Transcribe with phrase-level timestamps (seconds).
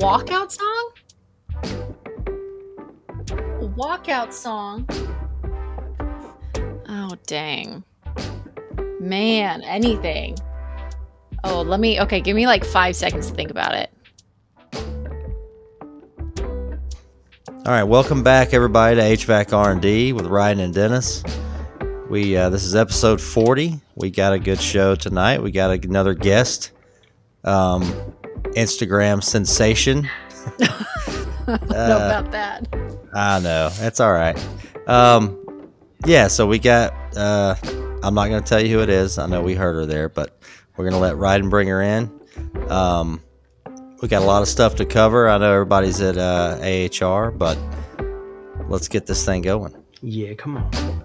[0.00, 0.92] walkout song?
[3.76, 4.86] Walkout song.
[6.88, 7.84] Oh dang.
[8.98, 10.38] Man, anything.
[11.44, 13.90] Oh, let me okay, give me like five seconds to think about it.
[17.66, 21.22] All right, welcome back everybody to HVAC R&D with Ryan and Dennis.
[22.08, 23.78] We uh, this is episode 40.
[23.96, 25.42] We got a good show tonight.
[25.42, 26.72] We got another guest.
[27.44, 28.14] Um,
[28.56, 30.08] Instagram sensation.
[30.60, 32.68] know about that.
[33.14, 33.70] I know.
[33.78, 34.38] That's all right.
[34.86, 35.36] Um,
[36.06, 37.54] yeah, so we got uh,
[38.02, 39.18] I'm not going to tell you who it is.
[39.18, 40.40] I know we heard her there, but
[40.76, 42.10] we're going to let Ryden bring her in.
[42.68, 43.20] Um,
[44.00, 45.28] we got a lot of stuff to cover.
[45.28, 47.58] I know everybody's at uh, AHR, but
[48.68, 49.74] let's get this thing going.
[50.00, 51.04] Yeah, come on.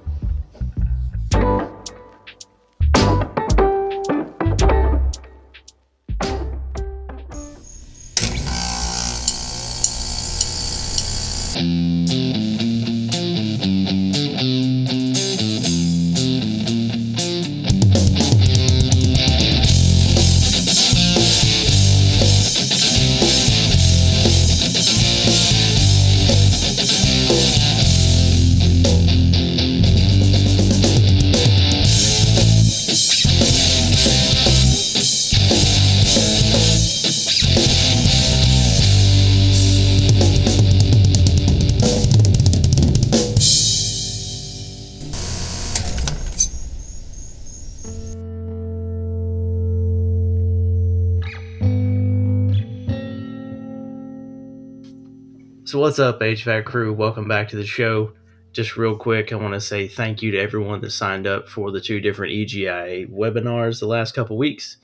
[55.85, 56.91] What's up, HVAC crew?
[56.91, 58.13] Welcome back to the show.
[58.53, 61.69] Just real quick, I want to say thank you to everyone that signed up for
[61.69, 64.77] the two different EGIA webinars the last couple weeks.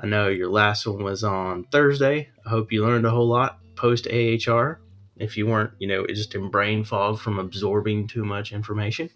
[0.00, 2.30] I know your last one was on Thursday.
[2.46, 4.80] I hope you learned a whole lot post AHR.
[5.18, 9.10] If you weren't, you know, just in brain fog from absorbing too much information.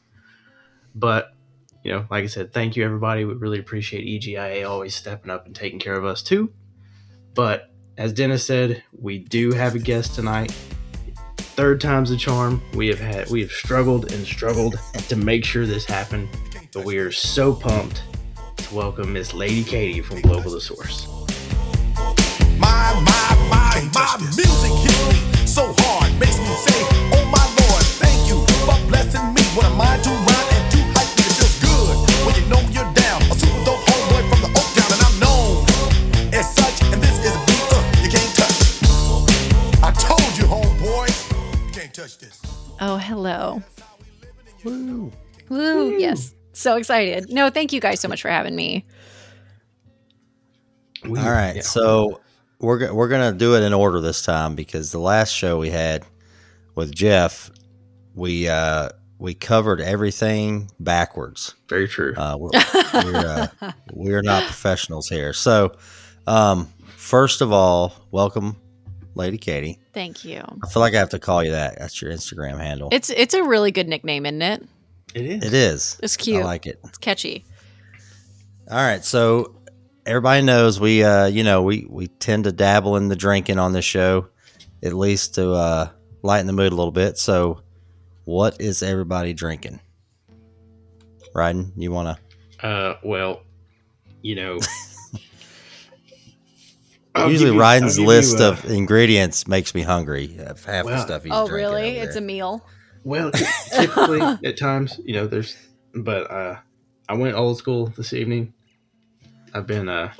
[0.94, 1.32] But,
[1.82, 3.24] you know, like I said, thank you, everybody.
[3.24, 6.52] We really appreciate EGIA always stepping up and taking care of us, too.
[7.32, 10.54] But, as Dennis said, we do have a guest tonight
[11.52, 12.62] third time's the charm.
[12.74, 16.28] We have had we have struggled and struggled to make sure this happened,
[16.72, 18.02] but we are so pumped
[18.56, 21.06] to welcome Miss Lady Katie from Global The Source.
[22.58, 27.82] My, my, my, my music hits me so hard, makes me say, Oh my Lord,
[28.00, 29.42] thank you for blessing me.
[29.54, 30.31] What am I to
[42.02, 42.42] touch this.
[42.80, 43.62] Oh, hello.
[44.64, 45.12] Woo.
[45.98, 46.34] Yes.
[46.52, 47.30] So excited.
[47.30, 48.84] No, thank you guys so much for having me.
[51.04, 51.62] We- All right, yeah.
[51.62, 52.20] so
[52.58, 56.04] we're we're gonna do it in order this time because the last show we had
[56.74, 57.50] with Jeff,
[58.14, 58.88] we uh,
[59.18, 61.54] we covered everything backwards.
[61.68, 62.14] very true.
[62.16, 62.50] Uh, we're
[62.94, 63.16] we're,
[63.62, 65.32] uh, we're not professionals here.
[65.32, 65.72] So,
[66.26, 68.56] um, first of all, welcome,
[69.14, 69.78] Lady Katie.
[69.92, 70.42] Thank you.
[70.62, 71.78] I feel like I have to call you that.
[71.78, 72.88] That's your Instagram handle.
[72.92, 74.68] It's it's a really good nickname, isn't it?
[75.14, 75.44] it is.
[75.44, 76.00] it is.
[76.02, 76.42] It's cute.
[76.42, 76.80] I like it.
[76.84, 77.44] It's catchy.
[78.70, 79.56] All right, so
[80.06, 83.72] everybody knows we, uh, you know, we we tend to dabble in the drinking on
[83.72, 84.28] this show,
[84.82, 85.90] at least to uh,
[86.22, 87.18] lighten the mood a little bit.
[87.18, 87.62] So,
[88.24, 89.80] what is everybody drinking?
[91.34, 92.18] Ryden, you want
[92.60, 92.66] to?
[92.66, 93.42] Uh, well,
[94.22, 94.58] you know.
[97.14, 100.36] I'll Usually, give you- Ryden's list you, uh, of ingredients makes me hungry.
[100.38, 101.96] Of half the stuff he's oh, drinking really?
[101.98, 102.22] over It's there.
[102.22, 102.64] a meal.
[103.04, 103.30] Well,
[103.74, 105.56] typically at times, you know, there's,
[105.94, 106.56] but uh,
[107.08, 108.54] I went old school this evening.
[109.52, 110.12] I've been uh,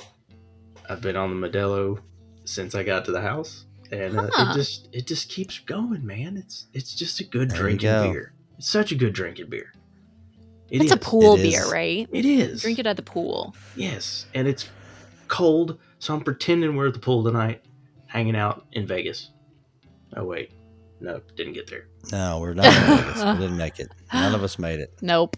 [0.89, 1.99] I've been on the Modelo
[2.45, 4.51] since I got to the house, and uh, Huh.
[4.51, 6.37] it just it just keeps going, man.
[6.37, 8.11] It's it's just a good There drinking go.
[8.11, 8.33] beer.
[8.57, 9.73] It's such a good drinking beer.
[10.69, 11.71] It It's a pool It beer, is.
[11.71, 12.07] right?
[12.11, 12.61] It is.
[12.61, 13.55] Drink it at the pool.
[13.75, 14.67] Yes, and it's
[15.29, 17.61] cold, so I'm pretending we're at the pool tonight,
[18.07, 19.29] hanging out in Vegas.
[20.17, 20.51] Oh wait,
[20.99, 21.87] no, didn't get there.
[22.11, 22.65] No, we're not.
[22.65, 23.23] in Vegas.
[23.23, 23.89] we didn't make it.
[24.11, 24.93] None of us made it.
[25.01, 25.37] Nope.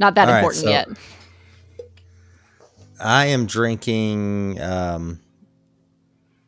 [0.00, 0.88] Not that All right, important so- yet.
[3.00, 5.20] I am drinking um,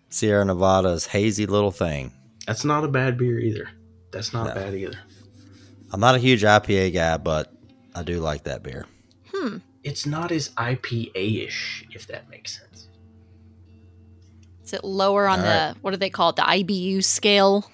[0.08, 2.12] Sierra Nevada's hazy little thing.
[2.46, 3.68] That's not a bad beer either.
[4.10, 4.54] That's not No.
[4.54, 4.98] bad either.
[5.92, 7.52] I'm not a huge IPA guy, but
[7.94, 8.86] I do like that beer.
[9.32, 9.58] Hmm.
[9.84, 12.67] It's not as IPA ish, if that makes sense.
[14.68, 15.74] Is it lower on All the right.
[15.80, 16.36] what do they call it?
[16.36, 17.70] The IBU scale?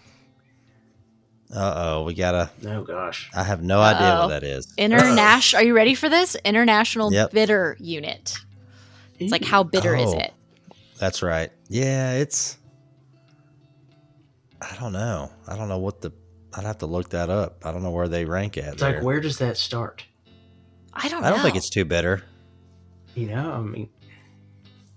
[1.53, 2.51] Uh oh, we gotta.
[2.65, 3.31] Oh gosh.
[3.35, 4.21] I have no idea Uh-oh.
[4.23, 4.73] what that is.
[4.79, 5.61] International.
[5.61, 6.37] Are you ready for this?
[6.45, 7.33] International Yep.
[7.33, 8.39] bitter unit.
[9.19, 10.19] It's like how bitter is Oh.
[10.19, 10.33] it?
[11.01, 11.51] That's right.
[11.69, 12.59] Yeah, it's
[14.61, 15.33] I don't know.
[15.49, 16.13] I don't know what the.
[16.57, 17.67] I'd have to look that up.
[17.67, 18.75] I don't know where they rank at.
[18.75, 18.95] It's there.
[18.95, 20.05] like, where does that start?
[20.93, 21.45] I don't I don't know.
[21.45, 22.23] think it's too bitter.
[23.17, 23.89] You know, I mean,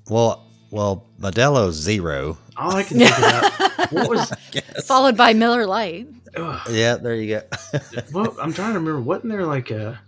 [0.09, 2.37] Well, well, Modelo's zero.
[2.57, 4.33] all I can think about what was.
[4.85, 6.07] Followed by Miller Lite.
[6.35, 7.79] Ugh, Yeah, there you go.
[8.13, 8.99] well, I'm trying to remember.
[9.01, 9.99] Wasn't there like a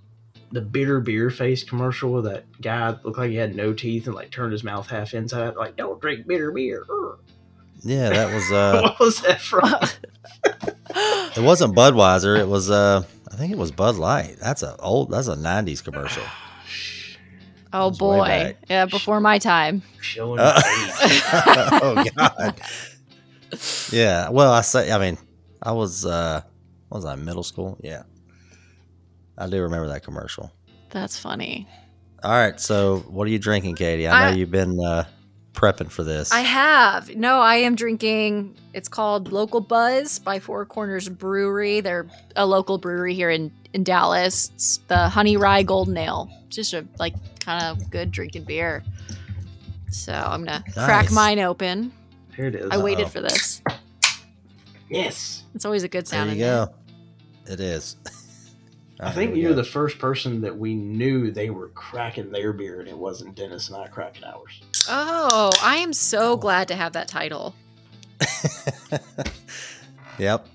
[0.51, 4.15] the bitter beer face commercial where that guy looked like he had no teeth and
[4.15, 7.19] like turned his mouth half inside, like "Don't drink bitter beer." Ugh.
[7.83, 8.51] yeah, that was.
[8.51, 9.73] uh what was that from?
[11.35, 12.39] It wasn't Budweiser.
[12.39, 12.69] It was.
[12.69, 14.37] uh I think it was Bud Light.
[14.41, 15.11] That's a old.
[15.11, 16.23] That's a '90s commercial.
[17.71, 18.25] Oh That's way boy.
[18.27, 18.57] back.
[18.69, 19.81] Yeah, before my time.
[20.01, 20.59] Showing Uh,
[21.81, 22.61] oh God.
[23.91, 24.29] Yeah.
[24.29, 24.91] Well, I say.
[24.91, 25.17] I mean,
[25.61, 26.05] I was.
[26.05, 26.41] uh
[26.89, 27.77] Was I in middle school?
[27.81, 28.03] Yeah.
[29.37, 30.51] I do remember that commercial.
[30.89, 31.67] That's funny.
[32.23, 32.59] All right.
[32.59, 34.07] So, what are you drinking, Katie?
[34.07, 35.05] I know I- you've been uh
[35.53, 36.31] prepping for this.
[36.31, 37.15] I have.
[37.15, 38.55] No, I am drinking.
[38.73, 41.81] It's called Local Buzz by Four Corners Brewery.
[41.81, 44.51] They're a local brewery here in in Dallas.
[44.55, 46.29] It's the Honey Rye Golden Ale.
[46.49, 48.83] Just a like kind of good drinking beer.
[49.91, 51.91] So I'm gonna crack mine open.
[52.35, 52.69] Here it is.
[52.71, 53.09] I waited Uh-oh.
[53.09, 53.61] for this.
[54.89, 55.43] yes.
[55.55, 56.29] It's always a good sound.
[56.29, 56.73] there you in go.
[57.53, 57.95] It is.
[58.99, 59.55] All I think you're go.
[59.55, 63.69] the first person that we knew they were cracking their beer, and it wasn't Dennis
[63.69, 64.61] and I cracking ours.
[64.87, 67.55] Oh, I am so glad to have that title.
[70.19, 70.47] Yep.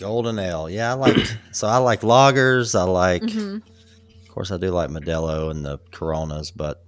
[0.00, 0.68] Golden Ale.
[0.68, 1.16] Yeah, I like.
[1.52, 2.78] so I like lagers.
[2.78, 3.22] I like.
[3.30, 6.82] hmm Of course, I do like Modelo and the Coronas, but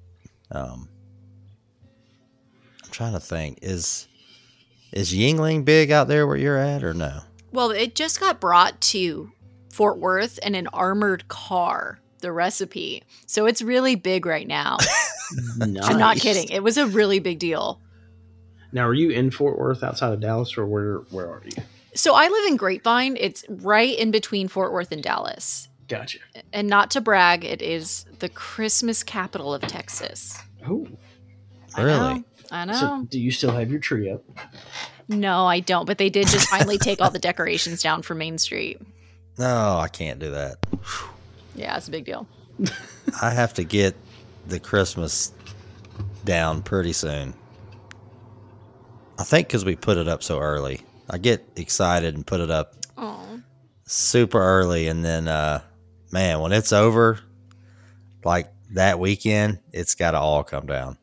[0.50, 0.88] um,
[2.82, 3.58] I'm trying to think.
[3.62, 4.08] Is
[4.92, 7.20] is Yuengling big out there where you're at, or no?
[7.52, 9.30] Well, it just got brought to
[9.70, 11.98] Fort Worth in an armored car.
[12.20, 14.76] The recipe, so it's really big right now.
[15.56, 15.84] nice.
[15.84, 16.48] I'm not kidding.
[16.50, 17.80] It was a really big deal.
[18.70, 20.98] Now, are you in Fort Worth, outside of Dallas, or where?
[21.10, 21.60] Where are you?
[21.94, 23.16] So I live in Grapevine.
[23.18, 25.68] It's right in between Fort Worth and Dallas.
[25.88, 26.18] Gotcha.
[26.52, 30.38] And not to brag, it is the Christmas capital of Texas.
[30.66, 30.86] Oh,
[31.76, 31.98] I Really?
[32.14, 32.24] know.
[32.50, 32.72] I know.
[32.74, 34.22] so do you still have your tree up?
[35.08, 35.86] no, I don't.
[35.86, 38.80] But they did just finally take all the decorations down from Main Street.
[39.38, 40.56] No, I can't do that.
[41.54, 42.26] Yeah, it's a big deal.
[43.20, 43.94] I have to get
[44.46, 45.32] the Christmas
[46.24, 47.34] down pretty soon.
[49.18, 50.80] I think because we put it up so early.
[51.12, 53.40] I get excited and put it up Oh,
[53.84, 55.60] super early, and then, uh,
[56.10, 57.18] man, when it's over,
[58.24, 60.96] like that weekend, it's got to all come down.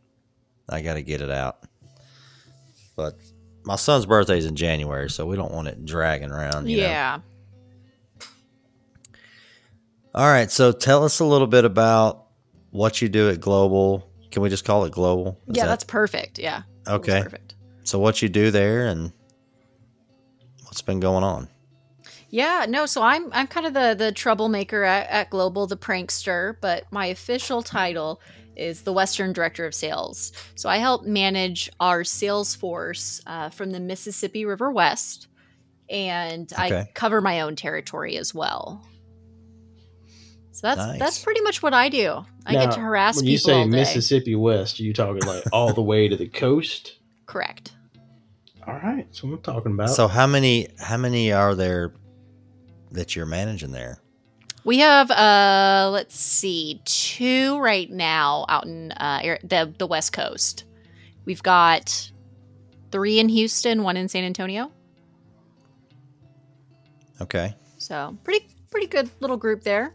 [0.68, 1.58] I got to get it out.
[2.96, 3.16] But
[3.64, 6.68] my son's birthday's in January, so we don't want it dragging around.
[6.68, 6.84] You know?
[6.84, 7.20] yeah.
[10.16, 10.50] All right.
[10.50, 12.26] So tell us a little bit about
[12.72, 14.10] what you do at Global.
[14.32, 15.40] Can we just call it Global?
[15.48, 16.40] Is yeah, that- that's perfect.
[16.40, 16.64] Yeah.
[16.84, 17.22] that's okay.
[17.24, 17.56] perfect.
[17.84, 19.12] So what you do there and
[20.70, 21.48] what's been going on?
[22.30, 26.56] Yeah, no, so I'm I'm kind of the the troublemaker at, at Global, the prankster,
[26.62, 28.22] but my official title
[28.56, 30.32] is the Western Director of Sales.
[30.56, 35.28] So I help manage our sales force uh, from the Mississippi River West,
[35.90, 38.86] and I cover my own territory as well.
[40.52, 41.00] So that's Nice.
[41.00, 42.26] that's pretty much what I do.
[42.46, 43.70] I Now, get to harass When people you say all day.
[43.72, 46.98] Mississippi West, are you talking like all the way to the coast?
[47.26, 47.72] Correct.
[48.68, 49.90] All right, so what I'm talking about.
[49.90, 51.94] So how many how many are there
[52.92, 54.00] that you're managing there?
[54.64, 60.66] We have uh let's see, two right now out in uh the the West Coast.
[61.26, 62.12] We've got
[62.92, 64.72] three in Houston, one in San Antonio.
[67.22, 67.56] Okay.
[67.78, 69.94] So pretty pretty good little group there.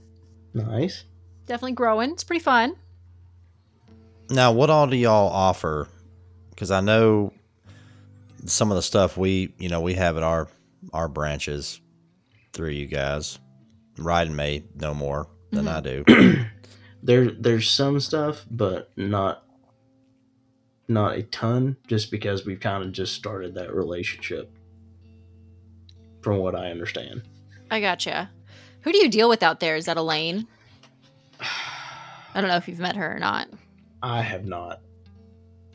[0.52, 1.04] nice.
[1.46, 2.10] Definitely growing.
[2.12, 2.76] It's pretty fun.
[4.30, 5.86] Now, what all do y'all offer?
[6.48, 7.34] Because I know
[8.46, 10.48] some of the stuff we, you know, we have at our
[10.92, 11.80] our branches
[12.52, 13.38] through you guys.
[13.96, 16.32] Ryden may know more than I mm-hmm.
[16.32, 16.44] do.
[17.06, 19.44] There, there's some stuff, but not
[20.88, 21.76] not a ton.
[21.86, 24.50] Just because we've kind of just started that relationship,
[26.22, 27.22] from what I understand.
[27.70, 28.30] I gotcha.
[28.80, 29.76] Who do you deal with out there?
[29.76, 30.46] Is that Elaine?
[31.40, 33.48] I don't know if you've met her or not.
[34.02, 34.80] I have not.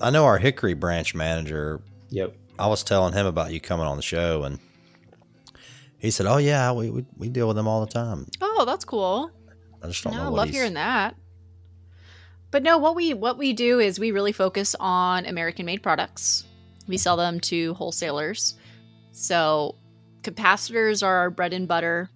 [0.01, 1.81] I know our Hickory branch manager.
[2.09, 2.35] Yep.
[2.59, 4.59] I was telling him about you coming on the show, and
[5.97, 8.85] he said, "Oh yeah, we we, we deal with them all the time." Oh, that's
[8.85, 9.31] cool.
[9.81, 10.55] I just don't No, I know love he's.
[10.57, 11.15] hearing that.
[12.51, 16.45] But no, what we what we do is we really focus on American made products.
[16.87, 18.55] We sell them to wholesalers.
[19.11, 19.75] So
[20.23, 22.09] capacitors are our bread and butter.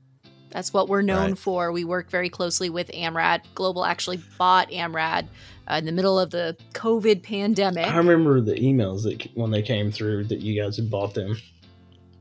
[0.50, 1.38] That's what we're known Right.
[1.38, 1.72] for.
[1.72, 3.42] We work very closely with Amrad.
[3.56, 5.28] Global actually bought Amrad
[5.70, 7.88] uh, in the middle of the COVID pandemic.
[7.88, 11.38] I remember the emails that when they came through that you guys had bought them.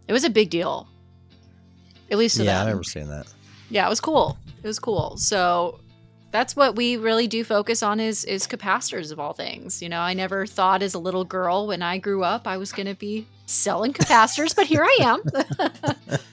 [0.09, 0.89] It was a big deal,
[2.11, 2.67] at least to yeah, I them.
[2.67, 3.27] remember seeing that.
[3.71, 4.37] yeah, it was cool.
[4.63, 5.17] It was cool.
[5.17, 5.81] So
[6.31, 9.83] that's what we really do focus on is is capacitors of all things.
[9.83, 12.73] You know, I never thought as a little girl when I grew up I was
[12.73, 16.19] going to be selling capacitors, but here I am.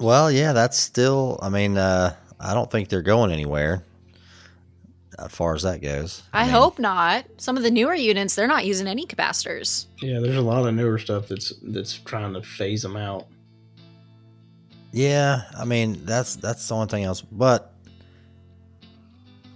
[0.00, 1.38] Well, yeah, that's still.
[1.40, 3.84] I mean, uh, I don't think they're going anywhere.
[5.18, 7.24] As far as that goes, I, mean, hope not.
[7.36, 9.86] Some of the newer units, they're not using any capacitors.
[10.00, 13.26] Yeah, there's a lot of newer stuff that's that's trying to phase them out.
[14.92, 17.20] Yeah, I mean that's that's the only thing else.
[17.20, 17.72] But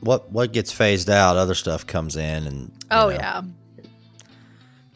[0.00, 3.43] what what gets phased out, other stuff comes in, and Oh know, yeah.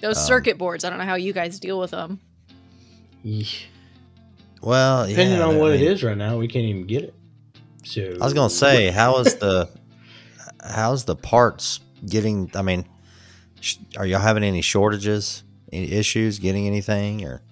[0.00, 2.20] Those Um, circuit boards, I don't know how you guys deal with them.
[3.24, 3.64] Yeesh.
[4.60, 7.02] Well, Depending yeah, on I what mean, it is right now, we can't even get
[7.04, 7.14] it.
[7.84, 9.68] So I was gonna say, how is the
[10.62, 12.50] how's the parts getting?
[12.54, 12.86] I mean,
[13.60, 15.42] sh- are y'all having any shortages,
[15.72, 17.42] any issues getting anything, or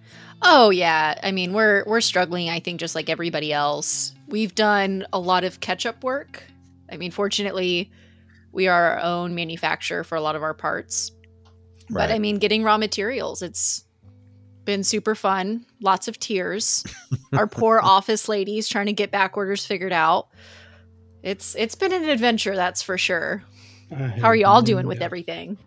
[0.43, 2.49] Oh yeah, I mean we're we're struggling.
[2.49, 6.43] I think just like everybody else, we've done a lot of catch-up work.
[6.91, 7.91] I mean, fortunately,
[8.53, 11.13] we are our own manufacturer for a lot of our parts.
[11.91, 13.85] But I mean, getting raw materials, it's
[14.65, 15.67] been super fun.
[15.83, 16.85] Lots of tears.
[17.33, 20.29] our poor office ladies trying to get back orders figured out.
[21.23, 23.43] It's it's been an adventure, that's for sure.
[23.95, 25.59] How are y'all doing with everything?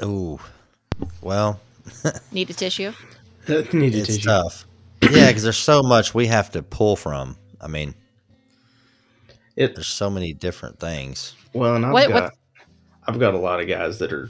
[0.00, 0.40] oh,
[1.22, 1.60] well,
[2.32, 2.92] Need a tissue?
[3.48, 4.28] Need a it's tissue.
[4.28, 4.66] tough.
[5.02, 7.36] Yeah, because there's so much we have to pull from.
[7.60, 7.94] I mean,
[9.54, 11.34] It there's so many different things.
[11.52, 12.32] well, and I've What- got what-
[13.08, 14.28] I've got a lot of guys that are,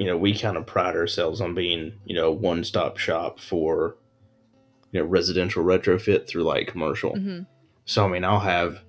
[0.00, 3.94] you know, we kind of pride ourselves on being, you know, one stop shop for,
[4.90, 7.12] you know, residential retrofit through like commercial.
[7.14, 7.42] hmm
[7.84, 8.80] So I mean, I'll have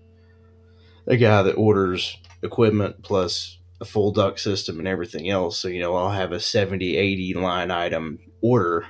[1.07, 5.57] a guy that orders equipment plus a full duct system and everything else.
[5.57, 8.85] So you know, I'll have a 70, 80 line item order,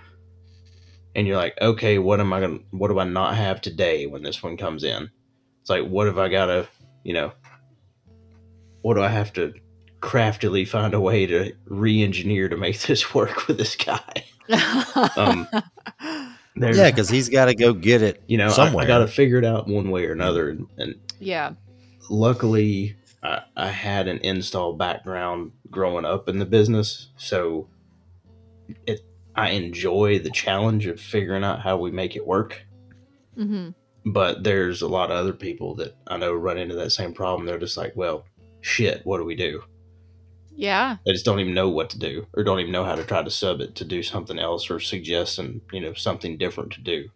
[1.15, 2.59] and you're like, okay, what am I gonna?
[2.71, 5.09] What do I not have today when this one comes in?
[5.61, 6.67] It's like, what have I got to,
[7.03, 7.33] you know,
[8.81, 9.53] what do I have to
[9.99, 14.25] craftily find a way to re-engineer to make this work with this guy?
[15.17, 15.47] Um,
[16.55, 18.23] Yeah, because he's got to go get it.
[18.27, 18.85] you know, I, somewhere.
[18.85, 21.53] I got to figure it out one way or another, and, and yeah.
[22.09, 27.67] Luckily I, I had an install background growing up in the business so
[28.85, 29.01] it
[29.35, 32.63] i enjoy the challenge of figuring out how we make it work
[33.37, 33.69] Mm-hmm.
[34.11, 37.45] but there's a lot of other people that i know run into that same problem
[37.45, 38.25] they're just like well
[38.61, 39.61] shit what do we do
[40.55, 40.97] Yeah.
[41.05, 43.21] they just don't even know what to do or don't even know how to try
[43.21, 46.81] to sub it to do something else or suggest and you know something different to
[46.81, 47.09] do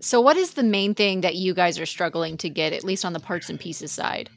[0.00, 3.04] So, what is the main thing that you guys are struggling to get, at least
[3.04, 4.30] on the parts and pieces side?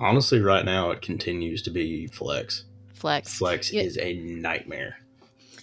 [0.00, 3.38] honestly right now it continues to be flex Flex.
[3.38, 3.82] flex Yeah.
[3.82, 4.96] is a nightmare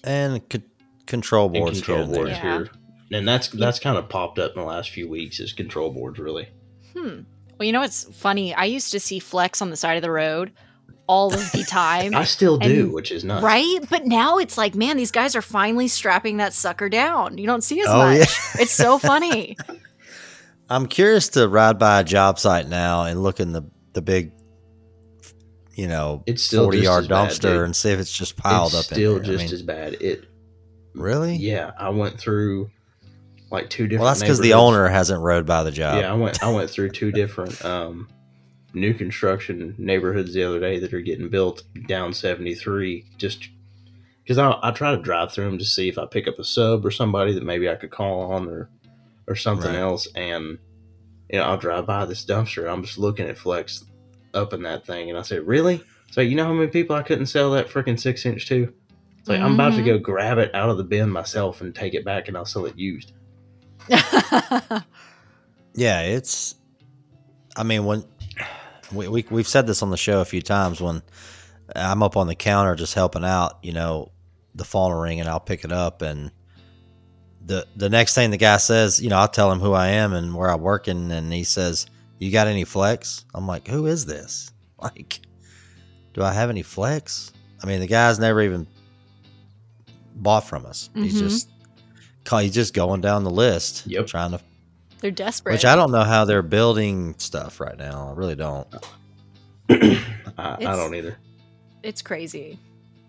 [0.03, 0.61] and c-
[1.07, 1.79] control boards.
[1.79, 2.05] and there.
[2.05, 2.41] boards Yeah.
[2.59, 2.69] here.
[3.11, 6.19] And that's that's kind of popped up in the last few weeks is control boards
[6.19, 6.47] really.
[6.95, 7.21] Hmm.
[7.57, 8.53] Well, you know what's funny?
[8.53, 10.53] I used to see Flex on the side of the road
[11.09, 12.13] all of the time.
[12.15, 13.43] I still do, And- which is nuts.
[13.43, 13.79] Right?
[13.89, 17.39] But now it's like, man, these guys are finally strapping that sucker down.
[17.39, 18.17] You don't see as Oh, much.
[18.19, 18.61] yeah.
[18.61, 19.57] It's so funny.
[20.69, 23.63] I'm curious to ride by a job site now and look in the
[23.93, 24.31] the big,
[25.73, 28.67] you know, It's still forty yard as bad, dumpster and see if it's just piled
[28.73, 28.83] it's up.
[28.85, 29.31] still in there.
[29.33, 29.93] I just mean, as bad.
[29.99, 30.25] It
[30.93, 31.37] really.
[31.37, 32.69] yeah, I went through
[33.49, 36.01] like two different Well, that's because the owner hasn't rode by the job.
[36.01, 38.07] Yeah, I went I went through two different um
[38.73, 43.49] new construction neighborhoods the other day that are getting built down 73 just
[44.23, 46.43] because I, I try to drive through them to see if I pick up a
[46.43, 48.69] sub or somebody that maybe I could call on or
[49.27, 49.79] or something Right.
[49.79, 50.59] else and
[51.29, 53.85] you know I'll drive by this dumpster I'm just looking at Flex
[54.33, 57.03] up in that thing and I said really so you know how many people I
[57.03, 58.71] couldn't sell that freaking six inch to
[59.17, 60.03] it's like I'm about to go mm-hmm.
[60.03, 62.77] grab it out of the bin myself and take it back and I'll sell it
[62.77, 63.13] used
[65.79, 66.55] Yeah, it's.
[67.55, 68.03] I mean, when
[68.93, 71.01] we, we we've said this on the show a few times, when
[71.75, 74.11] I'm up on the counter just helping out, you know,
[74.55, 76.31] the phone will ring and I'll pick it up, and
[77.45, 80.13] the the next thing the guy says, you know, I'll tell him who I am
[80.13, 81.85] and where I'm working, and he says,
[82.17, 84.51] "You got any flex?" I'm like, "Who is this?
[84.81, 85.19] Like,
[86.13, 88.65] do I have any flex?" I mean, the guy's never even
[90.15, 90.89] bought from us.
[90.93, 91.19] He's Mhm.
[91.19, 91.49] just
[92.41, 94.07] he's just going down the list, Yep.
[94.07, 94.39] trying to
[95.01, 95.53] They're desperate.
[95.53, 98.09] which I don't know how they're building stuff right now.
[98.11, 98.67] I really don't.
[99.69, 99.97] I,
[100.37, 101.17] I don't either
[101.83, 102.57] it's crazy.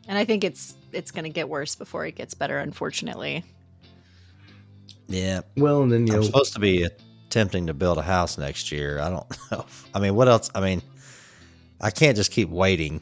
[0.08, 3.44] And I think it's it's going to get worse before it gets better, unfortunately.
[5.08, 6.84] Yeah, well and then you I'm supposed to be
[7.26, 9.00] attempting to build a house next year.
[9.00, 9.66] I don't know.
[9.94, 10.50] I mean, what else?
[10.54, 10.82] I mean,
[11.80, 13.00] I can't just keep waiting.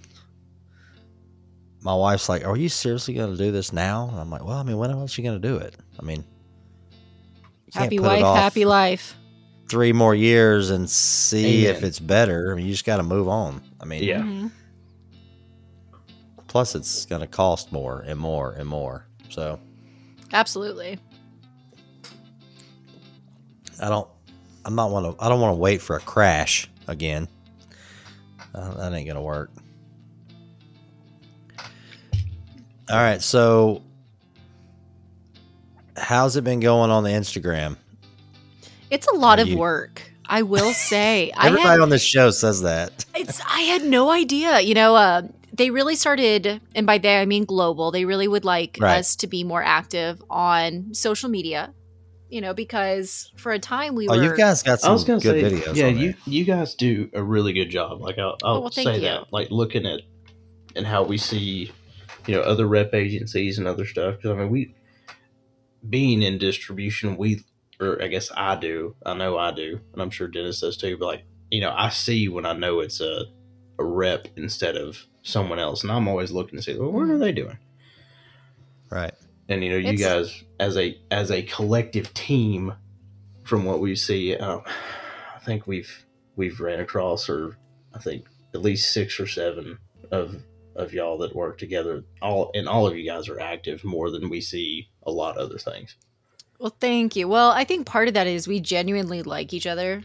[1.81, 4.57] My wife's like, "Are you seriously going to do this now?" And I'm like, "Well,
[4.57, 5.77] I mean, when else are you going to do it?
[5.99, 6.38] I mean, you can't
[7.75, 9.15] Happy put wife, happy life.
[9.69, 12.53] three more years and see if it's better.
[12.53, 13.61] I mean, you just got to move on.
[13.81, 14.21] I mean, Yeah.
[14.23, 14.51] Mhm.
[16.47, 19.05] Plus, it's going to cost more and more and more.
[19.29, 19.61] So
[20.33, 20.99] Absolutely.
[23.81, 24.09] I don't.
[24.65, 25.25] I'm not want to.
[25.25, 27.29] I don't want to wait for a crash again.
[28.55, 29.51] Uh, that ain't gonna work.
[32.91, 33.21] All right.
[33.23, 33.83] So,
[35.99, 37.77] how's it been going on the Instagram?
[38.91, 40.03] It's a lot Are of you- work.
[40.31, 41.31] I will say.
[41.37, 43.07] I Everybody had, on this show says that.
[43.15, 44.61] it's I had no idea.
[44.61, 45.23] You know, uh,
[45.55, 47.91] they really started, and by they I mean global.
[47.91, 48.99] They really would like Right.
[48.99, 51.73] us to be more active on social media.
[52.29, 54.23] You know, because for a time we Oh, were.
[54.23, 55.77] you guys got some I some was gonna good say, videos.
[55.77, 56.17] yeah, on you there.
[56.27, 58.03] you guys do a really good job.
[58.03, 59.01] Like I'll, I'll Oh, well, say you.
[59.01, 59.33] that.
[59.33, 60.03] Like looking at
[60.77, 61.73] and how we see,
[62.27, 64.17] you know, other rep agencies and other stuff.
[64.17, 64.75] Because I mean, we
[65.89, 67.45] being in distribution, we
[67.81, 68.97] or I guess I do.
[69.07, 70.97] I know I do, and I'm sure Dennis does too.
[70.99, 73.25] But like, you know, I see when I know it's a
[73.79, 77.19] a rep instead of someone else, and I'm always looking to see, well, what are
[77.19, 77.59] they doing?
[78.91, 79.13] right.
[79.49, 82.73] and you know you It's- guys as a as a collective team
[83.45, 84.63] from what we see um,
[85.35, 86.07] i think we've
[86.37, 87.57] we've ran across or
[87.95, 89.79] i think at least six or seven
[90.11, 90.37] of
[90.77, 94.29] of y'all that work together all and all of you guys are active more than
[94.31, 95.97] we see a lot of other things
[96.61, 97.29] Well, thank you.
[97.29, 100.03] Well, I think part of that is we genuinely like each other.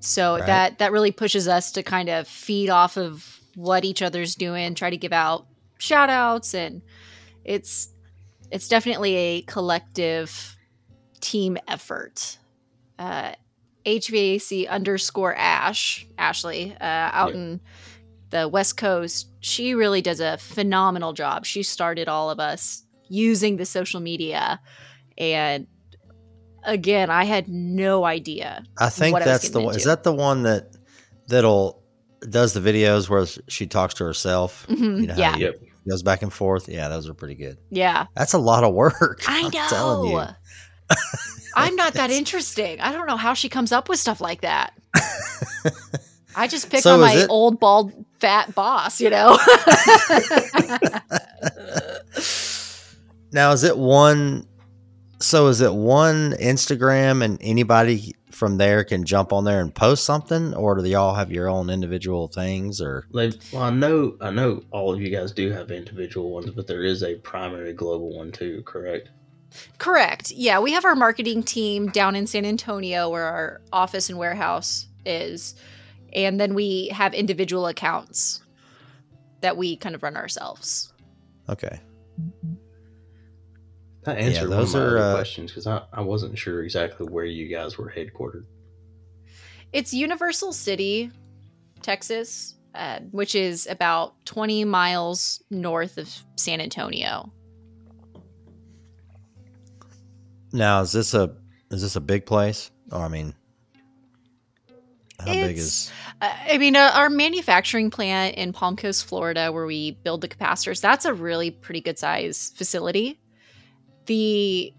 [0.00, 0.46] So Right.
[0.46, 4.74] that that really pushes us to kind of feed off of what each other's doing,
[4.74, 5.46] try to give out
[5.78, 6.82] shout outs and
[7.44, 7.88] it's
[8.50, 10.56] it's definitely a collective
[11.20, 12.38] team effort.
[12.98, 13.32] Uh
[13.86, 17.40] HVAC underscore Ash, Ashley, uh, out Yeah.
[17.40, 17.60] in
[18.30, 21.44] the West Coast, she really does a phenomenal job.
[21.44, 24.60] She started all of us using the social media.
[25.18, 25.66] And
[26.64, 28.64] again, I had no idea.
[28.78, 29.76] I think what I was that's the getting one.
[29.76, 30.76] Is that the one that
[31.28, 31.82] that'll
[32.28, 34.66] does the videos where she talks to herself?
[34.68, 35.36] Mhm, You know yeah.
[35.36, 35.60] you- Yep.
[35.88, 36.68] goes back and forth.
[36.68, 37.58] Yeah, those are pretty good.
[37.70, 38.06] Yeah.
[38.16, 39.20] That's a lot of work.
[39.28, 40.16] I I'm telling you.
[40.16, 40.30] know.
[41.56, 42.80] I'm not that interesting.
[42.80, 44.72] I don't know how she comes up with stuff like that.
[46.36, 49.38] I just pick So on my it- old bald fat boss, you know.
[53.34, 54.46] Now, is it one?
[55.20, 60.04] So, is it one Instagram and anybody from there can jump on there and post
[60.04, 62.80] something, or do they all have your own individual things?
[62.80, 66.50] Or Like, well i know i know all of you guys do have individual ones
[66.50, 69.10] but there is a primary global one too correct
[69.78, 70.32] Correct.
[70.32, 74.88] Yeah, we have our marketing team down in San Antonio where our office and warehouse
[75.06, 75.54] is.
[76.12, 78.42] And then we have individual accounts
[79.42, 80.92] that we kind of run ourselves.
[81.48, 81.78] okay,
[84.04, 86.38] that Yeah, answered those one of my are, other uh, questions because I, I wasn't
[86.38, 88.44] sure exactly where you guys were headquartered
[89.72, 91.10] It's Universal City,
[91.82, 97.32] Texas, uh, which is about 20 miles north of San Antonio.
[100.54, 101.34] now is this a
[101.70, 102.70] is this a big place?
[102.92, 103.34] Or I mean,
[105.18, 105.90] how big is?
[106.22, 110.28] Uh, I mean, uh, our manufacturing plant in Palm Coast, Florida, where we build the
[110.28, 113.20] capacitors, that's a really pretty good size facility.
[114.06, 114.72] The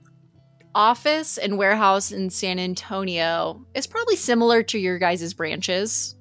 [0.74, 6.16] office and warehouse in San Antonio is probably similar to your guys' branches.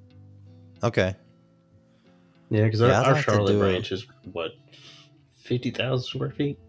[0.83, 1.15] Okay,
[2.49, 4.51] Yeah, because Yeah, our, our Charlotte branch is what
[5.37, 6.59] fifty thousand square feet,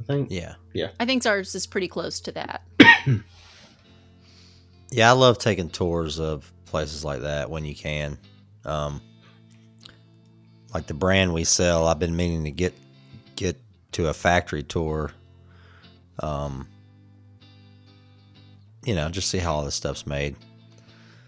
[0.00, 0.30] I think.
[0.30, 2.62] Yeah, yeah, I think ours is pretty close to that.
[4.90, 5.10] yeah.
[5.10, 8.18] I love taking tours of places like that when you can.
[8.64, 9.00] Um,
[10.74, 12.74] like the brand we sell, I've been meaning to get
[13.36, 13.56] get
[13.92, 15.12] to a factory tour.
[16.20, 16.68] Um,
[18.84, 20.36] you know, just see how all this stuff's made.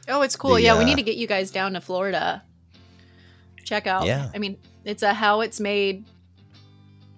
[0.09, 0.55] Oh, it's cool.
[0.55, 2.43] The, yeah, we uh, need to get you guys down to Florida.
[3.65, 4.07] Check out.
[4.07, 4.31] Yeah.
[4.35, 6.05] I mean, it's a how it's made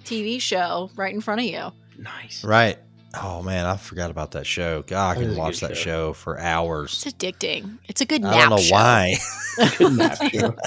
[0.04, 1.70] TV show right in front of you.
[1.98, 2.44] Nice.
[2.44, 2.78] Right.
[3.14, 4.82] Oh man, I forgot about that show.
[4.82, 5.82] God, I That can watch that show.
[5.82, 7.04] show for hours.
[7.06, 7.78] It's addicting.
[7.86, 8.72] It's a good I don't know show.
[8.74, 9.14] why.
[9.78, 10.56] Good nap show.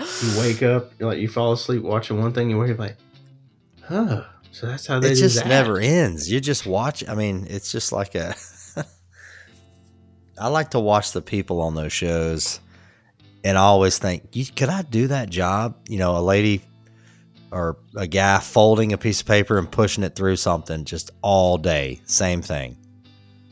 [0.00, 2.96] You wake up, you're like you fall asleep watching one thing, you wake up like,
[3.84, 4.24] huh.
[4.54, 5.48] So that's how they it do just that.
[5.48, 6.30] never ends.
[6.30, 7.02] You just watch.
[7.08, 8.36] I mean, it's just like a.
[10.38, 12.60] I like to watch the people on those shows,
[13.42, 15.74] and I always think, could I do that job?
[15.88, 16.62] You know, a lady
[17.50, 21.58] or a guy folding a piece of paper and pushing it through something just all
[21.58, 22.76] day, same thing.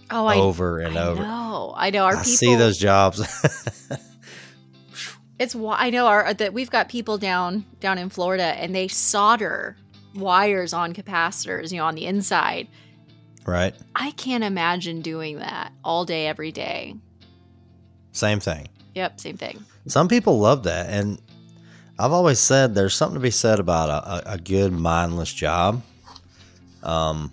[0.08, 1.22] Oh, I over and I over.
[1.24, 1.74] know.
[1.76, 2.04] I know.
[2.04, 2.24] Our I people.
[2.26, 3.20] see those jobs.
[5.38, 9.76] It's I know our that we've got people down down in Florida, and they solder
[10.14, 11.72] wires on capacitors.
[11.72, 12.68] You know, on the inside.
[13.46, 13.75] right?
[13.94, 16.94] I can't imagine doing that all day, every day.
[18.12, 18.68] Same thing.
[18.94, 19.64] Yep, same thing.
[19.87, 21.20] Some people love that, and
[21.98, 25.83] I've always said there's something to be said about a, a, good mindless job.
[26.83, 27.33] Um,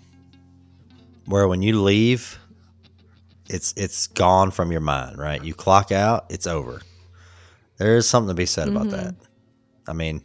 [1.26, 2.38] where when you leave,
[3.48, 5.42] it's it's gone from your mind, right?
[5.44, 6.80] You clock out, it's over.
[7.76, 8.90] There is something to be said about Mhm.
[8.92, 9.14] that.
[9.86, 10.22] I mean,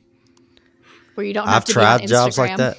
[1.16, 2.78] Where you don't have I've to tried be on jobs like that,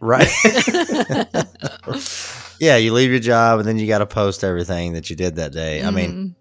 [0.00, 0.28] right?
[2.60, 5.36] yeah, you leave your job and then you got to post everything that you did
[5.36, 5.82] that day.
[5.82, 6.36] I mean,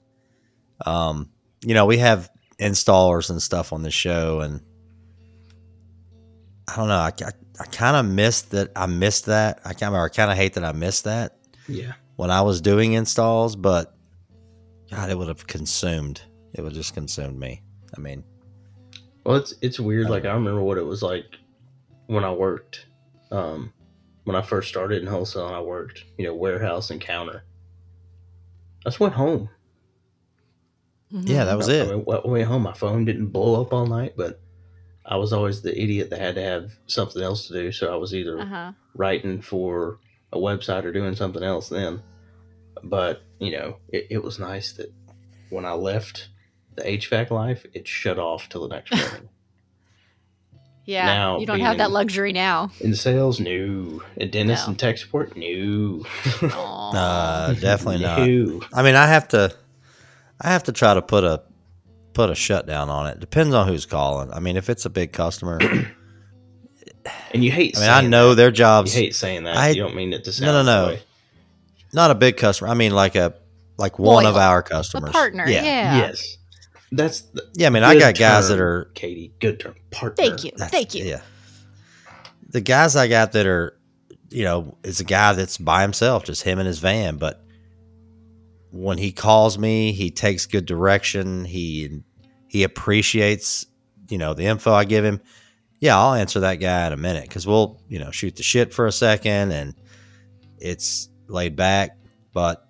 [0.85, 0.89] Mhm.
[0.89, 1.29] um,
[1.65, 4.61] you know, we have installers and stuff on the show, and
[6.67, 6.95] I don't know.
[6.95, 8.71] I, I, I kind of missed that.
[8.75, 9.61] I missed that.
[9.65, 11.93] I kind of, I kind of hate that I missed that Yeah.
[12.15, 13.95] when I was doing installs, but
[14.91, 16.21] God, it would have consumed.
[16.53, 17.61] It would have just consumed me.
[17.95, 18.23] I mean,
[19.23, 20.09] Well, it's it's weird.
[20.09, 21.25] Like I remember what it was like
[22.07, 22.85] when I worked.
[23.31, 23.73] Um,
[24.25, 27.43] when I first started in wholesale, and I worked, you know, warehouse and counter.
[28.85, 29.49] I just went home.
[31.11, 31.27] Mhm.
[31.27, 32.05] yeah, that was I it.
[32.05, 32.61] went, I went home.
[32.63, 34.39] My phone didn't blow up all night, but
[35.05, 37.71] I was always the idiot that had to have something else to do.
[37.71, 38.71] So I was either Uh-huh.
[38.95, 39.99] writing for
[40.31, 42.01] a website or doing something else then.
[42.83, 44.91] But, you know, it, it was nice that
[45.49, 46.29] when I left
[46.75, 49.29] the HVAC life, it shut off till the next morning.
[50.85, 52.69] Yeah, Now you don't have that luxury now.
[52.81, 54.01] In sales, no.
[54.17, 54.71] In dentist No.
[54.71, 56.03] and tech support, no.
[56.43, 56.91] Aw.
[56.93, 58.19] Uh, definitely not.
[58.73, 59.55] I mean, I have to,
[60.41, 61.41] I have to try to put a,
[62.13, 63.19] put a shutdown on it.
[63.21, 64.31] Depends on who's calling.
[64.31, 65.59] I mean, if it's a big customer,
[67.33, 68.35] And you hate I mean, I know that.
[68.35, 68.93] their You jobs.
[68.93, 69.55] hate saying that.
[69.57, 70.97] I- you don't mean it to sound no, that no.
[71.93, 72.69] Not a big customer.
[72.69, 73.33] I mean, like a,
[73.77, 74.45] like one of Loyal.
[74.47, 75.11] our a customers.
[75.11, 75.47] partner.
[75.47, 75.97] Yeah.
[75.97, 76.37] Yes.
[76.95, 79.33] That's the Yeah, I mean, I good got guys that are Katie.
[79.39, 79.75] Good term.
[79.91, 80.15] Partner.
[80.15, 80.51] Thank you.
[80.51, 81.05] That's- Thank you.
[81.05, 81.21] Yeah.
[82.49, 83.75] The guys I got that are,
[84.29, 87.17] you know, is a guy that's by himself, just him and his van.
[87.17, 87.43] But
[88.69, 91.45] when he calls me, he takes good direction.
[91.45, 92.01] He
[92.47, 93.65] he appreciates,
[94.09, 95.19] you know, the info I give him.
[95.79, 98.73] Yeah, I'll answer that guy in a minute because we'll, you know, shoot the shit
[98.73, 99.73] for a second and
[100.59, 101.97] it's laid back.
[102.33, 102.65] But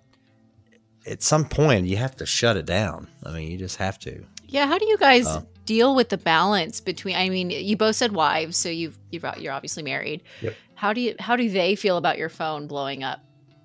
[1.06, 3.08] at some point, you have to shut it down.
[3.24, 4.24] I mean, you just have to.
[4.46, 5.44] Yeah, how do you guys Oh.
[5.64, 7.16] deal with the balance between?
[7.16, 10.22] I mean, you both said wives, so you've, you've you're obviously married.
[10.42, 10.54] Yep.
[10.74, 13.20] How do you how do they feel about your phone blowing up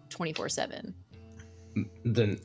[0.10, 0.94] twenty four seven?
[2.04, 2.40] Then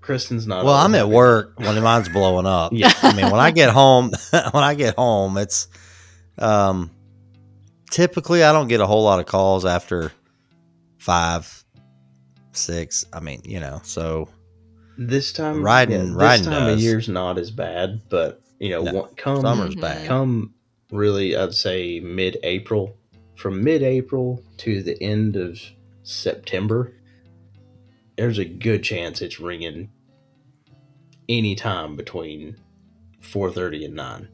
[0.00, 0.64] Kristen's not.
[0.64, 1.10] Well, I'm at happy.
[1.12, 2.72] work when mine's blowing up.
[2.74, 2.92] Yeah.
[3.02, 5.68] I mean, when I get home, when I get home, it's
[6.38, 6.90] um,
[7.90, 10.12] typically I don't get a whole lot of calls after
[10.98, 11.61] five,
[12.56, 13.04] six.
[13.12, 14.28] I mean, you know, so
[14.98, 18.92] This time, Riding- this riding time of year's not as bad, but you know, No,
[18.92, 19.80] one- come summer's Mhm.
[19.80, 20.06] back.
[20.06, 20.54] come
[20.90, 22.96] really, I'd say mid-April.
[23.36, 25.58] From mid-April to the end of
[26.04, 26.92] September,
[28.16, 29.88] there's a good chance it's ringing
[31.28, 32.56] any time between
[33.20, 34.28] 4:30 and 9.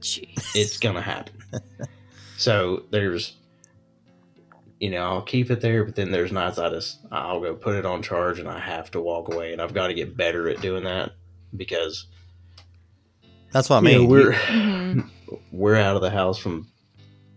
[0.00, 0.54] Jeez.
[0.54, 1.34] it's gonna happen.
[2.38, 3.36] so there's,
[4.84, 7.74] you know, I'll keep it there, but then there's nights I just I'll go put
[7.74, 10.46] it on charge and I have to walk away, and I've got to get better
[10.50, 11.12] at doing that
[11.56, 12.06] because
[13.50, 14.08] that's what I you know, mean.
[14.10, 15.10] we're Mhm.
[15.52, 16.68] we're out of the house from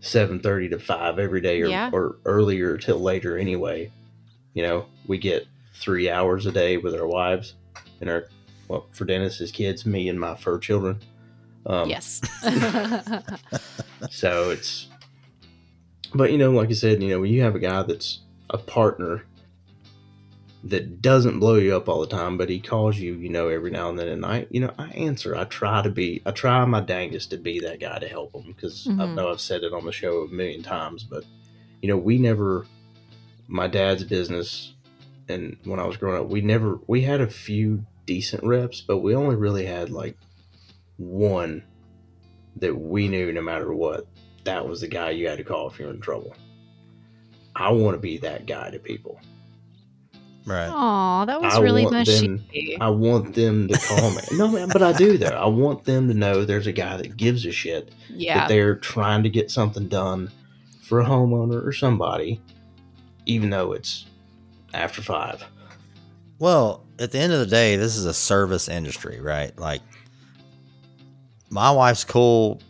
[0.00, 1.88] seven thirty to five every day, or, Yeah.
[1.90, 3.90] or earlier till later anyway.
[4.52, 7.54] You know, we get three hours a day with our wives
[8.02, 8.26] and our
[8.68, 11.00] well for Dennis's kids, me and my fur children.
[11.64, 12.20] Um, yes.
[14.10, 14.87] So it's,
[16.14, 18.58] but you know, like I said, you know, when you have a guy that's a
[18.58, 19.24] partner
[20.64, 23.70] that doesn't blow you up all the time, but he calls you, you know, every
[23.70, 25.36] now and then at night, you know, I answer.
[25.36, 28.52] I try to be, I try my dangest to be that guy to help him
[28.54, 29.14] because I Mhm.
[29.14, 31.24] know I've said it on the show a million times, but
[31.80, 32.66] you know, we never,
[33.46, 34.74] my dad's business,
[35.28, 38.98] and when I was growing up, we never, we had a few decent reps, but
[38.98, 40.16] we only really had like
[40.96, 41.62] one
[42.56, 44.06] that we knew no matter what,
[44.44, 46.34] that was the guy you had to call if you're in trouble.
[47.56, 49.20] I want to be that guy to people.
[50.46, 50.68] right.
[50.68, 52.78] Aw, that was I really want them- mushy.
[52.80, 54.20] I want them to call me.
[54.32, 55.26] No, man, but I do though.
[55.28, 58.38] I want them to know there's a guy that gives a shit Yeah.
[58.40, 60.30] that they're trying to get something done
[60.82, 62.40] for a homeowner or somebody,
[63.26, 64.06] even though it's
[64.72, 65.44] after five.
[66.38, 69.56] Well, at the end of the day, this is a service industry, right?
[69.58, 69.82] Like,
[71.50, 72.60] my wife's cool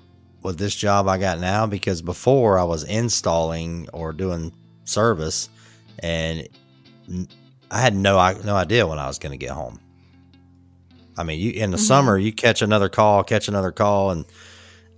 [0.48, 4.50] with this job I got now because before I was installing or doing
[4.84, 5.50] service,
[5.98, 6.48] and
[7.70, 9.78] I had no I- no idea when I was going to get home.
[11.18, 11.86] I mean, you in the Mhm.
[11.86, 14.24] summer you catch another call, catch another call, and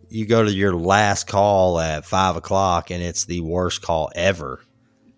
[0.08, 4.60] you go to your last call at five o'clock, and it's the worst call ever,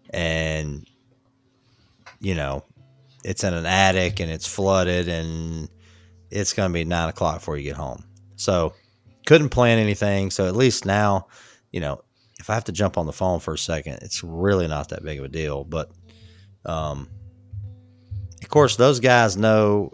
[0.09, 0.87] and
[2.21, 2.65] you know
[3.23, 5.69] it's in an attic and it's flooded, and
[6.31, 8.05] it's going to be nine o'clock before you get home.
[8.37, 8.73] So
[9.27, 10.31] couldn't plan anything.
[10.31, 11.29] So at least now,
[11.71, 12.03] you know,
[12.41, 15.03] if I have to jump on the phone for a second, it's really not that
[15.05, 15.65] big of a deal.
[15.65, 15.91] But
[16.67, 17.09] um,
[18.43, 19.93] of course, those guys know.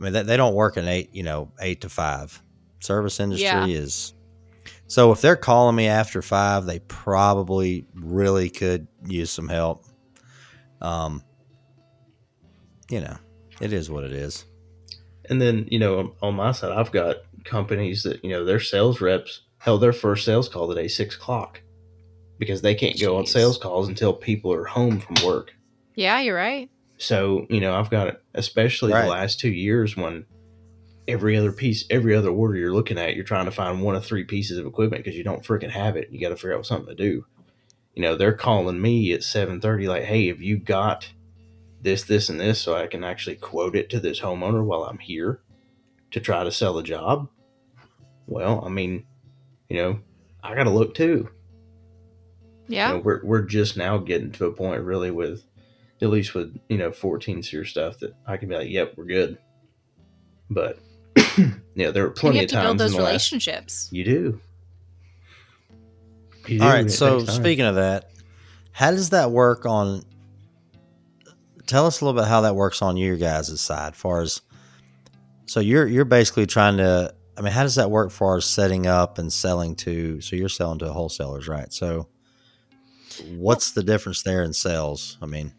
[0.00, 2.40] I mean, they, they don't work in eight, you know, eight to five.
[2.80, 3.66] Service industry Yeah.
[3.66, 4.12] is.
[4.88, 9.84] So if they're calling me after five, they probably really could use some help.
[10.82, 11.22] Um,
[12.90, 13.16] you know,
[13.60, 14.44] it is what it is.
[15.30, 18.60] And then, you know, on- on my side, I've got companies that, you know, their
[18.60, 21.62] sales reps held their first sales call today, six o'clock,
[22.38, 25.54] because they can't go on sales calls until people are home from work.
[25.94, 26.70] Yeah, you're right.
[26.98, 29.02] So, you know, I've got, especially Right.
[29.02, 30.26] the last two years when
[31.06, 34.04] every other piece, every other order you're looking at, you're trying to find one of
[34.04, 36.08] three pieces of equipment because you don't freaking have it.
[36.10, 37.26] You got to figure out something to do.
[37.94, 41.10] You know, they're calling me at 7.30 like, hey, have you got
[41.80, 44.98] this, this, and this so I can actually quote it to this homeowner while I'm
[44.98, 45.40] here
[46.10, 47.28] to try to sell the job?
[48.26, 49.04] Well, I mean,
[49.68, 50.00] you know,
[50.42, 51.28] I got to look too.
[52.68, 52.88] Yeah.
[52.88, 55.44] You know, we're we're just now getting to a point really with
[56.00, 59.04] at least with you know 14 series stuff that I can be like, yep, we're
[59.04, 59.38] good.
[60.50, 60.78] But
[61.74, 63.08] yeah, there were And plenty you have of to build those in the last.
[63.10, 63.88] relationships.
[63.92, 64.40] You do.
[66.46, 66.90] You do, All and right.
[66.90, 68.10] So speaking of that,
[68.72, 70.02] how does that work on?
[71.66, 74.42] Tell us a little bit how that works on your guys' side, far as
[75.46, 77.14] so you're you're basically trying to.
[77.36, 80.20] I mean, how does that work for setting up and selling to?
[80.20, 81.72] So you're selling to wholesalers, right?
[81.72, 82.08] So
[83.36, 85.18] what's the difference there in sales?
[85.20, 85.52] I mean,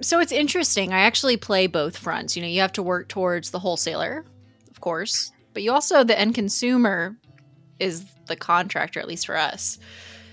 [0.00, 0.92] So it's interesting.
[0.92, 2.36] I actually play both fronts.
[2.36, 4.24] You know, you have to work towards the wholesaler,
[4.70, 7.16] of course, but you also, the end consumer
[7.78, 9.78] is the contractor, at least for us.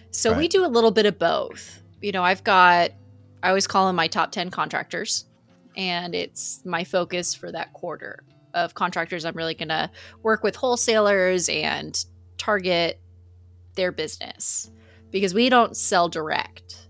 [0.09, 1.81] So we do a little bit of both.
[2.01, 2.91] You know, I've got,
[3.43, 5.25] I always call them my top 10 contractors,
[5.77, 9.25] and it's my focus for that quarter of contractors.
[9.25, 9.89] I'm really going to
[10.23, 11.97] work with wholesalers and
[12.37, 12.99] target
[13.75, 14.71] their business
[15.11, 16.87] because we don't sell direct.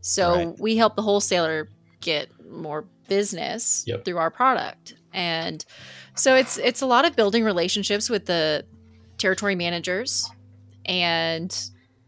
[0.00, 0.58] So Right.
[0.60, 1.68] we help the wholesaler
[2.00, 4.04] get more business Yep.
[4.04, 4.94] through our product.
[5.12, 5.64] And
[6.14, 8.64] so it's it's a lot of building relationships with the
[9.18, 10.28] territory managers
[10.84, 11.56] and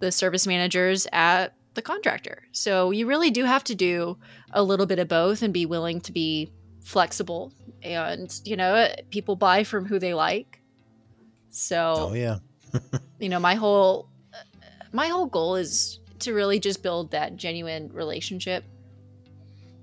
[0.01, 2.43] the service managers at the contractor.
[2.53, 4.19] So you really do have to do
[4.53, 6.51] a little bit of both and be willing to be
[6.83, 7.53] flexible
[7.95, 10.61] and you know people buy from who they like.
[11.51, 12.39] So oh yeah,
[13.19, 14.09] you know my whole
[14.93, 18.65] my whole goal is to really just build that genuine relationship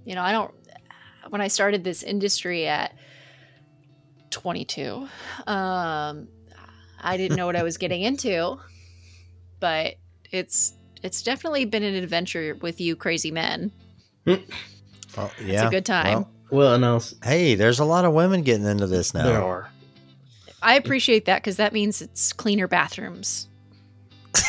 [0.06, 0.54] you know i don't
[1.30, 2.96] when i started this industry at
[4.32, 5.08] 22
[5.48, 6.28] um
[7.02, 8.58] i didn't know what i was getting into
[9.60, 9.96] but
[10.32, 13.72] it's it's definitely been an adventure with you crazy men
[14.26, 14.40] oh,
[15.44, 15.54] yeah.
[15.54, 16.20] It's a good time.
[16.20, 19.24] Well, Well, and I'll, hey, there's a lot of women getting into this now.
[19.24, 19.70] there are.
[20.62, 23.48] i appreciate that because that means it's cleaner bathrooms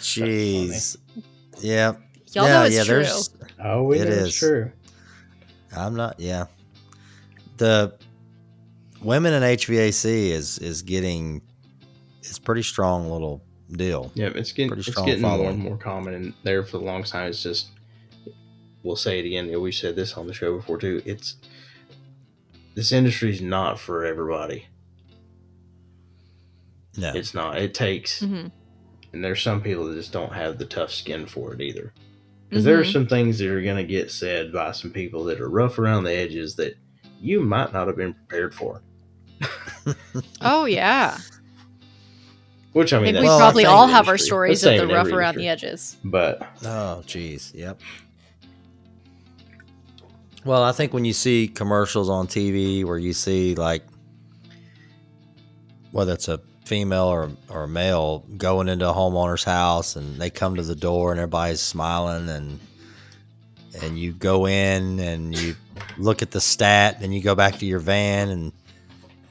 [0.00, 0.96] Jeez.
[1.60, 1.94] Yeah.
[2.32, 3.30] y'all yeah, know it's yeah, true there's
[3.62, 4.26] Oh, we It know is.
[4.28, 4.70] it's true.
[5.76, 6.18] I'm not.
[6.20, 6.46] Yeah,
[7.56, 7.94] the
[9.02, 11.40] women in HVAC is is getting
[12.22, 14.10] it's pretty strong little deal.
[14.14, 16.84] Yeah, it's getting Pretty it's strong getting more and more common, and there for the
[16.84, 17.68] long time, it's just.
[18.86, 19.60] We'll say it again.
[19.60, 21.02] We said this on the show before too.
[21.04, 21.36] It's
[22.76, 24.66] this industry's not for everybody.
[26.96, 27.58] No, It's not.
[27.58, 28.50] It takes, Mhm.
[29.12, 31.92] and there's some people that just don't have the tough skin for it either.
[32.48, 32.92] Because there are Mhm.
[32.92, 36.04] some things that are going to get said by some people that are rough around
[36.04, 36.76] the edges that
[37.20, 38.82] you might not have been prepared for.
[40.40, 41.18] oh yeah
[42.72, 45.06] Which I mean, Maybe that's we Well, probably all have our stories of the rough
[45.06, 45.96] every around the edges.
[46.04, 47.52] But Oh, jeez.
[47.54, 47.80] Yep.
[50.46, 53.82] Well, I think when you see commercials on TV where you see like
[55.90, 60.30] whether it's a female or or a male going into a homeowner's house and they
[60.30, 62.60] come to the door and everybody's smiling and
[63.82, 65.56] and you go in and you
[65.98, 68.52] look at the stat and you go back to your van and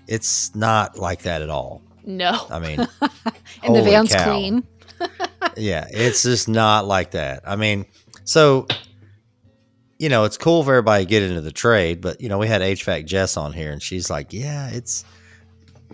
[0.07, 1.81] it's not like that at all.
[2.03, 2.79] No, I mean,
[3.63, 4.25] and the van's cow.
[4.25, 4.67] clean.
[5.55, 7.41] yeah, it's just not like that.
[7.47, 7.85] I mean,
[8.25, 8.67] so
[9.97, 12.47] you know, it's cool for everybody to get into the trade, but you know, we
[12.47, 15.05] had HVAC Jess on here, and she's like, "Yeah, it's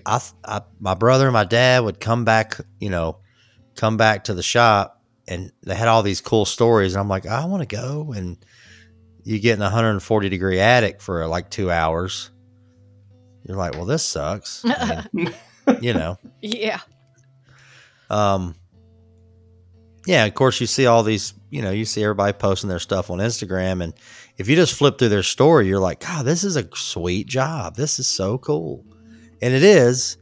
[0.06, 3.18] I, I my brother and my dad would come back, you know,
[3.76, 6.94] come back to the shop, and they had all these cool stories.
[6.94, 8.14] And I'm like, I want to go.
[8.16, 8.38] And
[9.24, 12.32] you get in a 140 degree attic for like two hours.
[13.44, 14.64] You're like, well, this sucks.
[14.66, 15.34] I mean,
[15.82, 16.18] you know.
[16.42, 16.80] Yeah.
[18.10, 18.56] Um,
[20.06, 23.10] yeah, of course, you see all these, you know, you see everybody posting their stuff
[23.10, 23.84] on Instagram.
[23.84, 23.94] And
[24.38, 27.76] if you just flip through their story, you're like, God, this is a sweet job.
[27.76, 28.86] This is so cool.
[29.42, 30.18] And it is,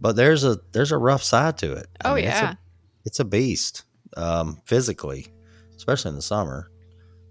[0.00, 1.86] but there's a there's a rough side to it.
[2.04, 2.54] I Oh mean, it's a- yeah.
[3.04, 3.84] it's a beast
[4.16, 5.26] um, physically,
[5.76, 6.70] especially in the summer,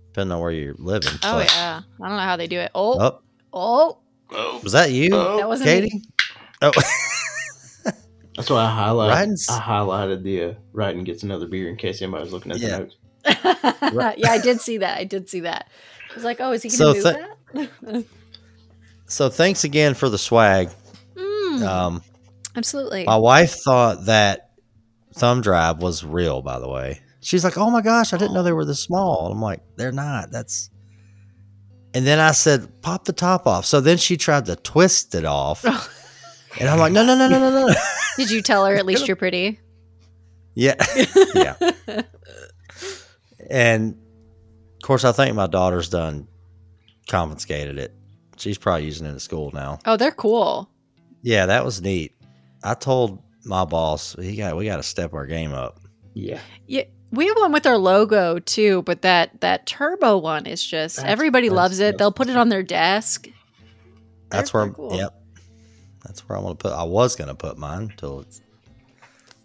[0.07, 1.11] depending on where you're living.
[1.23, 1.81] Oh But- yeah.
[2.01, 2.71] I don't know how they do it.
[2.75, 3.19] Oh.
[3.53, 3.97] Oh,
[4.33, 4.61] Oh.
[4.63, 5.37] Was that you, Oh.
[5.37, 5.89] That wasn't me.
[5.89, 6.01] Katie?
[6.61, 6.71] Oh,
[8.35, 9.13] that's why I highlighted.
[9.15, 12.59] Ryden's- I highlighted the uh, Ryden gets another beer in case anybody was looking at
[12.59, 12.69] Yeah.
[12.69, 12.95] the notes.
[14.17, 14.97] yeah, I did see that.
[14.97, 15.67] I did see that.
[16.11, 18.05] I was like, oh, is he gonna move that?
[19.07, 20.69] so thanks again for the swag.
[21.15, 22.01] Mm, Um,
[22.55, 23.03] absolutely.
[23.05, 24.51] my wife thought that
[25.13, 26.41] thumb drive was real.
[26.41, 29.31] By the way, she's like, "Oh my gosh, I didn't know they were this small."
[29.31, 30.31] I'm like, "They're not.
[30.31, 30.69] That's."
[31.93, 35.25] And then I said, "Pop the top off." So then she tried to twist it
[35.25, 35.63] off,
[36.59, 37.73] and I'm like, "No, no, no, no, no, no."
[38.17, 39.59] Did you tell her at least you're pretty?
[40.53, 40.75] Yeah.
[41.35, 41.55] yeah.
[43.49, 46.27] And of course, I think my daughter's done
[47.07, 47.93] confiscated it.
[48.37, 49.79] She's probably using it at school now.
[49.85, 50.69] Oh, they're cool.
[51.21, 52.13] Yeah, that was neat.
[52.63, 55.79] I told my boss, he got we got to step our game up.
[56.13, 60.63] Yeah, Yeah, we have one with our logo too, but that that turbo one is
[60.63, 61.97] just That's- everybody that's- loves it.
[61.97, 63.27] They'll put it on their desk.
[64.29, 64.95] That's They're where, cool.
[64.97, 65.13] yep.
[66.03, 66.73] That's where I want to put.
[66.73, 68.41] I was gonna put mine until it's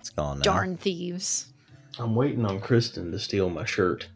[0.01, 0.43] it's gone now.
[0.45, 1.53] Darn thieves.
[1.99, 4.09] I'm waiting on Kristen to steal my shirt.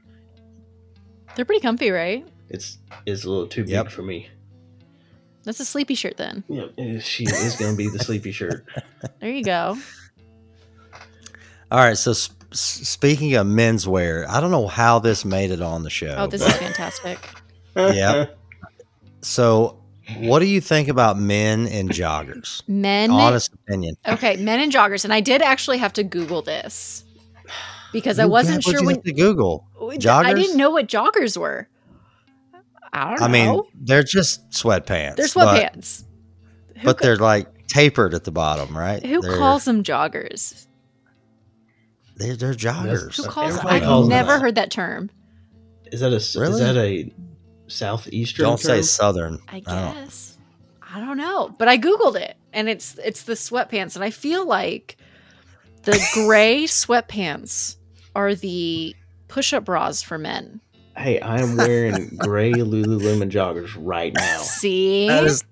[1.36, 2.26] They're pretty comfy, right?
[2.48, 3.90] It's it's a little too big Yep.
[3.90, 4.28] for me.
[5.44, 6.44] That's a sleepy shirt then.
[6.48, 8.64] Yeah, eh, she is going to be the sleepy shirt.
[9.20, 9.78] There you go.
[11.70, 11.96] All right.
[11.96, 15.88] So s- s- speaking of menswear, I don't know how this made it on the
[15.90, 16.14] show.
[16.18, 17.18] Oh, this but- is fantastic.
[17.76, 18.26] yeah.
[19.22, 19.79] So,
[20.18, 22.62] what do you think about men and joggers?
[22.68, 23.96] Men Honest opinion.
[24.06, 25.04] Okay, men and joggers.
[25.04, 27.04] And I did actually have to Google this
[27.92, 29.66] because I wasn't sure you when to Google.
[29.78, 30.24] Oh, joggers.
[30.24, 31.68] I didn't know what joggers were.
[32.92, 33.26] I don't know.
[33.26, 35.16] I mean, they're just sweatpants.
[35.16, 36.04] They're sweatpants.
[36.78, 39.04] Who, but, ca- they're like tapered at the bottom, right?
[39.04, 40.66] who they're, calls them joggers?
[42.16, 43.16] They're, they're joggers.
[43.16, 44.40] Who calls I've calls never that.
[44.42, 45.10] heard that term.
[45.92, 46.54] Is that a s- Really?
[46.54, 47.12] is that a
[47.70, 48.44] southeastern?
[48.44, 49.40] Don't say southern.
[49.48, 50.36] I don't- guess.
[50.92, 54.44] I don't know, but I googled it, and it's it's the sweatpants, and I feel
[54.44, 54.96] like
[55.84, 57.76] the gray sweatpants
[58.16, 58.96] are the
[59.28, 60.60] push-up bras for men.
[60.96, 64.38] Hey, I am wearing gray Lululemon joggers right now.
[64.40, 65.44] See, That is,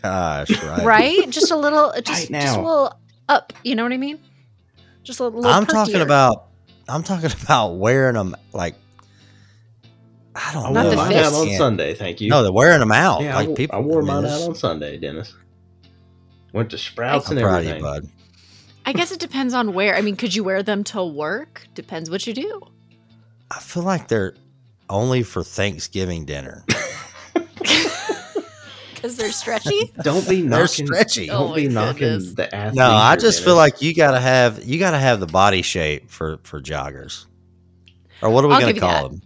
[0.00, 0.84] gosh, right?
[0.84, 1.30] right?
[1.30, 2.92] Just a little, just Right just a little
[3.28, 3.52] up.
[3.64, 4.20] You know what I mean?
[5.02, 5.44] Just a little.
[5.46, 6.44] I'm talking about.
[6.88, 8.76] I'm talking about wearing them like.
[10.36, 10.90] I I don't wore Not know.
[10.90, 11.34] the mine I out fist.
[11.36, 11.94] on Sunday.
[11.94, 12.28] Thank you.
[12.30, 13.22] No, they're wearing them out.
[13.22, 13.76] yeah, I, like wo- people.
[13.76, 15.34] I wore mean, mine out on Sunday, Dennis.
[16.52, 17.82] Went to Sprouts I'm and proud of you, everything.
[17.82, 18.08] bud.
[18.84, 19.96] I guess it depends on where.
[19.96, 21.66] I mean, could you wear them to work?
[21.74, 22.60] Depends what you do.
[23.50, 24.34] I feel like they're
[24.90, 26.64] only for Thanksgiving dinner.
[28.94, 29.92] Because they're stretchy.
[30.02, 30.48] Don't be oh knocking.
[30.48, 30.86] They're knocking.
[30.86, 31.30] stretchy.
[31.30, 32.76] Oh Don't be knocking the athlete.
[32.78, 36.38] No, I just feel like you gotta have you gotta have the body shape for
[36.44, 37.26] for joggers.
[38.22, 39.22] Or what are we I'll gonna call them?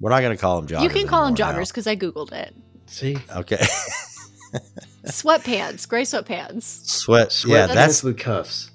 [0.00, 0.82] We're not gonna call them joggers.
[0.82, 2.54] you can call them joggers because I googled it.
[2.86, 3.58] see Okay.
[5.04, 6.62] Sweatpants, gray sweatpants.
[6.88, 7.32] Sweat.
[7.32, 8.70] sweat yeah, that's with cuffs.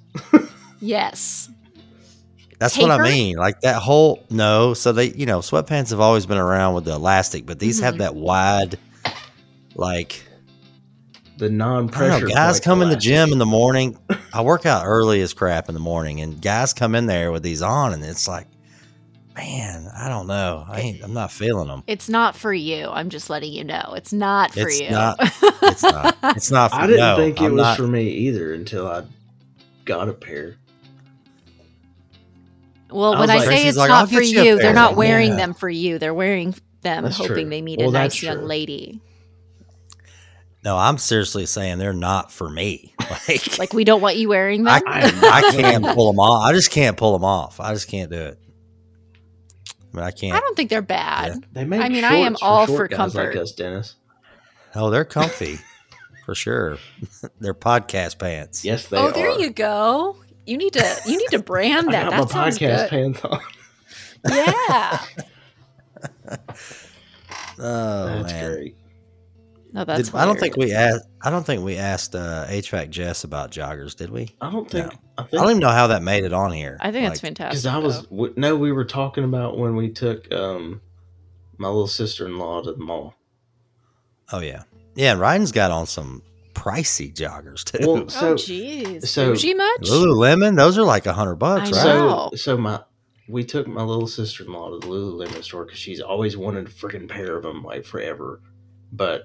[0.80, 1.50] Yes.
[2.60, 3.38] that's what I mean.
[3.38, 4.74] Like that whole no.
[4.74, 7.96] So they, you know, sweatpants have always been around with the elastic, but these have
[7.96, 8.00] Mhm.
[8.00, 8.78] that wide,
[9.76, 10.24] like
[11.38, 12.28] The non-pressure.
[12.28, 12.34] know.
[12.34, 13.10] Guys come in the elastic.
[13.12, 13.98] gym in the morning.
[14.34, 17.44] I work out early as crap in the morning, and guys come in there with
[17.44, 18.48] these on, and it's like,
[19.36, 20.66] man, I don't know.
[20.68, 21.04] I ain't.
[21.04, 21.84] I'm not feeling them.
[21.88, 22.88] It's not for you.
[22.90, 23.94] I'm just letting you know.
[23.96, 24.90] It's not for It's you.
[24.92, 25.18] not.
[25.22, 26.18] It's not.
[26.36, 26.72] It's not.
[26.72, 29.04] For, I didn't no, think it I'm was not- for me either until I
[29.86, 30.56] got a pair.
[32.92, 34.96] well, I when was I like- say it's like, not for you you, they're not
[34.96, 35.36] wearing Yeah.
[35.38, 36.00] them for you.
[36.00, 36.52] They're wearing
[36.82, 37.50] them That's hoping true.
[37.50, 38.46] they meet Well, a nice young true.
[38.48, 39.02] lady.
[40.64, 42.94] No, I'm seriously saying they're not for me.
[43.28, 45.20] Like, Like we don't want you wearing I, them.
[45.24, 46.48] I can't pull them off.
[46.48, 47.60] I just can't pull them off.
[47.60, 48.40] I just can't do it.
[49.94, 50.36] I mean, I can't.
[50.36, 51.46] I don't think they're bad.
[51.54, 51.82] They make.
[51.82, 53.42] I mean, I am shorts all short for guys like comfort.
[53.42, 53.96] us, Dennis.
[54.76, 55.58] Oh, they're comfy
[56.26, 56.78] for sure.
[57.40, 58.64] they're podcast pants.
[58.64, 59.12] Yes, they oh, are.
[59.12, 60.16] there you go.
[60.46, 62.10] You need to you need to brand I that.
[62.12, 62.90] got That my podcast good.
[62.90, 63.40] pants on.
[64.30, 65.00] Yeah.
[67.62, 68.52] Oh That's man.
[68.54, 68.76] great.
[69.74, 71.06] No, that's Did- I don't think we asked.
[71.22, 74.36] I don't think we asked uh, HVAC Jess about joggers, did we?
[74.42, 74.92] I don't think.
[74.92, 75.00] No.
[75.20, 76.78] I I don't even know how that made it on here.
[76.80, 77.52] I think that's fantastic.
[77.52, 78.16] because I was though.
[78.16, 80.82] w- no, we were talking about when we took um
[81.58, 83.16] my little sister in law to the mall.
[84.32, 84.64] Oh yeah,
[84.96, 85.12] yeah.
[85.14, 86.22] And Ryden's got on some
[86.54, 87.88] pricey joggers too.
[87.88, 89.08] Well, oh, so jeez.
[89.08, 89.82] so- Bougie much?
[89.84, 91.84] Lululemon, those are like a hundred bucks, I right?
[91.84, 92.82] so so my
[93.28, 96.68] we took my little sister in law to the Lululemon store because she's always wanted
[96.68, 98.42] a freaking pair of them like forever,
[98.92, 99.24] but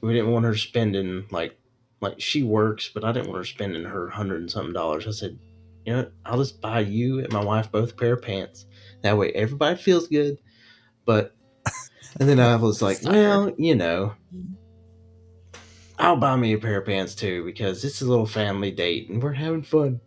[0.00, 1.56] we didn't want her spending like
[2.02, 5.06] like she works, but I didn't want her spending her hundred and something dollars.
[5.06, 5.38] I said,
[5.86, 6.12] you know, what?
[6.26, 8.66] I'll just buy you and my wife both a pair of pants.
[9.02, 10.38] That way, everybody feels good.
[11.06, 11.34] But
[12.20, 14.14] and then I was like, well, you know.
[15.98, 19.22] I'll buy me a pair of pants too because it's a little family date and
[19.22, 20.00] we're having fun.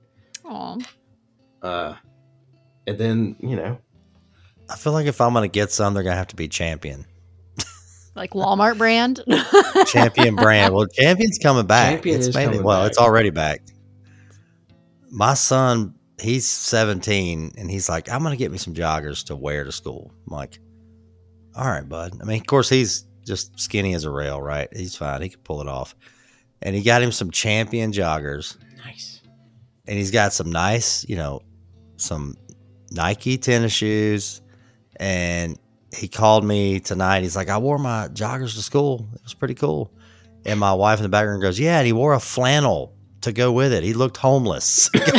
[0.43, 0.77] Aw.
[1.61, 1.95] Uh,
[2.85, 3.77] and then you know,
[4.69, 7.05] I feel like if I'm gonna get some, they're gonna have to be Champion,
[8.15, 9.21] Like Walmart brand?
[9.87, 10.73] Champion brand.
[10.73, 11.95] Well, Champion's coming back.
[11.95, 12.89] Champion it's is maybe coming well, back.
[12.89, 13.61] it's already back.
[15.09, 19.65] My son, he's 17, and he's like, I'm gonna get me some joggers to wear
[19.65, 20.11] to school.
[20.27, 20.59] I'm like,
[21.55, 22.17] all right, bud.
[22.21, 24.69] I mean, of course, he's just skinny as a rail, right?
[24.75, 25.21] He's fine.
[25.21, 25.95] He can pull it off.
[26.61, 28.57] And he got him some Champion joggers.
[28.85, 29.21] nice.
[29.87, 31.41] and he's got some nice, you know,
[31.97, 32.35] some
[32.91, 34.41] Nike tennis shoes.
[34.97, 35.59] And
[35.95, 37.21] he called me tonight.
[37.23, 39.07] He's like, I wore my joggers to school.
[39.15, 39.91] It was pretty cool.
[40.45, 43.51] And my wife in the background goes, Yeah, and he wore a flannel to go
[43.51, 43.83] with it.
[43.83, 44.89] He looked homeless.
[44.89, 45.15] going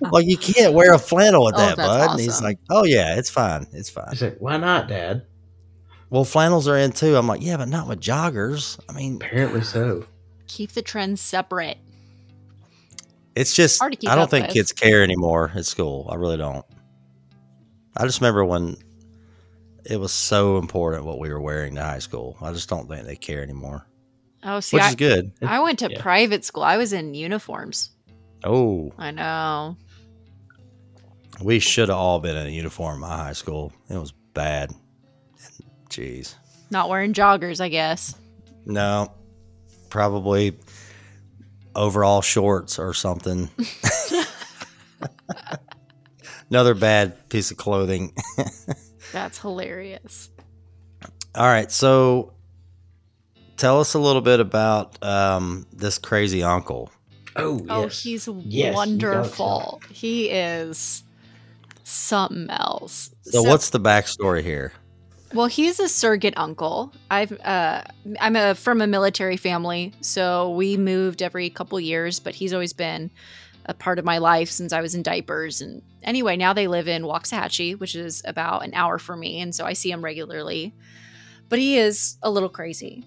[0.00, 2.10] like, you can't wear a flannel with Oh, that, that's bud.
[2.12, 3.66] And he's like, Oh, yeah, it's fine.
[3.72, 4.08] It's fine.
[4.10, 5.26] He's like, why not, Dad?
[6.08, 7.16] Well, flannels are in too.
[7.16, 8.80] I'm like, Yeah, but not with joggers.
[8.88, 10.06] I mean, Apparently so.
[10.48, 11.78] Keep the trends separate.
[13.36, 14.54] It's just Hard to keep I don't think with.
[14.54, 16.08] kids care anymore at school.
[16.10, 16.64] I really don't.
[17.96, 18.76] I just remember when
[19.84, 22.36] it was so important what we were wearing to high school.
[22.40, 23.86] I just don't think they care anymore,
[24.44, 25.32] Oh, see, which I, is good.
[25.42, 26.00] I went to Yeah.
[26.02, 26.62] private school.
[26.62, 27.90] I was in uniforms.
[28.44, 29.76] Oh, I know.
[31.42, 33.72] we should have all been in a uniform in my high school.
[33.88, 34.70] It was bad.
[35.88, 36.34] Jeez,
[36.70, 38.14] Not wearing joggers, I guess.
[38.64, 39.12] no,
[39.88, 40.56] probably
[41.74, 43.48] overall shorts or something.
[46.50, 48.12] Another bad piece of clothing.
[49.12, 50.30] That's hilarious.
[51.34, 52.32] All right, so
[53.56, 56.90] tell us a little bit about um, this crazy uncle.
[57.36, 58.02] Oh, Oh, yes.
[58.02, 59.80] he's Yes, wonderful.
[59.90, 61.04] He is
[61.84, 63.14] something else.
[63.22, 64.72] So, what's the backstory here?
[65.32, 66.92] Well, he's a surrogate uncle.
[67.08, 67.84] I've uh,
[68.20, 72.18] I'm a from a military family, so we moved every couple years.
[72.18, 73.12] But he's always been
[73.70, 75.60] a part of my life since I was in diapers.
[75.60, 79.54] And anyway, now they live in Waxahachie, which is about an hour for me, and
[79.54, 80.74] so I see him regularly.
[81.48, 83.04] But he is a little crazy,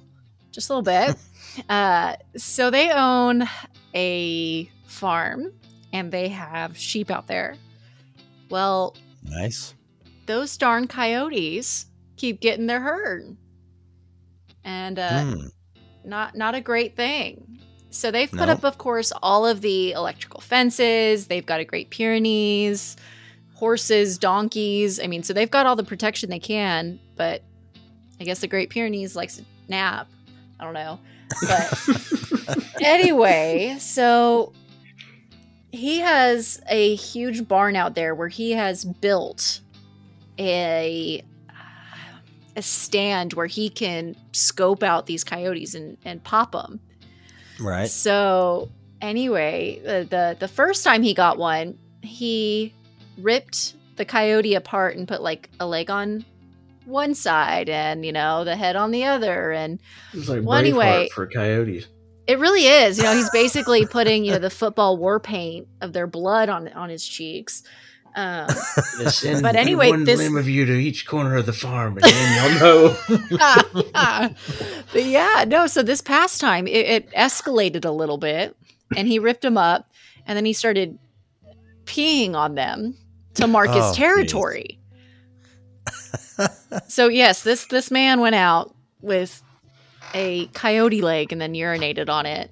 [0.52, 1.18] just a little bit.
[1.70, 3.44] uh, so they own
[3.94, 5.52] a farm,
[5.92, 7.56] and they have sheep out there.
[8.50, 9.74] Well, Nice.
[10.26, 11.86] those darn coyotes
[12.18, 13.36] keep getting their herd
[14.64, 15.48] and uh, Hmm.
[16.06, 17.53] not not a great thing
[17.94, 18.54] so they've put No.
[18.54, 22.96] up of course all of the electrical fences they've got a great pyrenees
[23.56, 27.44] horses donkeys i mean so they've got all the protection they can but
[28.20, 30.08] i guess the great pyrenees likes to nap
[30.60, 31.00] i don't know
[31.42, 31.90] but
[32.82, 34.54] anyway, so
[35.72, 39.62] he has a huge barn out there where he has built
[40.38, 41.24] a
[42.56, 46.80] a stand where he can scope out these coyotes and, and pop them.
[47.60, 47.90] Right.
[47.90, 48.70] So
[49.02, 52.74] anyway, the, the the first time he got one, he
[53.18, 56.26] ripped the coyote apart and put like a leg on
[56.86, 59.80] one side and you know the head on the other and
[60.14, 61.88] It's like Well, Braveheart anyway- for coyotes.
[62.28, 62.98] it really is.
[62.98, 66.68] You know, he's basically putting, you know, the football war paint of their blood on
[66.70, 67.64] on his cheeks.
[68.16, 68.48] Um,
[69.42, 72.60] But anyway, one this- limb of you to each corner of the farm, and then
[72.60, 72.98] you'll know.
[74.94, 75.68] but yeah, no.
[75.68, 78.56] So this past time, it, it escalated a little bit,
[78.96, 79.90] and he ripped them up,
[80.28, 81.00] and then he started
[81.86, 82.96] peeing on them
[83.36, 84.80] to mark Oh, his territory.
[86.88, 89.42] so yes, this this man went out with
[90.14, 92.52] a coyote leg and then urinated on it,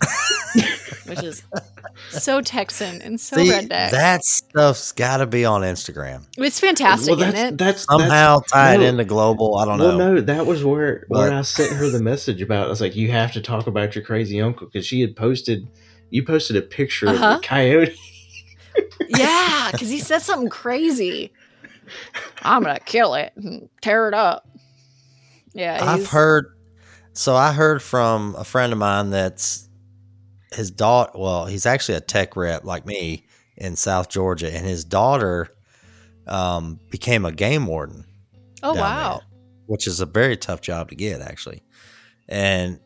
[1.08, 1.42] which is
[2.10, 3.90] so Texan and so See, redneck.
[3.90, 6.24] that stuff's got to be on Instagram.
[6.36, 7.58] it's fantastic, well, isn't that's, it?
[7.58, 8.84] that's Somehow that's, tie it no.
[8.86, 9.56] into global.
[9.58, 10.14] I don't Well, know.
[10.14, 12.66] no, that was where where But- I sent her the message about.
[12.66, 15.66] I was like, "You have to talk about your crazy uncle," because she had posted.
[16.10, 17.34] You posted a picture Uh-huh.
[17.36, 17.94] of the coyote.
[19.08, 21.32] Yeah, because he said something crazy.
[22.42, 24.46] I'm gonna kill it and tear it up.
[25.54, 26.54] Yeah, I've heard.
[27.12, 29.67] So I heard from a friend of mine that's
[30.52, 31.12] his daughter.
[31.14, 33.26] Well, he's actually a tech rep like me
[33.56, 35.48] in South Georgia, and his daughter
[36.26, 38.04] um, became a game warden.
[38.62, 39.18] Oh wow.
[39.18, 39.26] there,
[39.66, 41.62] which is a very tough job to get, actually.
[42.28, 42.80] And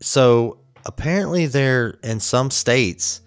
[0.00, 3.20] so apparently, they're in some states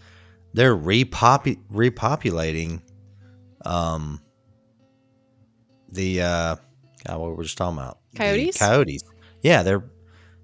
[0.53, 2.81] they're repopu- repopulating
[3.65, 4.21] um,
[5.89, 6.55] the uh,
[7.05, 7.99] God, what were we just talking about?
[8.11, 8.57] The Coyotes?
[8.57, 9.03] coyotes.
[9.41, 9.83] Yeah, they're.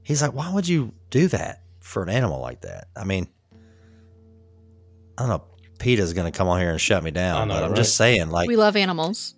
[0.04, 2.88] He's like, why would you do that for an animal like that?
[2.96, 3.28] I mean,
[5.18, 5.44] I don't know.
[5.80, 7.78] PETA's going to come on here and shut me down, know, but I'm right?
[7.78, 9.36] just saying, like we love animals.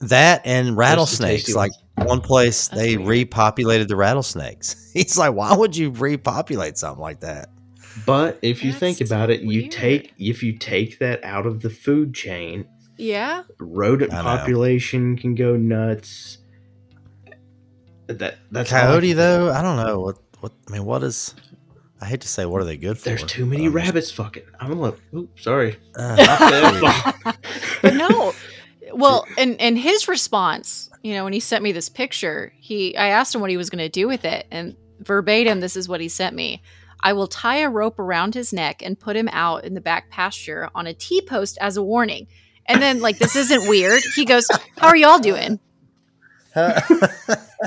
[0.00, 1.52] that and rattlesnakes.
[1.54, 3.30] Like one place That's they weird.
[3.30, 4.90] repopulated the rattlesnakes.
[4.94, 7.48] He's like, why would you repopulate something like that?
[8.06, 9.72] But if you think about it, you weird.
[9.72, 12.64] take if you take that out of the food chain,
[12.96, 13.42] Yeah.
[13.58, 16.38] rodent population can go nuts.
[18.06, 20.84] That that's all I Coyote though, I don't know what what I mean.
[20.84, 21.34] What is?
[22.02, 23.04] I hate to say, what are they good for?
[23.04, 24.42] There's too many Um, rabbits fucking.
[24.58, 24.94] I'm gonna.
[25.14, 25.78] Oops, sorry.
[25.96, 27.12] uh,
[27.80, 28.32] But no.
[28.92, 33.08] Well, and and his response, you know, when he sent me this picture, he I
[33.10, 36.00] asked him what he was going to do with it, and verbatim, this is what
[36.00, 36.60] he sent me.
[37.04, 40.10] I will tie a rope around his neck and put him out in the back
[40.10, 42.26] pasture on a T post as a warning.
[42.66, 44.02] And then, like, this isn't weird.
[44.16, 44.48] He goes,
[44.78, 45.60] "How are y'all doing?"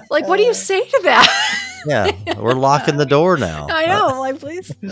[0.10, 1.65] Like, what do you say to that?
[1.86, 3.68] Yeah, we're locking the door now.
[3.72, 4.08] I know.
[4.10, 4.72] I'm like, please.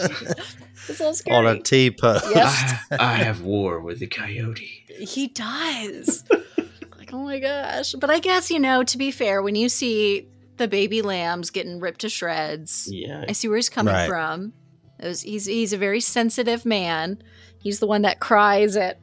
[0.89, 1.37] It's all scary.
[1.37, 2.25] on a T post.
[2.35, 2.45] Yep.
[2.45, 4.83] I, I have war with the coyote.
[4.99, 6.25] He does.
[6.97, 7.93] like, oh my gosh.
[7.93, 10.27] But I guess, you know, to be fair, when you see
[10.57, 13.23] the baby lambs getting ripped to shreds, Yeah.
[13.29, 14.09] I see where he's coming Right.
[14.09, 14.51] from.
[14.99, 17.23] It was- he's he's a very sensitive man.
[17.59, 18.99] He's the one that cries at,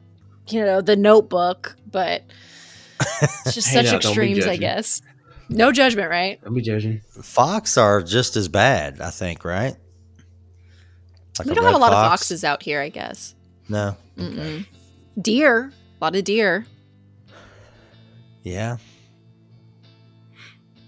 [0.49, 2.21] you know, the notebook, but
[2.99, 5.01] it's just Hey, such now, extremes, I guess.
[5.51, 6.41] No judgment, right?
[6.43, 7.01] Don't be judging.
[7.21, 9.43] Fox are just as bad, I think.
[9.43, 9.75] Right?
[11.37, 13.35] Like we don't have a lot of foxes out here, I guess.
[13.69, 13.95] No.
[14.17, 14.65] Mm-mm.
[15.19, 16.65] Deer, a lot of deer.
[18.43, 18.77] Yeah.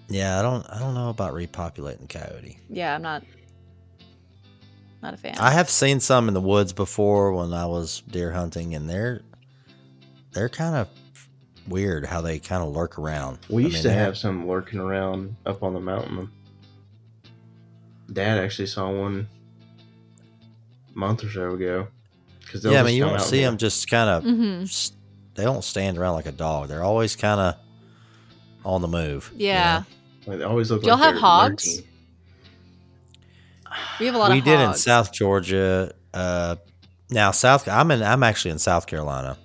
[0.09, 0.66] Yeah, I don't.
[0.70, 2.59] I don't know about repopulating coyote.
[2.70, 3.24] Yeah, I'm not
[5.01, 5.36] not a fan.
[5.39, 9.22] I have seen some in the woods before when I was deer hunting, and they're
[10.32, 10.88] they're kind of
[11.68, 13.39] weird how they kind of lurk around.
[13.49, 16.30] We I used mean, to have some lurking around up on the mountain.
[18.11, 19.28] Dad actually saw one
[20.95, 21.88] a month or so ago.
[22.51, 24.24] Cause Yeah, I mean, you don't see them just kind of.
[24.24, 24.64] hmm
[25.36, 26.68] They don't stand around like a dog.
[26.68, 27.55] They're always kind of
[28.66, 29.32] on the move.
[29.34, 29.84] you Yeah.
[30.28, 30.32] know?
[30.32, 31.66] Like, they always look Do y'all like have hogs?
[31.68, 31.88] lurking.
[33.99, 34.74] We have a lot we of did in.
[34.76, 35.93] South Georgia.
[36.14, 36.57] Uh,
[37.09, 38.03] now South, I'm in.
[38.03, 39.38] I'm actually in South Carolina,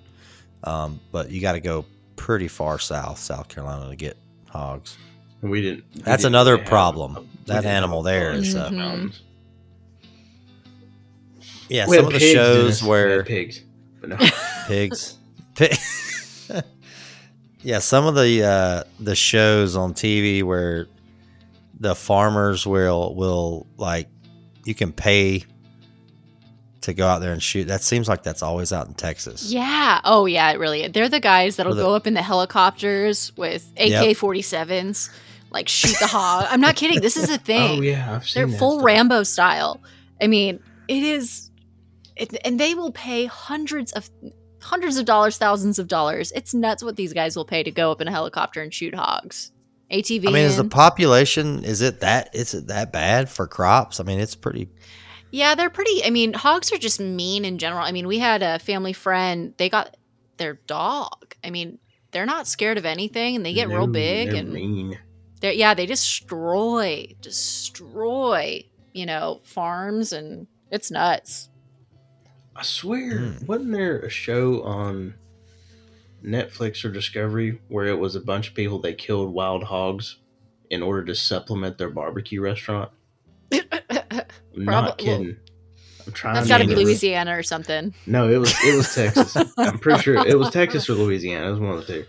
[0.63, 1.85] um, but you got to go
[2.19, 4.17] pretty far south, South Carolina, to get
[4.49, 4.97] hogs.
[5.41, 5.85] We didn't.
[5.95, 7.15] we That's didn't another have problem.
[7.17, 9.21] a- That animal a there bunch uh, the mountains.
[11.69, 13.61] Yeah, We some had of the pigs, shows where had pigs,
[14.01, 14.17] but no.
[14.67, 15.17] pigs.
[15.55, 15.75] Pig.
[17.61, 20.87] yeah, some of the uh, the shows on TV where
[21.79, 24.07] the farmers will will like
[24.65, 25.45] you can pay
[26.89, 27.65] to go out there and shoot.
[27.67, 29.51] That seems like that's always out in Texas.
[29.51, 30.01] Yeah.
[30.03, 30.51] Oh, yeah.
[30.51, 30.87] It really.
[30.87, 35.09] They're the guys that'll the- go up in the helicopters with AK 47s,
[35.51, 36.45] like shoot the hog.
[36.49, 37.01] I'm not kidding.
[37.01, 37.79] This is a thing.
[37.79, 38.85] oh yeah, I've seen They're that full stuff.
[38.85, 39.81] Rambo style.
[40.21, 41.49] I mean, it is,
[42.15, 44.09] it, and they will pay hundreds of
[44.61, 46.31] hundreds of dollars, thousands of dollars.
[46.33, 48.93] It's nuts what these guys will pay to go up in a helicopter and shoot
[48.93, 49.51] hogs.
[49.91, 50.27] ATV.
[50.27, 53.99] I mean, is the population is it that is it that bad for crops?
[53.99, 54.69] I mean, it's pretty.
[55.31, 56.03] Yeah, they're pretty.
[56.03, 57.83] I mean, hogs are just mean in general.
[57.83, 59.53] I mean, we had a family friend.
[59.57, 59.95] They got
[60.37, 61.35] their dog.
[61.43, 61.77] I mean,
[62.11, 64.97] they're not scared of anything, and they get real big, they're and mean.
[65.41, 68.63] they're yeah, they destroy, destroy,
[68.93, 71.49] you know, farms, and it's nuts.
[72.55, 73.47] I swear, Mm.
[73.47, 75.13] wasn't there a show on
[76.23, 80.17] Netflix or Discovery where it was a bunch of people that killed wild hogs
[80.69, 82.91] in order to supplement their barbecue restaurant?
[83.51, 83.65] I'm
[84.55, 85.37] not Prob- kidding.
[86.05, 86.35] I'm trying.
[86.35, 86.75] That's got to be.
[86.75, 87.93] Louisiana or something.
[88.07, 89.35] No, it was it was Texas.
[89.57, 91.47] I'm pretty sure it was Texas or Louisiana.
[91.47, 92.05] It was one of the two.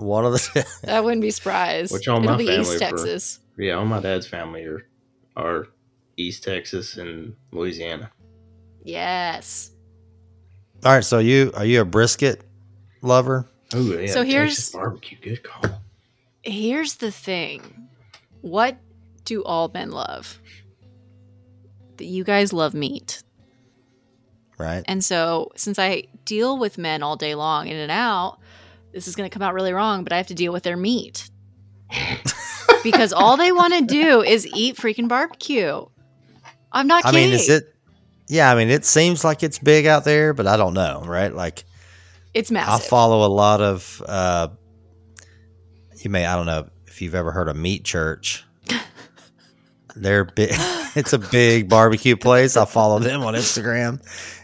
[0.00, 1.92] One of the I wouldn't be surprised.
[1.92, 3.40] Which all It'll my be family East for- Texas.
[3.56, 4.86] Yeah, all my dad's family are
[5.36, 5.68] are
[6.16, 8.10] East Texas and Louisiana.
[8.82, 9.70] Yes.
[10.84, 11.04] all right.
[11.04, 12.42] So you are you a brisket
[13.02, 13.48] lover?
[13.72, 14.06] Oh yeah.
[14.08, 15.18] So here's- Texas barbecue.
[15.22, 15.80] Good call.
[16.42, 17.88] Here's the thing.
[18.42, 18.76] What
[19.24, 20.38] do all men love?
[21.96, 23.22] That you guys love meat.
[24.58, 24.84] Right.
[24.86, 28.38] And so, since I deal with men all day long, in and out,
[28.92, 30.76] this is going to come out really wrong, but I have to deal with their
[30.76, 31.28] meat.
[32.84, 35.84] because all they want to do is eat freaking barbecue.
[36.72, 37.30] I'm not I kidding.
[37.30, 37.74] mean, is it?
[38.28, 41.32] Yeah, I mean, it seems like it's big out there, but I don't know, right?
[41.32, 41.64] Like,
[42.32, 42.84] It's massive.
[42.86, 44.02] I follow a lot of.
[44.06, 44.48] uh
[46.02, 48.44] You may, I don't know if you've ever heard of Meat Church.
[49.96, 50.50] They're big.
[50.96, 52.56] It's a big barbecue place.
[52.56, 53.94] I follow them on Instagram.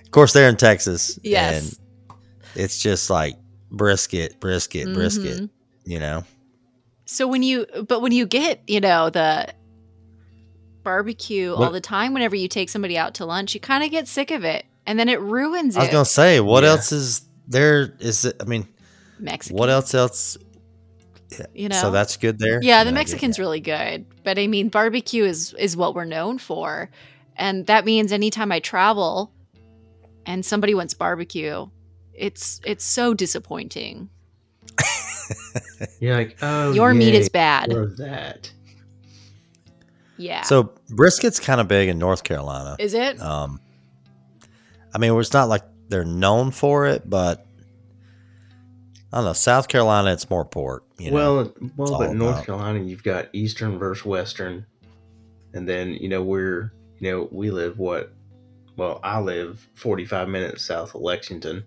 [0.04, 1.16] Of course, they're in Texas.
[1.22, 1.78] Yes.
[2.08, 2.18] and
[2.56, 3.36] it's just like
[3.70, 5.42] brisket, brisket, brisket.
[5.42, 5.50] Mhm.
[5.84, 6.24] You know,
[7.04, 9.46] So when you, but when you get, you know, the
[10.82, 14.08] barbecue all the time, whenever you take somebody out to lunch, you kind of get
[14.08, 15.78] sick of it, and then it ruins it.
[15.78, 15.92] I was it.
[15.92, 16.70] gonna say, what Yeah.
[16.70, 17.94] else is there?
[18.00, 18.36] Is it?
[18.40, 18.66] I mean,
[19.18, 19.56] Mexican.
[19.56, 19.94] what else?
[19.94, 20.36] Else?
[21.54, 21.76] You know.
[21.76, 22.60] So that's good there.
[22.62, 23.42] Yeah, the I Mexican's that.
[23.42, 26.90] really good, but I mean, barbecue is is what we're known for,
[27.36, 29.32] and that means anytime I travel,
[30.26, 31.66] and somebody wants barbecue,
[32.14, 34.10] it's it's so disappointing.
[36.00, 37.70] You're like, oh, Your meat is bad.
[37.70, 38.50] That.
[40.16, 40.42] Yeah.
[40.42, 42.76] So brisket's kind of big in North Carolina.
[42.78, 43.20] is it?
[43.20, 43.60] Um,
[44.94, 47.46] I mean, it's not like they're known for it, but
[49.12, 49.32] I don't know.
[49.32, 50.84] South Carolina, it's more pork.
[50.98, 51.16] You know?
[51.16, 54.66] well, well, but North about- Carolina, you've got Eastern versus Western,
[55.52, 58.12] and then you know we're you know we live what?
[58.76, 61.64] Well, I live forty five minutes south of Lexington,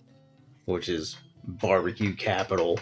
[0.66, 2.80] which is barbecue capital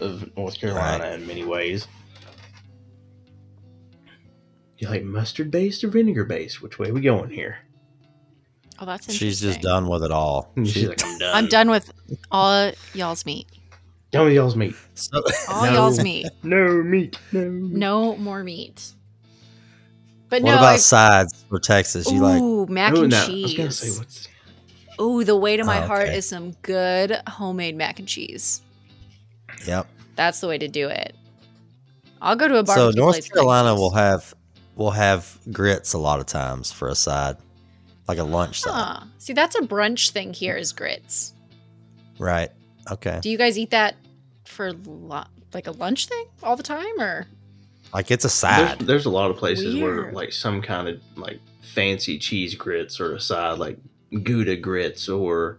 [0.00, 1.86] of North Carolina in many ways.
[4.78, 6.60] You like mustard based or vinegar based?
[6.62, 7.58] Which way we going here?
[8.80, 10.50] Oh, that's she's just done with it all.
[10.54, 10.64] Hmm.
[10.64, 11.34] She's like, I'm done.
[11.36, 11.90] I'm done with
[12.30, 13.48] all y'all's meat.
[14.10, 14.74] Done with y'all's meat.
[14.94, 15.72] so, All No.
[15.72, 16.26] y'all's meat.
[16.42, 17.18] No meat.
[17.32, 17.42] No.
[17.50, 18.92] No more meat.
[20.30, 22.10] But what no, about I, sides for Texas?
[22.10, 22.40] You like?
[22.40, 23.56] ooh, mac Ooh, and now, I was cheese.
[23.56, 24.28] gonna say what's
[25.00, 26.16] Ooh, the way to my Oh, heart okay.
[26.18, 28.62] is some good homemade mac and cheese.
[29.66, 29.86] Yep.
[30.16, 31.14] That's the way to do it.
[32.20, 32.76] I'll go to a bar.
[32.76, 33.78] So North place Carolina cheese.
[33.80, 34.34] will have
[34.74, 37.36] will have grits a lot of times for a side,
[38.08, 39.04] like a lunch side, Huh.
[39.18, 41.34] See, that's a brunch thing here is grits.
[42.18, 42.50] right?
[42.90, 43.20] Okay.
[43.22, 43.94] Do you guys eat that
[44.44, 47.26] for lu- like a lunch thing all the time or
[47.92, 48.78] Like it's a There's, side.
[48.80, 51.38] there's a lot of places where like some kind of like
[51.74, 53.78] fancy cheese grits or a side like
[54.22, 55.58] Gouda grits or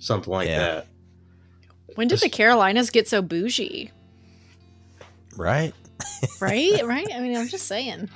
[0.00, 0.58] something like Yeah.
[0.58, 0.86] that.
[1.94, 3.90] when did the Carolinas get so bougie?
[5.36, 5.72] right?
[6.40, 6.80] Right?
[6.84, 7.06] right?
[7.14, 8.08] I mean, I'm just saying.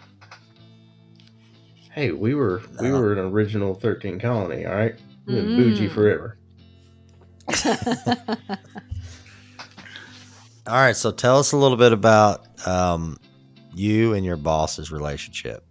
[1.99, 4.94] Hey, we were we were an original thirteen colony, all right?
[5.26, 5.92] We've been bougie Mm.
[5.92, 6.38] forever.
[10.68, 10.94] All right.
[10.94, 13.16] So tell us a little bit about um,
[13.74, 15.64] you and your boss's relationship.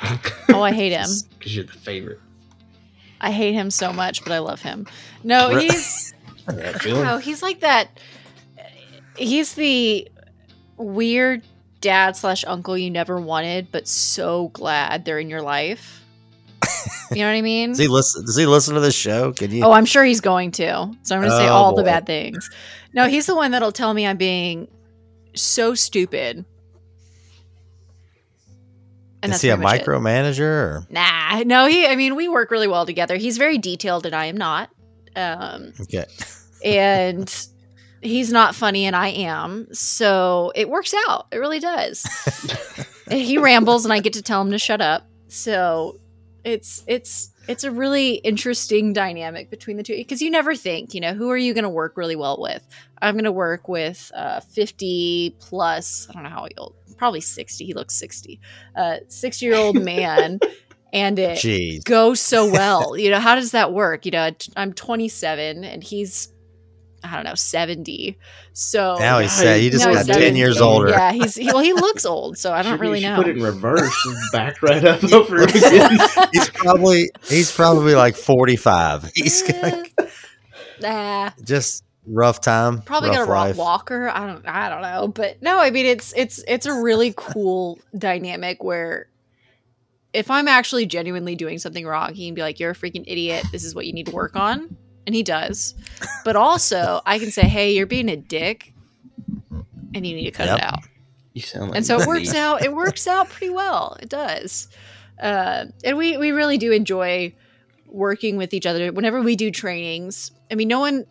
[0.50, 1.08] oh, I hate him.
[1.36, 2.20] Because you're the favorite.
[3.20, 4.86] I hate him so much, but I love him.
[5.24, 6.14] No, he's
[6.46, 7.02] I got a I don't feeling.
[7.02, 7.18] know.
[7.18, 7.98] He's like that.
[9.16, 10.06] He's the
[10.76, 11.42] weird
[11.80, 16.02] dad slash uncle you never wanted, but so glad they're in your life.
[17.12, 17.68] You know what I mean?
[17.70, 18.24] Does he listen?
[18.24, 19.32] Does he listen to this show?
[19.32, 19.62] Can you?
[19.64, 20.90] Oh, I'm sure he's going to.
[21.02, 22.50] So I'm going to say Oh, all the bad things.
[22.94, 24.66] No, he's the one that'll tell me I'm being
[25.32, 26.44] so stupid.
[29.22, 29.86] And is he a pretty much it.
[29.86, 30.40] micromanager?
[30.40, 30.86] Or?
[30.90, 31.86] Nah, no, he.
[31.86, 33.16] I mean, we work really well together.
[33.16, 34.70] He's very detailed, and I am not.
[35.14, 36.06] Um, Okay.
[36.64, 37.32] and
[38.06, 39.68] he's not funny, and I am.
[39.72, 41.26] So it works out.
[41.32, 42.06] It really does.
[43.10, 45.06] he rambles, and I get to tell him to shut up.
[45.28, 46.00] So
[46.44, 51.00] it's it's it's a really interesting dynamic between the two because you never think, you
[51.00, 52.66] know, who are you going to work really well with?
[53.00, 56.06] I'm going to work with uh, 50 plus.
[56.08, 56.74] I don't know how old.
[56.96, 57.64] Probably 60.
[57.64, 58.40] He looks 60.
[58.74, 60.40] Uh, 60 year old man,
[60.92, 61.84] and it Jeez.
[61.84, 62.96] goes so well.
[62.96, 64.06] You know, how does that work?
[64.06, 66.32] You know, I'm 27 and he's,
[67.04, 68.18] I don't know, 70.
[68.52, 69.60] So Now he's Yeah, sad.
[69.60, 70.88] He just got ten years older.
[70.90, 73.16] yeah, he's he, well, he looks old, so I don't Should- really know.
[73.16, 75.98] Put it in reverse and back right up over again.
[76.32, 79.10] He's probably he's probably like forty five.
[79.14, 79.84] He's eh.
[79.98, 80.08] got
[80.80, 82.80] nah, just rough time.
[82.82, 83.56] probably rough got a rock life.
[83.56, 84.08] walker.
[84.08, 87.78] I don't, I don't know, but no, I mean it's it's it's a really cool
[87.96, 89.08] dynamic where.
[90.12, 93.44] If I'm actually genuinely doing something wrong, he can be like, "You're a freaking idiot.
[93.52, 94.74] This is what you need to work on,"
[95.06, 95.74] and he does.
[96.24, 98.72] But also, I can say, "Hey, you're being a dick,
[99.94, 100.58] and you need to cut Yep.
[100.58, 100.80] it out."
[101.32, 103.96] You sound like and so it works out it works out pretty well.
[104.00, 104.68] It does.
[105.22, 107.34] Uh, and we we really do enjoy
[107.86, 110.30] working with each other whenever we do trainings.
[110.50, 111.04] I mean no one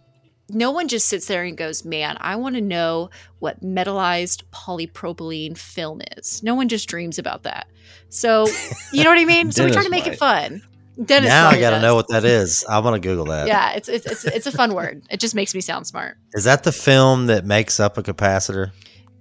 [0.49, 5.57] no one just sits there and goes man i want to know what metallized polypropylene
[5.57, 6.43] film is.
[6.43, 7.67] No one just dreams about that.
[8.09, 8.47] So
[8.93, 9.51] you know what i mean?
[9.51, 10.61] So we try to make it fun
[11.03, 12.63] Dennis now I got to know what that is.
[12.69, 13.47] I'm gonna Google that.
[13.47, 16.45] yeah it's, it's it's it's a fun word it just makes me sound smart Is
[16.45, 18.71] that the film that makes up a capacitor?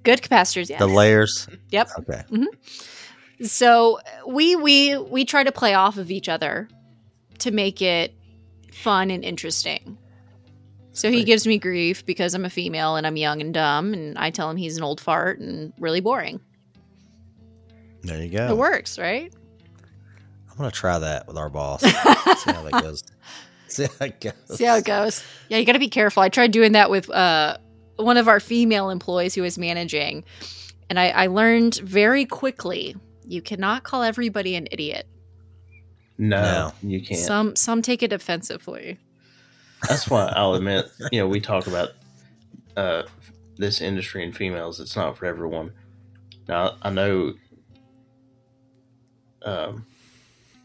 [0.04, 0.78] Good capacitors, yes.
[0.78, 1.48] The layers.
[1.70, 1.90] Yep.
[2.00, 2.22] Okay.
[2.30, 3.44] Mm-hmm.
[3.44, 6.68] So we we we try to play off of each other
[7.38, 8.14] to make it
[8.70, 9.98] fun and interesting.
[10.92, 14.16] So he gives me grief because I'm a female and I'm young and dumb, and
[14.16, 16.40] I tell him he's an old fart and really boring.
[18.02, 18.48] There you go.
[18.50, 19.34] It works, right?
[20.54, 21.80] I'm gonna try that with our boss.
[21.82, 21.90] See
[22.52, 23.02] how that goes.
[23.68, 24.32] See how it goes.
[24.56, 25.24] See how it goes.
[25.48, 26.22] Yeah, you got to be careful.
[26.22, 27.56] I tried doing that with uh,
[27.96, 30.22] one of our female employees who was managing,
[30.88, 32.94] and I, I learned very quickly
[33.26, 35.06] you cannot call everybody an idiot.
[36.18, 36.72] No, No.
[36.88, 37.18] you can't.
[37.18, 38.98] Some some take it offensively.
[39.88, 41.90] That's why I'll admit, you know, we talk about
[42.76, 43.02] uh,
[43.56, 44.78] this industry and females.
[44.78, 45.72] It's not for everyone.
[46.46, 47.34] Now, I know.
[49.42, 49.86] Um,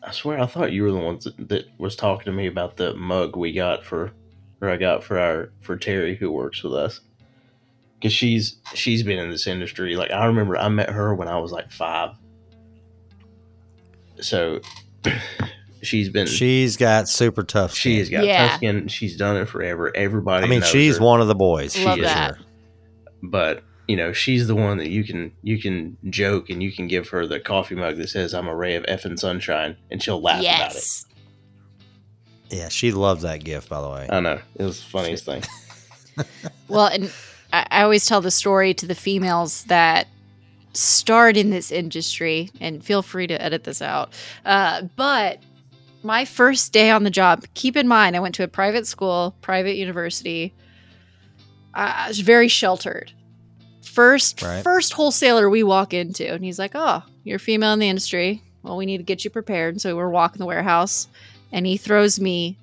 [0.10, 2.78] I swear, I thought you were the ones that, that was talking to me about
[2.78, 4.12] the mug we got for,
[4.60, 7.02] or I got for our for Terry who works with us.
[8.00, 9.96] Because she's she's been in this industry.
[9.96, 12.16] Like I remember, I met her when I was like five.
[14.22, 14.60] So,
[15.84, 17.74] she's been She's got super tough.
[17.74, 18.48] She's got Yeah.
[18.48, 18.88] tough skin.
[18.88, 19.96] She's done it forever.
[19.96, 20.46] Everybody.
[20.46, 21.04] I mean, knows she's her.
[21.04, 21.78] one of the boys.
[21.78, 22.36] Love for that.
[22.36, 22.46] sure.
[23.22, 26.88] But you know, she's the one that you can you can joke and you can
[26.88, 30.22] give her the coffee mug that says "I'm a ray of effing sunshine" and she'll
[30.22, 30.76] laugh about it.
[30.76, 31.06] yes.
[32.52, 33.68] Yeah, she loves that gift.
[33.68, 35.44] By the way, I know it was the funniest thing.
[36.68, 37.12] Well, and
[37.54, 40.08] I, I always tell the story to the females that
[40.74, 44.14] start in this industry, and feel free to edit this out.
[44.46, 45.40] Uh, but
[46.04, 49.34] my first day on the job, keep in mind, I went to a private school,
[49.42, 50.54] private university.
[51.74, 53.14] I I was very sheltered.
[53.82, 54.64] First, Right.
[54.64, 58.44] first wholesaler we walk into, and he's like, "Oh, you're a female in the industry.
[58.64, 61.08] Well, we need to get you prepared." And so we're walking the warehouse,
[61.52, 62.58] and he throws me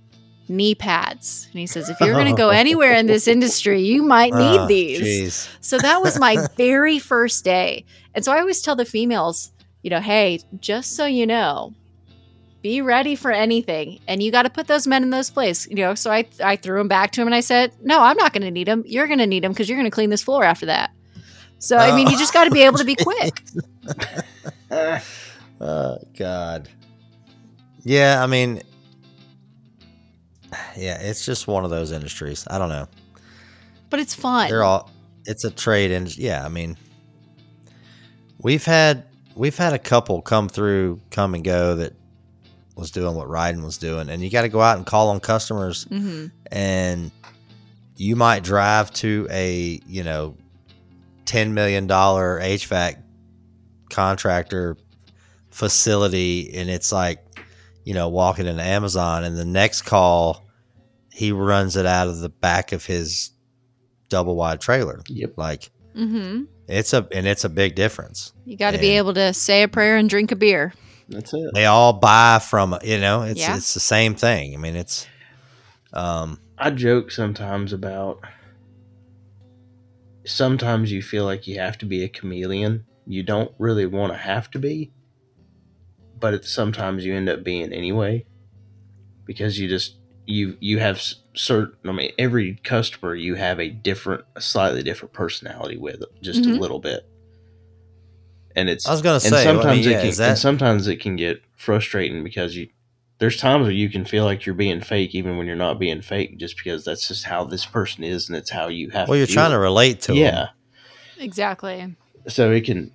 [0.49, 4.03] knee pads, and he says, "If you're going to go anywhere in this industry, you
[4.03, 5.49] might need Ah, these." Jeez.
[5.61, 7.85] So that was my very first day.
[8.15, 9.53] And so I always tell the females,
[9.83, 11.75] you know, hey, just so you know,
[12.63, 14.01] be ready for anything.
[14.09, 15.95] And you got to put those men in those places, you know.
[15.95, 18.43] So I, I threw them back to him and I said, no, I'm not going
[18.43, 18.83] to need them.
[18.87, 20.91] You're going to need them because you're going to clean this floor after that.
[21.59, 23.43] So, I mean, you just got to be able to be quick.
[25.59, 26.69] Oh God.
[27.83, 28.63] Yeah, I mean,
[30.77, 32.47] yeah, it's just one of those industries.
[32.51, 32.89] I don't know.
[33.89, 34.49] But it's fun.
[34.49, 34.91] They're all.
[35.25, 36.77] It's a trade, and yeah, I mean,
[38.41, 39.05] we've had
[39.35, 41.95] we've had a couple come through, come and go that
[42.77, 45.21] was doing what Ryden was doing, and you got to go out and call on
[45.21, 47.11] customers, hmm and
[47.97, 50.37] you might drive to a you know
[51.27, 53.03] ten million dollar HVAC
[53.91, 54.77] contractor
[55.51, 57.19] facility, and it's like
[57.85, 60.47] you know walking into Amazon, and the next call
[61.13, 63.31] he runs it out of the back of his
[64.09, 65.03] double wide trailer.
[65.09, 65.35] Yep.
[65.37, 68.33] Like hmm it's a and it's a big difference.
[68.45, 70.75] You got to be able to say a prayer and drink a beer.
[71.09, 71.55] That's it.
[71.55, 73.57] They all buy from you know it's Yeah.
[73.57, 74.53] it's the same thing.
[74.55, 75.07] I mean it's
[75.93, 78.21] um I joke sometimes about.
[80.27, 82.85] Sometimes you feel like you have to be a chameleon.
[83.07, 84.91] You don't really want to have to be,
[86.19, 88.25] but it, sometimes you end up being anyway,
[89.25, 89.97] because you just
[90.27, 91.01] you you have
[91.35, 91.77] certain.
[91.89, 96.57] I mean, every customer you have a different, a slightly different personality with, just Mhm.
[96.57, 97.09] a little bit.
[98.57, 100.89] And it's I was gonna and say I mean, yeah, it can that and sometimes
[100.89, 102.69] it can get frustrating because you
[103.19, 106.03] there's times where you can feel like you're being fake even when you're not being
[106.03, 109.17] fake just because that's just how this person is and it's how you have well
[109.17, 110.49] you're to trying to relate to yeah
[111.19, 111.97] Exactly.
[112.29, 112.93] so it can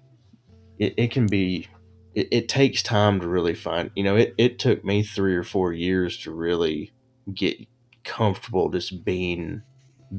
[0.77, 1.67] it, it can be
[2.13, 5.43] it, it takes time to really find you know it, it took me three or
[5.43, 6.91] four years to really
[7.33, 7.57] get
[8.03, 9.61] comfortable just being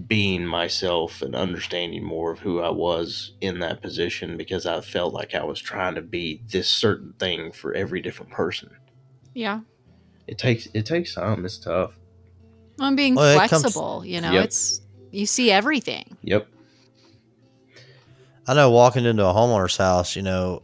[0.06, 5.12] being myself and understanding more of who I was in that position because I felt
[5.12, 8.70] like I was trying to be this certain thing for every different person.
[9.34, 9.60] Yeah.
[10.32, 11.44] It takes it takes time.
[11.44, 11.92] It's tough.
[12.80, 14.02] I'm being Well, it comes- flexible.
[14.02, 14.44] you know, Yep.
[14.46, 14.80] it's
[15.10, 16.16] you see everything.
[16.22, 16.48] Yep.
[18.46, 20.62] I know walking into a homeowner's house, you know,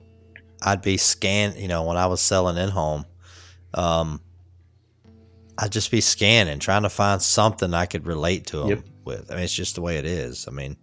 [0.63, 3.05] I'd be scan, you know, when I was selling in home,
[3.75, 4.23] um,
[5.59, 8.85] I'd just be scanning, trying to find something I could relate to him Yep.
[9.05, 9.31] with.
[9.31, 10.49] I mean, it's just the way it is.
[10.49, 10.79] I mean,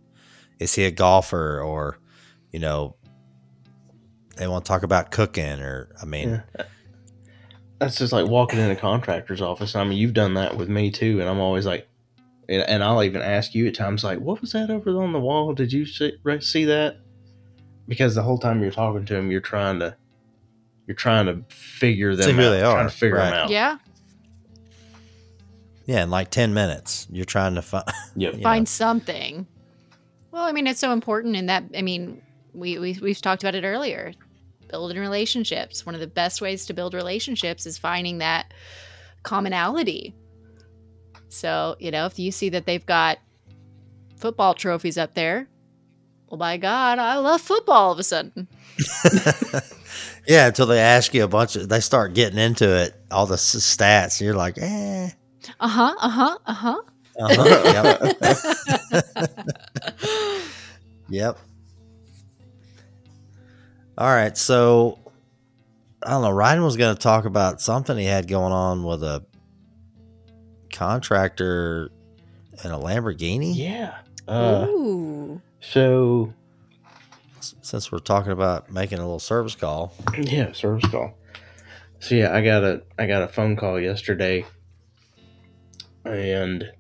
[0.59, 1.97] is he a golfer or,
[2.51, 2.95] you know,
[4.37, 6.65] they want to talk about cooking or, I mean, Yeah.
[7.85, 9.75] That's just like walking in a contractor's office.
[9.75, 11.87] I mean, you've done that with me too, and I'm always like,
[12.49, 15.19] and, and I'll even ask you at times like, "What was that over on the
[15.19, 15.53] wall?
[15.53, 16.97] Did you see, see that?"
[17.87, 19.95] Because the whole time you're talking to them, you're trying to,
[20.87, 23.29] you're trying to figure them See who out, they trying to figure right.
[23.29, 23.49] them out.
[23.51, 23.77] Yeah.
[25.85, 28.41] yeah, in like 10 minutes, you're trying to find, Yep.
[28.41, 29.45] Find know, something.
[30.31, 31.65] Well, I mean, it's so important in that.
[31.77, 32.23] I mean,
[32.55, 34.11] we, we we've talked about it earlier.
[34.67, 35.85] Building relationships.
[35.85, 38.53] One of the best ways to build relationships is finding that
[39.23, 40.13] commonality.
[41.29, 43.17] So you know, if you see that they've got
[44.17, 45.47] football trophies up there,
[46.29, 47.75] well, by God, I love football.
[47.75, 48.47] All of a sudden,
[50.27, 53.35] Yeah, until they ask you a bunch of, they start getting into it, all the
[53.35, 55.09] stats, and you're like, eh.
[55.59, 56.81] uh huh, uh huh, uh huh.
[57.17, 58.01] Uh-huh.
[58.91, 59.07] Yep.
[61.09, 61.37] yep.
[63.97, 64.99] All right, so
[66.03, 66.31] I don't know.
[66.31, 69.25] Ryan was going to talk about something he had going on with a
[70.73, 71.89] contractor
[72.63, 73.55] and a Lamborghini.
[73.55, 73.95] Yeah.
[74.27, 76.33] Uh, Ooh, so
[77.39, 81.13] Since we're talking about making a little service call, yeah, service call.
[81.99, 84.45] So yeah, I got a I got a phone call yesterday,
[86.03, 86.71] and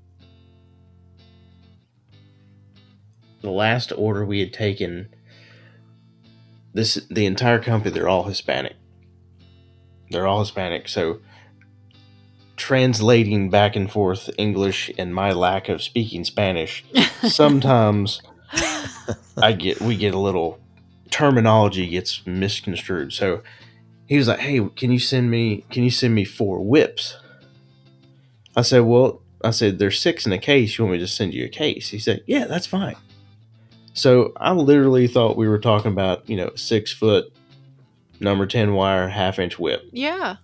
[3.41, 5.14] the last order we had taken.
[6.75, 7.91] This the entire company.
[7.91, 8.75] They're all Hispanic.
[10.11, 10.89] They're all Hispanic.
[10.89, 11.21] So
[12.57, 16.83] translating back and forth English and my lack of speaking Spanish,
[17.23, 18.21] sometimes
[19.37, 20.59] I get we get a little
[21.11, 23.13] terminology gets misconstrued.
[23.13, 23.41] So
[24.05, 27.17] he was like, "Hey, can you send me can you send me four whips?"
[28.53, 30.77] I said, "Well, I said there's six in a case.
[30.77, 32.97] You want me to send you a case?" He said, "Yeah, that's fine."
[33.95, 37.33] So I literally thought we were talking about you know six foot
[38.19, 39.83] number ten wire half inch whip.
[39.91, 40.35] yeah.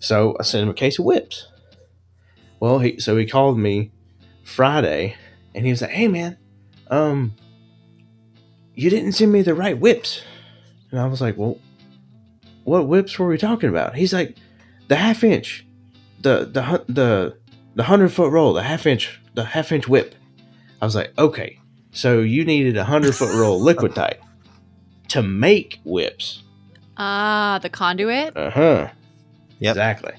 [0.00, 1.48] So I sent him a case of whips.
[2.60, 3.90] Well, he so he called me
[4.44, 5.16] Friday,
[5.54, 6.38] and he was like, "Hey, man,
[6.88, 7.34] um,
[8.74, 10.22] you didn't send me the right whips."
[10.90, 11.58] And I was like, "Well,
[12.64, 14.36] what whips were we talking about?" He's like,
[14.88, 15.66] "The half inch,
[16.20, 17.36] the the the
[17.74, 20.14] the hundred foot roll, the half inch, the half inch whip."
[20.80, 21.58] I was like, "Okay,
[21.92, 24.18] so you needed a hundred foot roll liquid tight
[25.08, 26.42] to make whips."
[26.96, 28.36] Ah, the conduit.
[28.36, 28.88] Uh huh.
[29.60, 29.72] Yep.
[29.72, 30.12] Exactly.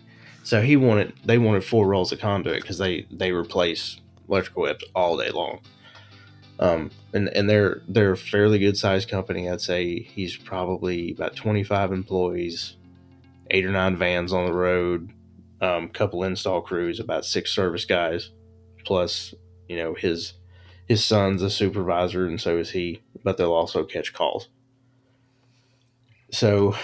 [0.43, 4.83] So he wanted they wanted four rolls of conduit because they they replace electrical whips
[4.95, 5.59] all day long.
[6.59, 9.49] Um, and and they're they're a fairly good sized company.
[9.49, 12.75] I'd say he's probably about twenty five employees,
[13.51, 15.11] eight or nine vans on the road,
[15.61, 18.31] um, couple install crews, about six service guys,
[18.85, 19.33] plus
[19.67, 20.33] you know his
[20.89, 23.01] his son's a supervisor and so is he.
[23.23, 24.49] But they'll also catch calls.
[26.31, 26.75] So,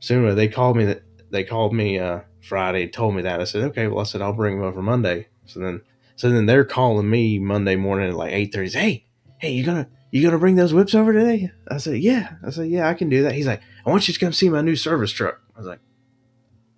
[0.00, 3.40] so anyway, they called me that they called me uh, Friday, told me that.
[3.40, 5.28] I said, okay, well, I said I'll bring them over Monday.
[5.46, 5.82] So then,
[6.16, 8.70] so then they're calling me Monday morning at like eight thirty.
[8.70, 9.06] Hey,
[9.38, 11.52] hey, you gonna you gonna bring those whips over today?
[11.70, 12.34] I said, yeah.
[12.44, 13.32] I said, yeah, I can do that.
[13.32, 15.40] He's like, I want you to come see my new service truck.
[15.54, 15.80] I was like,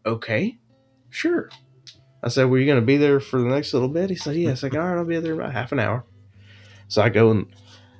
[0.04, 0.58] okay,
[1.08, 1.50] sure.
[2.22, 4.10] I said, were you gonna be there for the next little bit?
[4.10, 4.50] He said, yeah.
[4.50, 6.04] I said, all right, I'll be there about half an hour.
[6.88, 7.46] So I go and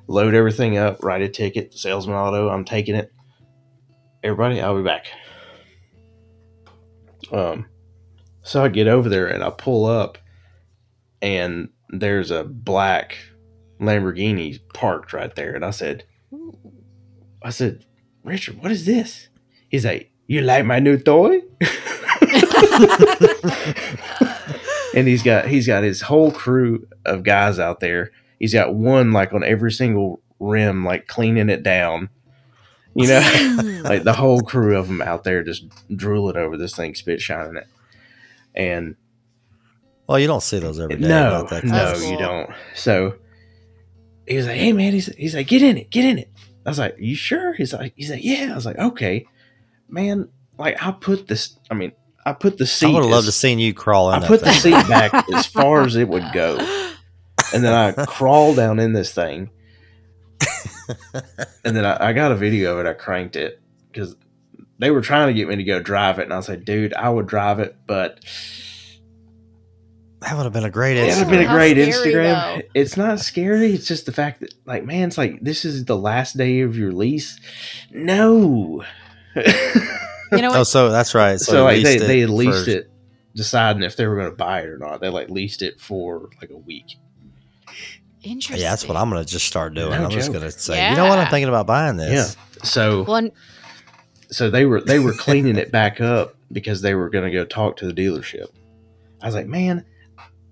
[0.07, 2.49] load everything up, write a ticket, salesman auto.
[2.49, 3.13] I'm taking it.
[4.23, 5.07] Everybody, I'll be back.
[7.31, 7.67] Um,
[8.43, 10.19] so I get over there and I pull up,
[11.21, 13.19] and there's a black
[13.81, 15.55] Lamborghini parked right there.
[15.55, 16.05] And I said,
[17.43, 17.85] I said,
[18.25, 19.29] Richard, what is this?
[19.69, 21.41] He's like, You like my new toy?
[24.95, 28.11] and he's got he's got his whole crew of guys out there.
[28.39, 32.11] He's got one like on every single rim, like cleaning it down.
[32.95, 36.95] You know, like the whole crew of them out there just drooling over this thing,
[36.95, 37.67] spit shining it.
[38.55, 38.97] And
[40.07, 41.07] well, you don't see those every day.
[41.07, 42.01] no, that no, close.
[42.01, 42.51] That's you don't.
[42.75, 43.17] So
[44.27, 46.31] he was like, "Hey, man," he's he's like, "Get in it, get in it."
[46.65, 49.27] I was like, "You sure?" He's like, "He's like, yeah." I was like, "Okay,
[49.89, 50.29] man."
[50.59, 51.57] Like I put this.
[51.71, 51.93] I mean,
[52.27, 52.87] I put the seat.
[52.87, 54.17] I would have loved to as- seen you crawl in.
[54.17, 56.57] I that put the seat back as far as it would go,
[57.55, 59.51] and then I crawl down in this thing,
[61.65, 62.89] and then I, I got a video of it.
[62.89, 64.17] I cranked it because
[64.79, 66.95] they were trying to get me to go drive it, and I was like, "Dude,
[66.95, 68.21] I would drive it, but."
[70.21, 71.17] That would have been a great It would Instagram.
[71.19, 72.57] have been a great scary, Instagram.
[72.57, 72.69] though.
[72.75, 73.73] It's not scary.
[73.73, 76.77] It's just the fact that, like, man, it's like this is the last day of
[76.77, 77.39] your lease.
[77.93, 78.85] No.
[79.37, 81.39] You know Oh, so that's right.
[81.39, 82.91] So, so like they leased they it leased for- it,
[83.37, 85.01] deciding if they were going to buy it or not.
[85.01, 86.97] They like leased it for like a week.
[88.31, 88.63] Interesting.
[88.63, 89.91] Yeah, that's what I'm gonna just start doing.
[89.91, 91.19] No I'm just gonna say, you know what?
[91.19, 92.37] I'm thinking about buying this.
[92.37, 92.63] Yeah.
[92.65, 93.29] So Well,
[94.31, 97.45] so they were they were cleaning it back up because they were going to go
[97.45, 98.47] talk to the dealership.
[99.23, 99.85] I was like, man,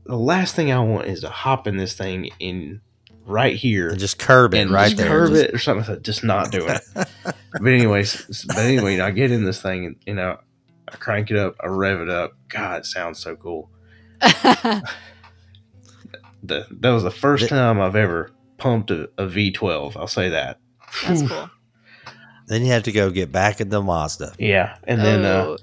[0.05, 2.81] the last thing I want is to hop in this thing in
[3.24, 5.09] right here And just curb it and right just there.
[5.09, 5.85] curve Just- it or something.
[5.85, 6.83] I said, just not doing it.
[7.24, 10.39] but anyways, but anyway, I get in this thing and you know,
[10.89, 12.35] I crank it up, I rev it up.
[12.49, 13.70] God, it sounds so cool.
[16.49, 19.97] The, that was the first The- time I've ever pumped a, a V12.
[19.97, 20.59] I'll say that.
[21.07, 21.51] That's cool.
[22.47, 24.35] Then you have to go get back in the Mazda.
[24.39, 25.57] Yeah, and then uh, Oh.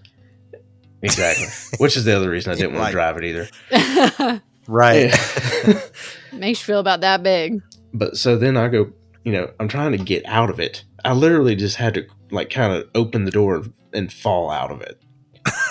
[1.01, 1.47] exactly,
[1.79, 4.41] which is the other reason I didn't want Like- to drive it either.
[4.65, 5.11] Right.
[6.31, 7.61] makes you feel about that big.
[7.93, 8.93] but so then I go,
[9.25, 10.85] you know, I'm trying to get out of it.
[11.03, 14.79] I literally just had to like kind of open the door and fall out of
[14.79, 15.01] it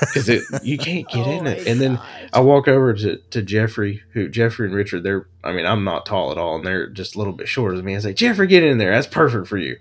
[0.00, 1.66] because it you can't get Oh in it.
[1.66, 2.30] And then God.
[2.32, 6.06] I walk over to, to Jeffrey, who Jeffrey and Richard, they're I mean, I'm not
[6.06, 7.96] tall at all, and they're just a little bit shorter than me.
[7.96, 8.92] I say, Jeffrey, get in there.
[8.92, 9.78] That's perfect for you.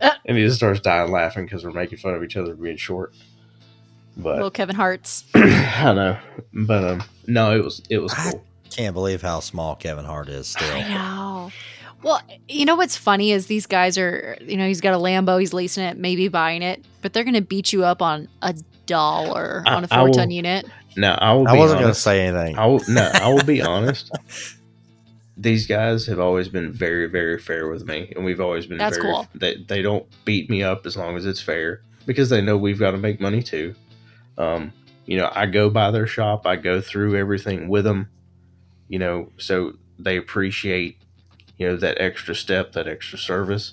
[0.00, 0.10] Uh.
[0.26, 3.14] and he just starts dying laughing because we're making fun of each other being short.
[4.16, 5.24] But little Kevin Hart's.
[5.34, 6.18] I know.
[6.52, 8.44] But um no, it was it was I- cool.
[8.70, 10.68] Can't believe how small Kevin Hart is still.
[10.72, 11.52] I know.
[12.02, 15.38] Well, you know what's funny is these guys are, you know, he's got a Lambo,
[15.38, 18.54] he's leasing it, maybe buying it, but they're going to beat you up on a
[18.86, 20.66] dollar I- on a four will- ton unit.
[20.96, 22.56] No, I will I be wasn't going to say anything.
[22.56, 24.10] I will no, I will be honest.
[25.36, 28.96] These guys have always been very, very fair with me, and we've always been That's
[28.96, 29.12] very.
[29.12, 29.26] cool.
[29.34, 32.78] They they don't beat me up as long as it's fair because they know we've
[32.78, 33.74] got to make money too.
[34.38, 34.72] Um,
[35.06, 38.08] you know, I go by their shop, I go through everything with them.
[38.88, 40.98] You know, so they appreciate,
[41.58, 43.72] you know, that extra step, that extra service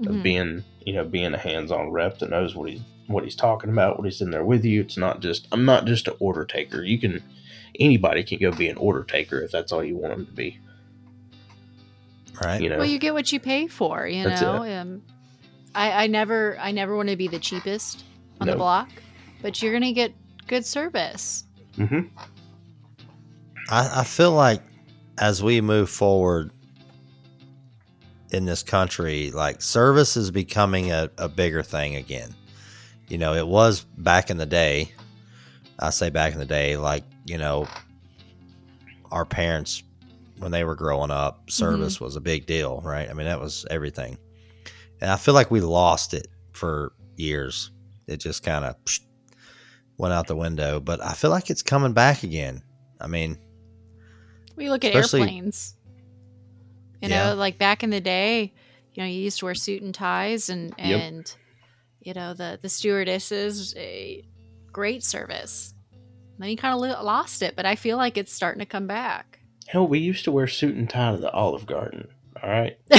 [0.00, 0.22] of Mhm.
[0.22, 3.98] being, you know, being a hands-on rep that knows what he's what he's talking about,
[3.98, 4.80] what he's in there with you.
[4.80, 6.82] It's not just I'm not just an order taker.
[6.82, 7.22] You can
[7.78, 10.58] anybody can go be an order taker if that's all you want them to be.
[12.42, 12.60] right.
[12.60, 14.64] You know, Well, you get what you pay for, you That's know.
[14.64, 15.02] Um,
[15.74, 18.04] I, I never, I never want to be the cheapest
[18.40, 18.88] on the block,
[19.42, 20.12] but you're gonna get
[20.46, 21.44] good service.
[21.76, 22.00] hmm
[23.68, 24.62] I, I feel like
[25.18, 26.52] as we move forward
[28.30, 32.34] in this country, like service is becoming a, a bigger thing again.
[33.08, 34.92] You know, it was back in the day.
[35.78, 37.68] I say back in the day, like, you know,
[39.10, 39.82] our parents,
[40.38, 41.50] when they were growing up, mm-hmm.
[41.50, 43.08] service was a big deal, right?
[43.08, 44.18] I mean, that was everything.
[45.00, 47.70] And I feel like we lost it for years.
[48.06, 48.76] It just kind of
[49.98, 52.62] went out the window, but I feel like it's coming back again.
[53.00, 53.38] I mean,
[54.56, 55.76] We look at airplanes.
[57.02, 57.30] You Yeah.
[57.30, 58.54] know, like back in the day,
[58.94, 61.26] you know, you used to wear suit and ties, and Yep.
[62.06, 64.24] And you know the the stewardesses, a
[64.72, 65.74] great service.
[66.38, 68.86] Then you kind of lo- lost it, but I feel like it's starting to come
[68.86, 69.40] back.
[69.68, 72.08] hell, we used to wear suit and tie to the Olive Garden.
[72.42, 72.78] All right,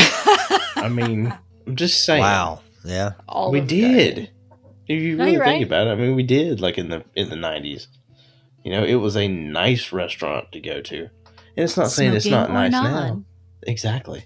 [0.75, 1.33] I mean,
[1.65, 2.21] I'm just saying.
[2.21, 2.61] wow.
[2.83, 3.13] Yeah.
[3.27, 4.17] All we did.
[4.17, 4.29] that.
[4.87, 5.63] If you really you're think right.
[5.63, 7.87] about it, I mean, we did like in the in the '90s.
[8.63, 11.09] You know, it was a nice restaurant to go to, and
[11.55, 13.23] it's not saying it's not Smoking or nice now.
[13.63, 14.25] Exactly.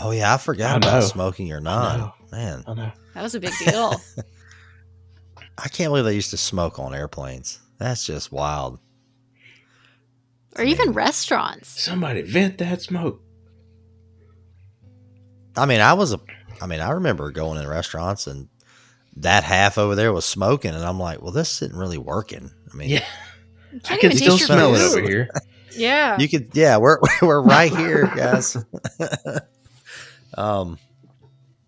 [0.00, 2.17] Oh yeah, I forgot I about smoking or I not.
[2.30, 2.38] Know.
[2.38, 2.92] Man, I know.
[3.14, 3.94] That was a big deal.
[5.58, 7.60] I can't believe they used to smoke on airplanes.
[7.78, 8.78] That's just wild.
[10.56, 11.68] or even restaurants.
[11.80, 13.20] Somebody vent that smoke.
[15.56, 16.20] I mean, I was a
[16.60, 18.48] I mean, I remember going in restaurants and
[19.16, 22.50] that half over there was smoking and I'm like, well, this isn't really working.
[22.72, 23.04] I mean, Yeah,
[23.74, 25.28] I can't can even still taste your smell it over here.
[25.72, 26.18] Yeah.
[26.18, 28.56] you could yeah, we're we're right here, guys.
[30.34, 30.78] um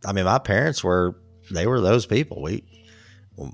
[0.05, 1.17] I mean, my parents were
[1.51, 2.43] they were those people.
[2.43, 2.65] We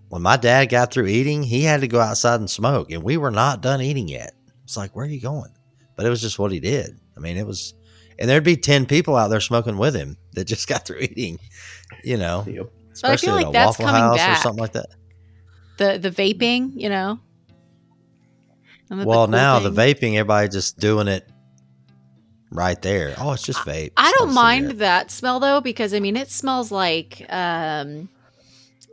[0.09, 3.16] when my dad got through eating, he had to go outside and smoke, and we
[3.16, 4.32] were not done eating yet.
[4.64, 5.53] It's like, where are you going?
[5.97, 6.99] But it was just what he did.
[7.16, 7.72] I mean, it was,
[8.18, 11.38] and there'd be ten people out there smoking with him that just got through eating.
[12.05, 12.66] You know, Yep.
[13.03, 14.38] But I especially feel at like a that's Waffle coming House back.
[14.38, 14.86] or something like that.
[15.78, 17.20] the the vaping, you know.
[18.90, 21.28] And the- the Well, cool now the vaping, everybody just doing it
[22.51, 23.14] right there.
[23.18, 23.92] Oh, it's just vape.
[23.97, 24.78] I It's don't mind cigarette.
[24.78, 28.09] that smell though because I mean it smells like um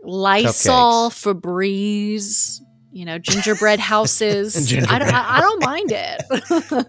[0.04, 2.60] Lysol, Febreze,
[2.92, 4.74] you know, gingerbread houses.
[4.74, 6.88] I don't I, I don't mind it.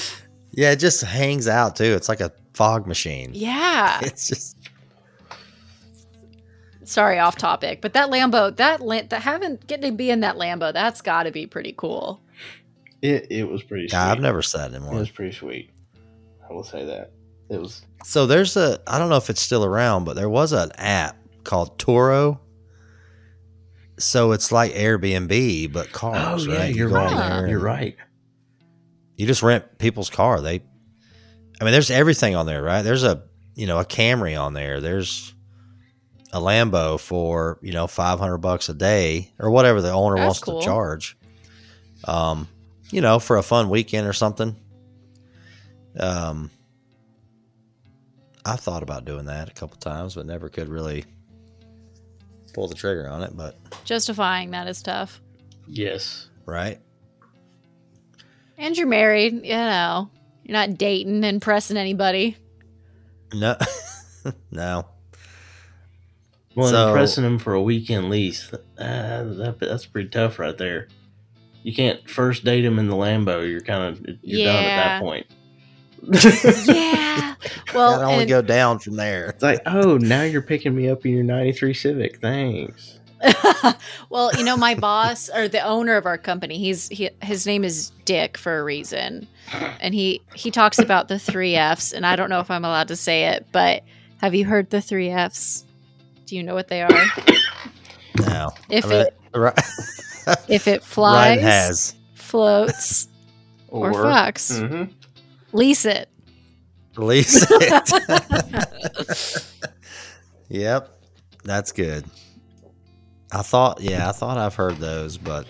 [0.52, 1.84] Yeah, it just hangs out too.
[1.84, 3.32] It's like a fog machine.
[3.34, 4.00] yeah.
[4.02, 4.56] It's just
[6.84, 8.80] Sorry, off topic, but that Lambo, that
[9.10, 12.22] that having getting to be in that Lambo, that's got to be pretty cool.
[13.06, 13.88] It it was pretty.
[13.88, 13.96] Sweet.
[13.96, 14.96] Yeah, I've never sat in one.
[14.96, 15.70] It was pretty sweet.
[16.48, 17.12] I will say that
[17.48, 17.82] it was.
[18.04, 21.16] So there's a I don't know if it's still around, but there was an app
[21.44, 22.38] called Turo.
[23.98, 26.46] So it's like Airbnb, but cars.
[26.46, 26.68] Oh yeah, right?
[26.70, 27.48] You you're go on right.
[27.48, 27.96] You're right.
[29.16, 30.42] You just rent people's car.
[30.42, 30.60] They,
[31.60, 32.82] I mean, there's everything on there, right?
[32.82, 33.22] There's a
[33.54, 34.80] you know a Camry on there.
[34.80, 35.32] There's
[36.32, 40.26] a Lambo for you know five hundred bucks a day or whatever the owner That's
[40.26, 40.60] wants cool.
[40.60, 41.16] to charge.
[42.04, 42.48] Um,
[42.90, 44.56] you know, for a fun weekend or something.
[45.98, 46.50] Um,
[48.44, 51.04] I thought about doing that a couple times, but never could really
[52.54, 53.36] pull the trigger on it.
[53.36, 55.20] But Justifying that is tough.
[55.66, 56.28] Yes.
[56.44, 56.78] right,
[58.56, 60.10] And you're married, you know.
[60.44, 62.36] You're not dating and pressing anybody.
[63.34, 63.56] No,
[64.52, 64.86] no.
[66.54, 70.56] Well, So- and pressing them for a weekend lease, uh, that, that's pretty tough right
[70.56, 70.86] there.
[71.66, 73.50] You can't first date them in the Lambo.
[73.50, 75.26] You're kind of you're done at that point.
[76.66, 77.34] Yeah.
[77.74, 79.26] Well, Gotta only and- go down from there.
[79.26, 82.20] It's like, oh, now you're picking me up in your '93 Civic.
[82.20, 83.00] Thanks.
[84.10, 87.64] well, you know, my boss or the owner of our company, he's he, his name
[87.64, 89.26] is Dick for a reason,
[89.80, 92.88] and he he talks about the three Fs, and I don't know if I'm allowed
[92.88, 93.82] to say it, but
[94.20, 95.64] have you heard the three Fs?
[96.26, 97.04] Do you know what they are?
[98.20, 98.50] No.
[98.70, 99.58] If I mean, it right,
[100.48, 101.94] if it Ryan flies, has.
[102.14, 103.08] floats,
[103.68, 104.90] or, fucks, Mhm.
[105.52, 106.08] lease it.
[106.96, 109.46] Lease it.
[110.48, 110.92] yep.
[111.44, 112.04] That's good.
[113.32, 115.46] I thought, yeah, I thought I've heard those, but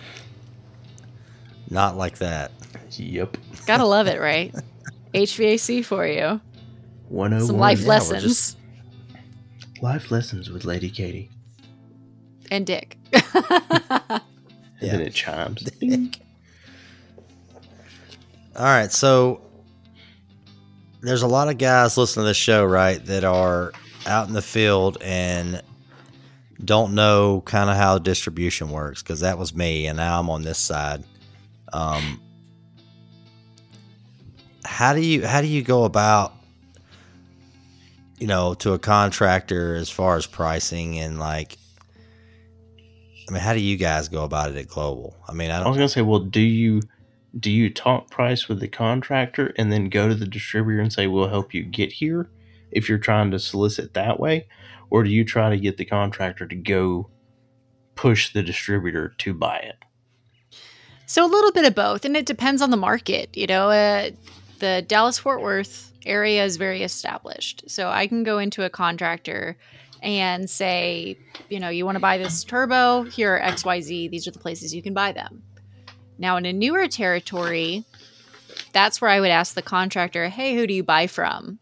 [1.69, 2.51] not like that.
[2.91, 3.37] Yep.
[3.65, 4.53] Gotta love it, right?
[5.13, 6.41] HVAC for you.
[7.09, 7.47] 101.
[7.47, 8.23] Some life yeah, lessons.
[8.23, 8.57] just-
[9.81, 11.29] Life lessons with Lady Katie.
[12.51, 12.97] and Dick.
[14.79, 15.69] And then it chimes.
[18.55, 19.41] All right, so
[21.01, 23.71] there's a lot of guys listening to this show, right, that are
[24.05, 25.61] out in the field and
[26.63, 30.41] don't know kind of how distribution works because that was me, and now I'm on
[30.41, 31.03] this side.
[31.71, 32.19] Um,
[34.65, 36.33] how do you how do you go about,
[38.17, 41.57] you know, to a contractor as far as pricing and like?
[43.27, 45.15] I mean, how do you guys go about it at Global?
[45.27, 46.81] I mean, I I was gonna say, well, do you
[47.37, 51.07] do you talk price with the contractor and then go to the distributor and say
[51.07, 52.29] we'll help you get here
[52.71, 54.47] if you're trying to solicit that way,
[54.89, 57.09] or do you try to get the contractor to go
[57.95, 59.77] push the distributor to buy it?
[61.05, 63.35] So a little bit of both, and it depends on the market.
[63.35, 64.11] You know, uh,
[64.59, 69.57] the Dallas Fort Worth area is very established, so I can go into a contractor
[70.01, 71.17] and say,
[71.49, 73.03] you know, you want to buy this turbo?
[73.03, 74.07] Here are X, Y, Z.
[74.09, 75.43] These are the places you can buy them.
[76.17, 77.83] Now, in a newer territory,
[78.73, 81.59] that's where I would ask the contractor, hey, who do you buy from?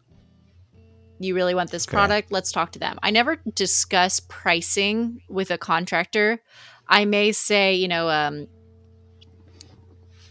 [1.18, 1.94] You really want this Okay.
[1.94, 2.32] product?
[2.32, 2.98] Let's talk to them.
[3.02, 6.40] I never discuss pricing with a contractor.
[6.88, 8.48] I may say, you know, um,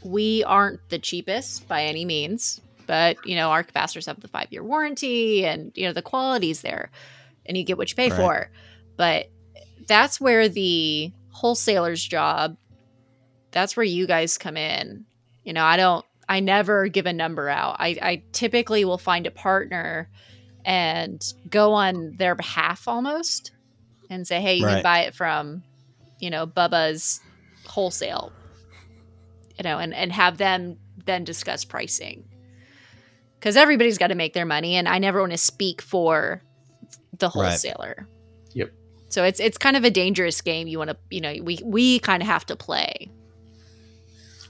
[0.03, 4.47] we aren't the cheapest by any means, but you know, our capacitors have the five
[4.51, 6.91] year warranty and you know, the quality's there
[7.45, 8.17] and you get what you pay Right.
[8.17, 8.51] for.
[8.97, 9.29] But
[9.87, 12.57] that's where the wholesaler's job,
[13.51, 15.05] that's where you guys come in.
[15.43, 17.75] You know, I don't, I never give a number out.
[17.79, 20.09] I, I typically will find a partner
[20.63, 23.51] and go on their behalf almost
[24.09, 25.63] and say, hey, you can buy it from,
[26.19, 27.21] you know, Bubba's
[27.67, 28.31] wholesale
[29.57, 32.25] you know, and, and have them then discuss pricing.
[33.39, 36.41] Because everybody's got to make their money, and I never want to speak for
[37.19, 37.33] the Right.
[37.49, 38.07] wholesaler.
[38.53, 38.71] Yep.
[39.09, 40.67] So it's it's kind of a dangerous game.
[40.67, 43.09] You want to, you know, we we kind of have to play.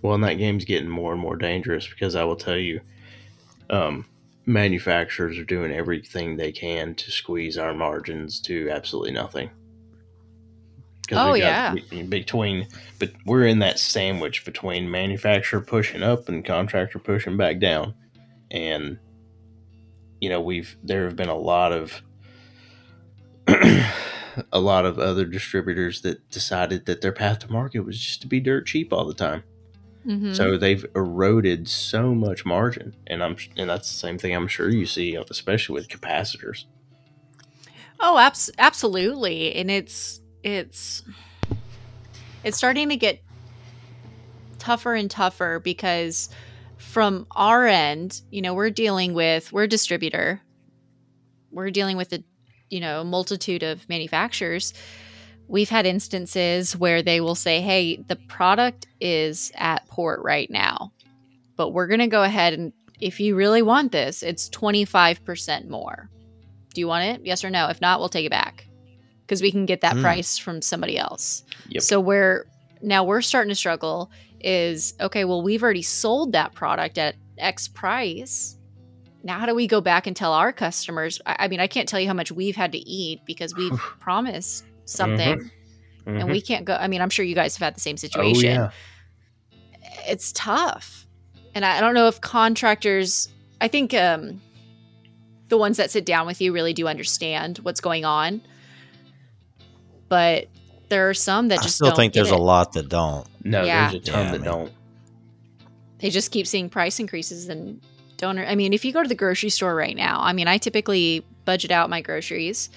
[0.01, 2.79] Well, and that game's getting more and more dangerous because I will tell you,
[3.69, 4.05] um,
[4.45, 9.49] manufacturers are doing everything they can to squeeze our margins to absolutely nothing.
[11.07, 12.03] 'Cause Oh, we've got yeah.
[12.03, 12.67] between,
[12.99, 17.93] but we're in that sandwich between manufacturer pushing up and contractor pushing back down,
[18.51, 18.97] and
[20.21, 22.01] you know we've there have been a lot of
[24.51, 28.27] a lot of other distributors that decided that their path to market was just to
[28.27, 29.43] be dirt cheap all the time.
[30.05, 30.35] Mhm.
[30.35, 34.69] So they've eroded so much margin, and I'm and that's the same thing I'm sure
[34.69, 36.65] you see, especially with capacitors.
[37.99, 39.55] Oh, abs- absolutely.
[39.55, 41.03] And it's it's
[42.43, 43.23] it's starting to get
[44.59, 46.29] tougher and tougher because
[46.77, 50.41] from our end, you know, we're dealing with we're a distributor.
[51.51, 52.23] We're dealing with a
[52.69, 54.73] you know, multitude of manufacturers.
[55.47, 60.91] We've had instances where they will say, "Hey, the product is at port right now,
[61.55, 66.09] but we're going to go ahead and if you really want this, it's 25% more."
[66.73, 67.25] Do you want it?
[67.25, 67.67] Yes or no?
[67.69, 68.65] If not, we'll take it back
[69.21, 70.01] because we can get that Hmm.
[70.01, 71.43] price from somebody else.
[71.69, 71.83] Yep.
[71.83, 72.47] So we're
[72.81, 74.11] now we're starting to struggle.
[74.41, 75.23] Is okay.
[75.25, 78.57] Well, we've already sold that product at X price.
[79.25, 81.19] Now, how do we go back and tell our customers?
[81.25, 83.77] I, I mean, I can't tell you how much we've had to eat because we've
[83.99, 85.49] promised something
[86.05, 86.75] and we can't go.
[86.75, 88.19] I mean, I'm sure you guys have had the same Mm-hmm.
[88.19, 88.69] oh situation yeah,
[90.07, 91.07] it's tough.
[91.55, 93.27] And I, I don't know if contractors,
[93.59, 94.41] I think um,
[95.47, 98.41] the ones that sit down with you really do understand what's going on.
[100.07, 100.45] But
[100.89, 103.25] there are some that I just still don't think get there's a lot that don't.
[103.43, 103.89] no, Yeah.
[103.89, 104.71] there's a ton Yeah, that mean- don't.
[105.97, 107.81] They just keep seeing price increases and
[108.17, 108.39] don't.
[108.39, 111.25] I mean, if you go to the grocery store right now, I mean, I typically
[111.45, 112.69] budget out my groceries,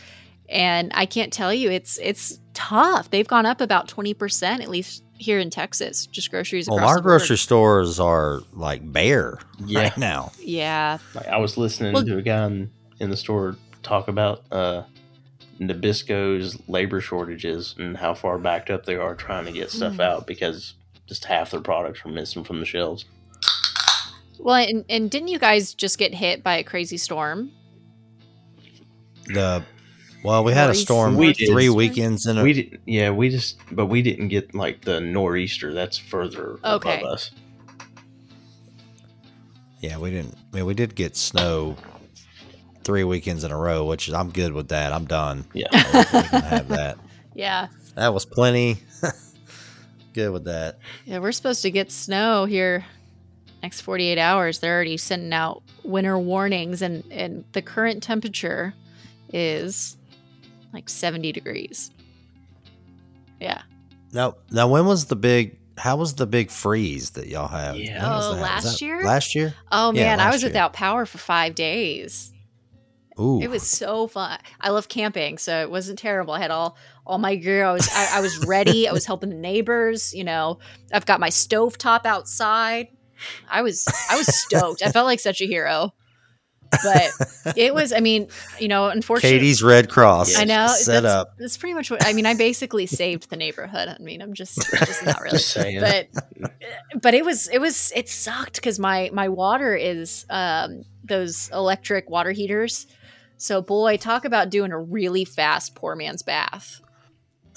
[0.48, 3.10] and I can't tell you, it's it's tough.
[3.10, 6.06] They've gone up about twenty percent at least here in Texas.
[6.06, 6.68] Just groceries.
[6.68, 9.80] Well, our the grocery stores are like bare Yeah.
[9.82, 10.32] right now.
[10.40, 12.70] Yeah, Like I was listening Well- to a guy in,
[13.00, 14.82] in the store talk about uh,
[15.60, 20.00] Nabisco's labor shortages and how far backed up they are trying to get stuff Mm.
[20.04, 20.74] out because
[21.06, 23.04] just half their products are missing from the shelves.
[24.38, 27.50] Well, and, and didn't you guys just get hit by a crazy storm?
[29.26, 29.62] The
[30.24, 31.48] well, we had a storm We did.
[31.50, 35.00] three weekends in a We didn't, yeah, we just, but we didn't get like the
[35.00, 35.72] nor'easter.
[35.72, 36.98] That's further Okay.
[37.00, 37.30] above us.
[39.80, 40.34] Yeah, we didn't.
[40.52, 41.76] I mean, we did get snow
[42.82, 44.92] three weekends in a row, which is I'm good with that.
[44.92, 45.44] I'm done.
[45.52, 45.68] Yeah.
[45.72, 46.98] we can have that.
[47.34, 48.78] Yeah, That was plenty.
[50.12, 50.80] good with that.
[51.04, 52.84] yeah, we're supposed to get snow here
[53.62, 54.58] next 48 hours.
[54.60, 58.74] They're already sending out winter warnings, and and the current temperature
[59.32, 59.96] is
[60.72, 61.90] like 70 degrees.
[63.40, 63.62] Yeah.
[64.12, 65.58] Now, now, when was the big?
[65.76, 67.76] How was the big freeze that y'all had?
[67.76, 68.00] Yeah.
[68.02, 69.04] Oh, last year?
[69.04, 69.54] Last year.
[69.70, 70.48] Oh Yeah, man, I was year.
[70.48, 72.32] without power for five days.
[73.20, 74.38] Ooh, It was so fun.
[74.60, 76.34] I love camping, so it wasn't terrible.
[76.34, 76.76] I had all
[77.06, 77.64] all my gear.
[77.64, 78.88] I was I, I was ready.
[78.88, 80.12] I was helping the neighbors.
[80.12, 80.58] You know,
[80.92, 82.88] I've got my stove top outside.
[83.50, 84.82] I was I was stoked.
[84.82, 85.92] I felt like such a hero.
[86.70, 87.10] But
[87.56, 87.92] it was.
[87.92, 88.28] I mean,
[88.58, 90.36] you know, unfortunately, Katie's Red Cross.
[90.36, 91.34] I know Set that's, up.
[91.38, 92.26] That's pretty much what I mean.
[92.26, 93.88] I basically saved the neighborhood.
[93.88, 95.38] I mean, I'm just just not really.
[95.38, 95.80] Just saying.
[95.80, 96.08] but
[97.00, 102.10] but it was it was it sucked because my my water is um those electric
[102.10, 102.86] water heaters.
[103.38, 106.80] So boy, talk about doing a really fast poor man's bath.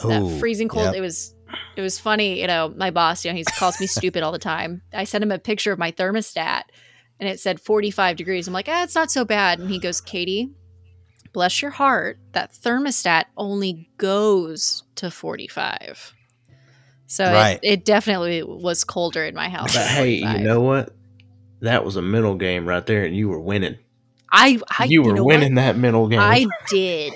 [0.04, 0.86] That freezing cold.
[0.86, 0.96] yep.
[0.96, 1.36] It was
[1.76, 2.40] it was funny.
[2.42, 3.24] You know, my boss.
[3.26, 4.82] You know, he calls me stupid all the time.
[4.94, 6.64] I sent him a picture of my thermostat,
[7.20, 8.48] and it said 45 degrees.
[8.48, 9.60] I'm like, ah, it's not so bad.
[9.60, 10.52] And he goes, Katie,
[11.34, 16.14] bless your heart, that thermostat only goes to 45.
[17.08, 17.60] So it- Right.
[17.64, 19.74] it, definitely was colder in my house.
[19.76, 20.94] But hey, you know what?
[21.62, 23.78] That was a mental game right there, and you were winning.
[24.32, 25.36] I, I you were know what?
[25.36, 26.20] winning that mental game.
[26.22, 27.14] I did.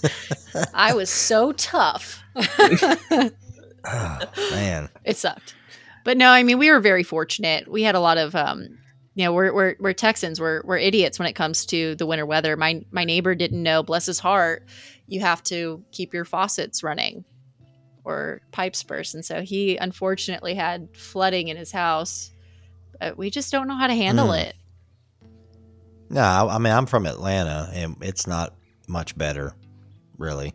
[0.74, 2.22] I was so tough.
[3.90, 4.20] Ah,
[4.50, 4.88] man.
[5.04, 5.54] it sucked.
[6.04, 7.68] But no, I mean we were very fortunate.
[7.68, 8.78] We had a lot of um
[9.14, 10.40] you know, we're we're, we're Texans.
[10.40, 12.56] We're we're idiots when it comes to the winter weather.
[12.56, 14.64] My my neighbor didn't know, bless his heart,
[15.08, 17.24] you have to keep your faucets running
[18.04, 19.14] or pipes burst.
[19.14, 22.30] And so he unfortunately had flooding in his house.
[23.00, 24.40] But we just don't know how to handle Mm.
[24.46, 24.54] it.
[26.10, 28.54] No, I, I mean I'm from Atlanta, and it's not
[28.86, 29.54] much better,
[30.16, 30.54] really.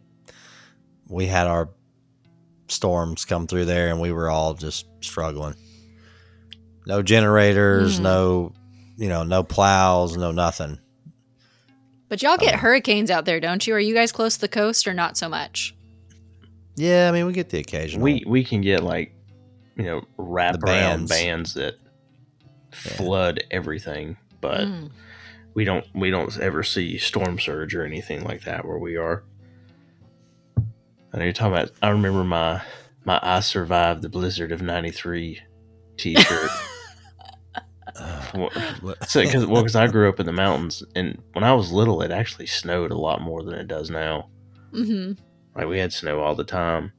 [1.10, 1.70] We had our
[2.68, 5.56] storms come through there, and we were all just struggling.
[6.86, 8.04] No generators, Mm.
[8.04, 8.54] no,
[8.98, 10.80] you know, no plows, no nothing.
[12.10, 13.74] But y'all get Um, hurricanes out there, don't you?
[13.74, 15.76] Are you guys close to the coast or not so much?
[16.76, 18.04] Yeah, I mean we get the occasional.
[18.04, 19.14] we we can get like
[19.78, 21.12] you know wrap around bands.
[21.12, 21.76] bands that
[22.72, 24.90] flood everything, but Mm.
[25.54, 29.24] we don't we don't ever see storm surge or anything like that where we are.
[31.14, 31.72] I know you're talking about.
[31.82, 32.62] I remember my
[33.06, 35.40] my I survived the blizzard of '93
[35.98, 36.50] T-shirt.
[38.34, 38.50] Well,
[38.82, 42.10] What- so because I grew up in the mountains, and when I was little, it
[42.12, 44.30] actually snowed a lot more than it does now.
[44.72, 45.12] hmm
[45.56, 46.92] Like we had snow all the time.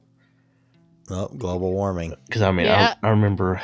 [1.09, 2.95] oh, global warming, Because I mean, Yeah.
[3.03, 3.61] I, I remember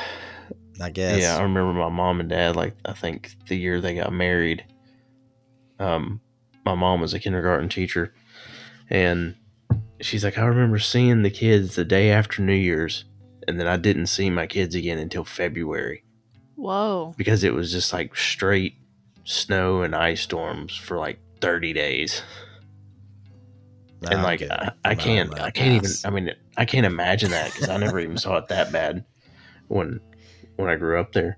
[0.82, 1.22] I guess.
[1.22, 2.58] Yeah, I remember my mom and dad.
[2.58, 4.66] Like I think the year they got married,
[5.80, 6.20] um,
[6.66, 8.14] my mom was a kindergarten teacher,
[8.90, 9.36] and
[10.02, 13.06] she's like, I remember seeing the kids the day after New Year's,
[13.48, 16.04] and then I didn't see my kids again until February
[16.56, 17.14] Whoa.
[17.18, 18.76] because it was just like straight
[19.24, 22.22] snow and ice storms for like thirty days,
[24.02, 24.42] No, and like.
[24.42, 25.92] I, I can't, on I can't even.
[26.06, 29.06] I mean, I can't imagine that because I never even saw it that bad
[29.68, 30.00] when
[30.56, 31.38] when I grew up there.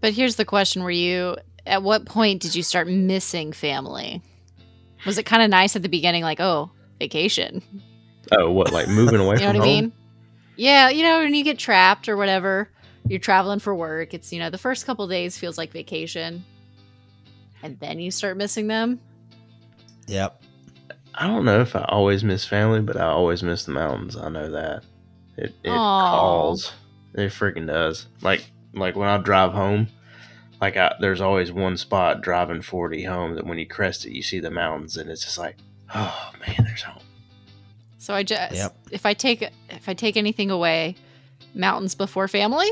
[0.00, 1.36] But here's the question: Were you
[1.66, 4.22] at what point did you start missing family?
[5.04, 7.62] Was it kind of nice at the beginning, like oh vacation?
[8.32, 9.80] Oh, what like moving away You know from what I home?
[9.84, 9.92] mean?
[10.56, 12.70] Yeah, you know when you get trapped or whatever,
[13.08, 14.14] you're traveling for work.
[14.14, 16.44] It's you know the first couple days feels like vacation,
[17.62, 19.00] and then you start missing them.
[20.06, 20.42] Yep.
[21.14, 24.16] I don't know if I always miss family, but I always miss the mountains.
[24.16, 24.84] I know that
[25.36, 26.10] it it Aw.
[26.10, 26.72] calls.
[27.14, 28.06] It freaking does.
[28.22, 29.88] Like like when I drive home,
[30.60, 34.22] like I, there's always one spot driving 40 home that when you crest it, you
[34.22, 35.56] see the mountains, and it's just like,
[35.94, 37.02] oh man, there's home.
[37.98, 38.76] So I just Yep.
[38.92, 40.96] if I take if I take anything away,
[41.54, 42.68] mountains before family.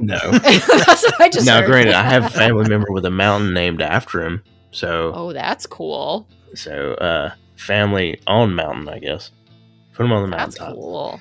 [0.00, 1.66] No, That's what I just now heard.
[1.66, 5.66] granted, I have a family member with a mountain named after him, so Oh, that's
[5.66, 6.28] cool.
[6.54, 9.32] so uh, family on mountain, I guess.
[9.92, 10.48] Put him on the mountain.
[10.50, 10.80] That's mountaintop.
[10.80, 11.20] cool.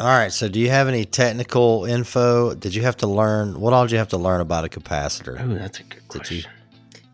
[0.00, 0.32] All right.
[0.32, 2.54] So, do you have any technical info?
[2.54, 3.60] Did you have to learn?
[3.60, 5.40] What all did you have to learn about a capacitor?
[5.40, 6.50] Oh, that's a good Did you- question.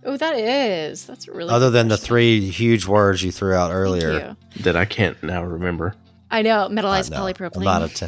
[0.05, 1.07] Oh, that is.
[1.07, 4.37] That's really Other than the three huge words you threw out earlier.
[4.61, 5.95] That I can't now remember.
[6.31, 7.27] I know I metallized know.
[7.27, 7.65] I'm polypropylene.
[7.65, 8.07] not a te-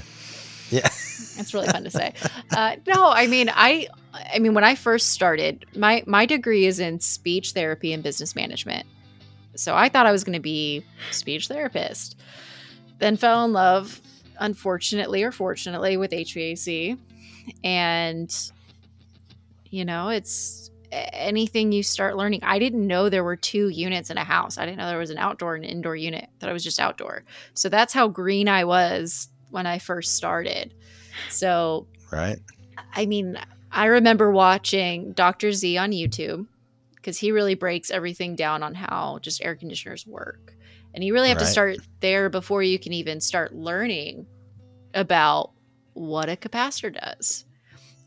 [0.70, 0.89] yeah.
[1.39, 2.12] It's really fun to say.
[2.55, 3.89] Uh, no, I mean, I,
[4.35, 8.36] I mean, when I first started, my my degree is in speech therapy and business
[8.36, 8.86] management.
[9.55, 12.16] So I thought I was going to be a speech therapist.
[12.98, 13.98] Then fell in love,
[14.39, 16.98] unfortunately or fortunately, with HVAC,
[17.64, 18.52] and
[19.70, 20.61] you know, it's
[20.93, 22.40] anything you start learning.
[22.43, 24.59] I didn't know there were two units in a house.
[24.59, 26.28] I didn't know there was an outdoor and indoor unit.
[26.40, 27.24] That I was just outdoor.
[27.55, 30.74] So that's how green I was when I first started.
[31.28, 32.39] So, Right.
[32.94, 33.39] I mean,
[33.70, 35.52] I remember watching Dr.
[35.52, 36.47] Z on YouTube
[36.94, 40.55] because he really breaks everything down on how just air conditioners work.
[40.94, 44.27] And you really have to start there before you can even start learning
[44.93, 45.52] about
[45.94, 47.47] what a capacitor does.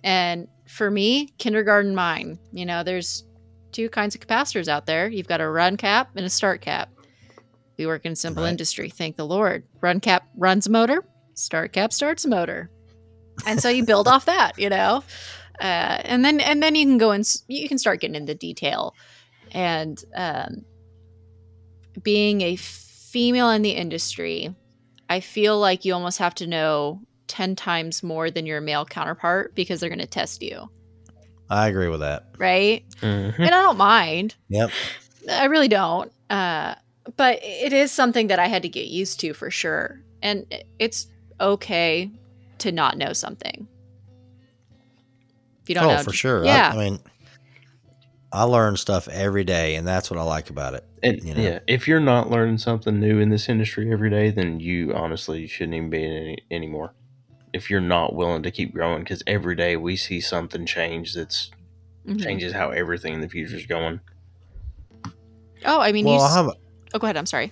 [0.03, 3.23] And for me, kindergarten mind, you know, there's
[3.71, 5.07] two kinds of capacitors out there.
[5.07, 6.89] You've got a run cap and a start cap.
[7.77, 8.49] We work in simple Right.
[8.49, 9.63] industry, thank the Lord.
[9.81, 12.69] Run cap runs a motor, start cap starts a motor.
[13.45, 15.03] And so you build off that, you know?
[15.59, 18.93] Uh, and then and then you can go and you can start getting into detail.
[19.51, 20.65] And um,
[22.01, 24.53] being a female in the industry,
[25.09, 29.55] I feel like you almost have to know 10 times more than your male counterpart
[29.55, 30.69] because they're going to test you,
[31.49, 32.27] I agree with that.
[32.37, 32.83] right?
[33.01, 33.35] Mhm.
[33.37, 34.35] And I don't mind.
[34.49, 34.69] Yep.
[35.29, 36.11] I really don't.
[36.29, 36.75] Uh,
[37.17, 40.01] but it is something that I had to get used to for sure.
[40.21, 40.45] And
[40.79, 41.07] it's
[41.39, 42.09] okay
[42.59, 43.67] to not know something.
[45.63, 46.43] If you don't oh, know, for sure.
[46.43, 46.71] I- Yeah.
[46.73, 46.99] I, mean,
[48.31, 50.83] I learn stuff every day, and that's what I like about it.
[51.03, 51.41] And You know?
[51.41, 55.47] yeah, if you're not learning something new in this industry every day, then you honestly
[55.47, 56.93] shouldn't even be in it any, anymore.
[57.55, 61.51] If you're not willing to keep growing, because every day we see something change that's
[62.05, 62.21] Mhm.
[62.21, 63.99] changes how everything in the future is going.
[65.65, 66.19] Oh, I mean, well, you.
[66.21, 66.49] I s- have
[66.93, 67.17] oh, go ahead.
[67.17, 67.51] I'm sorry.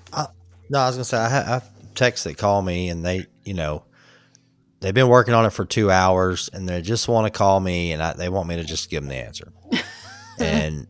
[0.70, 0.80] no.
[0.80, 3.54] I was gonna say I have, I have texts that call me, and they, you
[3.54, 3.84] know,
[4.82, 7.92] they've been working on it for two hours, and they just want to call me,
[7.94, 9.52] and I, they want me to just give them the answer,
[10.40, 10.88] and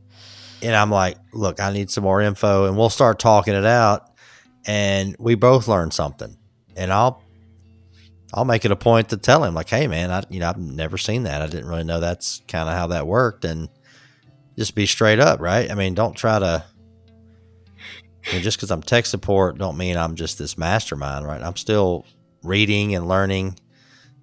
[0.62, 4.10] and I'm like, look, I need some more info, and we'll start talking it out,
[4.66, 6.36] and we both learn something,
[6.76, 7.22] and I'll.
[8.34, 10.58] I'll make it a point to tell him, like, "Hey, man, I you know I've
[10.58, 11.42] never seen that.
[11.42, 13.70] I didn't really know that's kind of how that worked." And
[14.58, 15.70] just be straight up, right?
[15.72, 16.64] I mean, don't try to
[18.28, 21.42] I mean, just because I'm tech support don't mean I'm just this mastermind, right?
[21.42, 22.06] I'm still
[22.42, 23.60] reading and learning,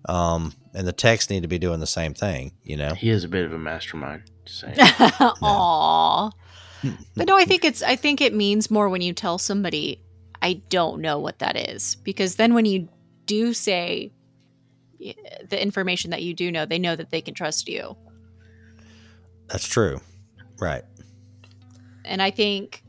[0.08, 2.94] um, and the techs need to be doing the same thing, you know.
[2.94, 4.22] He is a bit of a mastermind.
[4.46, 4.74] Just saying.
[4.78, 6.30] Aw.
[7.14, 7.82] but no, I think it's.
[7.82, 10.02] I think it means more when you tell somebody,
[10.40, 12.88] "I don't know what that is," because then when you
[13.30, 14.10] do say
[15.48, 17.96] the information that you do know, they know that they can trust you.
[19.46, 20.00] That's true,
[20.58, 20.82] right?
[22.04, 22.82] And I think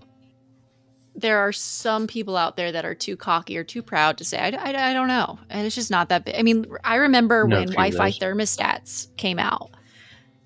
[1.15, 4.39] there are some people out there that are too cocky or too proud to say,
[4.39, 5.38] I, I, I don't know.
[5.49, 6.35] And it's just not that big.
[6.35, 9.69] I mean, I remember No, when Wi Fi thermostats came out,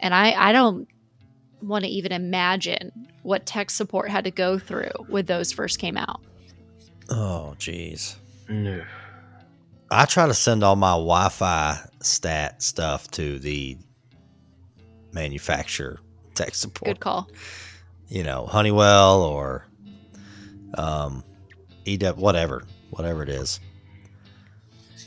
[0.01, 0.87] and I, I don't
[1.61, 2.91] want to even imagine
[3.23, 6.21] what tech support had to go through when those first came out.
[7.09, 8.17] Oh, jeez.
[8.49, 8.83] No.
[9.91, 13.77] I try to send all my Wi-Fi stat stuff to the
[15.13, 15.99] manufacturer
[16.33, 16.85] tech support.
[16.95, 17.29] Good call.
[18.07, 19.65] you know, Honeywell or
[20.75, 21.23] um,
[21.85, 23.59] EW, whatever, whatever it is.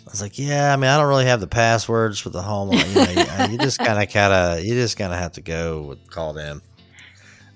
[0.07, 2.73] I was like, yeah, I mean, I don't really have the passwords for the home.
[2.73, 5.43] You, know, you, you just kind of, kind of, you just kind of have to
[5.43, 6.63] go with, call them.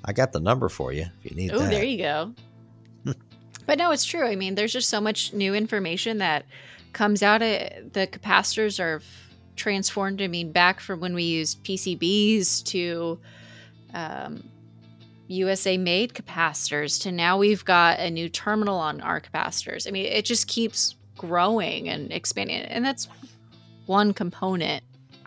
[0.04, 2.34] I got the number for you if you need Oh, there you go.
[3.66, 4.26] but no, it's true.
[4.26, 6.44] I mean, there's just so much new information that
[6.92, 7.42] comes out.
[7.42, 9.00] Of, the capacitors are
[9.56, 10.22] transformed.
[10.22, 13.18] I mean, back from when we used PCBs to
[13.94, 14.44] um,
[15.28, 19.86] USA made capacitors to now we've got a new terminal on our capacitors.
[19.86, 22.56] I mean, it just keeps growing and expanding.
[22.62, 23.08] And that's
[23.86, 24.82] one component.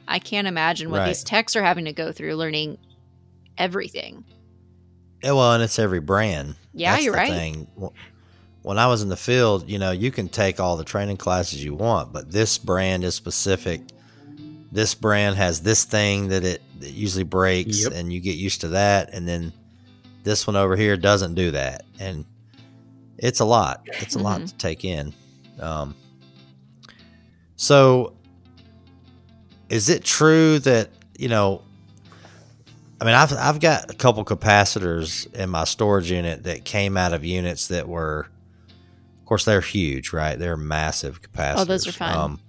[0.07, 1.07] I can't imagine what Right.
[1.07, 2.77] these techs are having to go through learning
[3.57, 4.23] everything.
[5.23, 6.55] Yeah, well, and it's every brand.
[6.73, 7.31] Yeah, That's you're the right.
[7.31, 7.67] Thing.
[8.65, 11.17] Wh- When I was in the field, you know, you can take all the training
[11.17, 13.81] classes you want, but this brand is specific.
[14.71, 17.93] This brand has this thing that it, that usually breaks, Yep.
[17.93, 19.13] and you get used to that.
[19.13, 19.53] And then
[20.23, 22.25] this one over here doesn't do that, and
[23.17, 23.81] it's a lot.
[24.01, 24.47] It's a lot Mhm.
[24.49, 25.13] to take in.
[25.59, 25.95] Um,
[27.57, 28.13] So,
[29.69, 31.61] is it true that you know?
[32.99, 37.13] I mean, I've I've got a couple capacitors in my storage unit that came out
[37.13, 38.27] of units that were,
[39.25, 40.37] of course, they're huge, right?
[40.37, 41.55] They're massive capacitors.
[41.57, 42.15] Oh, those are fun.
[42.15, 42.39] Um,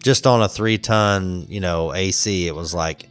[0.00, 3.08] just on a three ton, you know, AC, it was like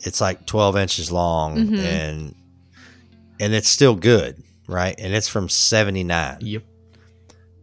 [0.00, 1.78] it's like twelve inches long, Mhm.
[1.78, 2.34] and
[3.38, 4.94] and it's still good, right?
[4.98, 6.38] And it's from seventy nine.
[6.40, 6.62] Yep.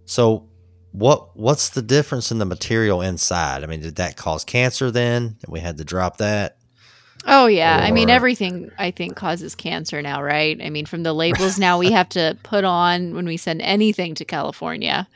[0.06, 0.48] So
[0.92, 3.64] what what's the difference in the material inside?
[3.64, 5.36] I mean, did that cause cancer then?
[5.44, 6.58] And we had to drop that?
[7.26, 10.60] Oh yeah, I mean everything I think causes cancer now, right?
[10.64, 14.16] I mean from the labels now we have to put on when we send anything
[14.16, 15.08] to California.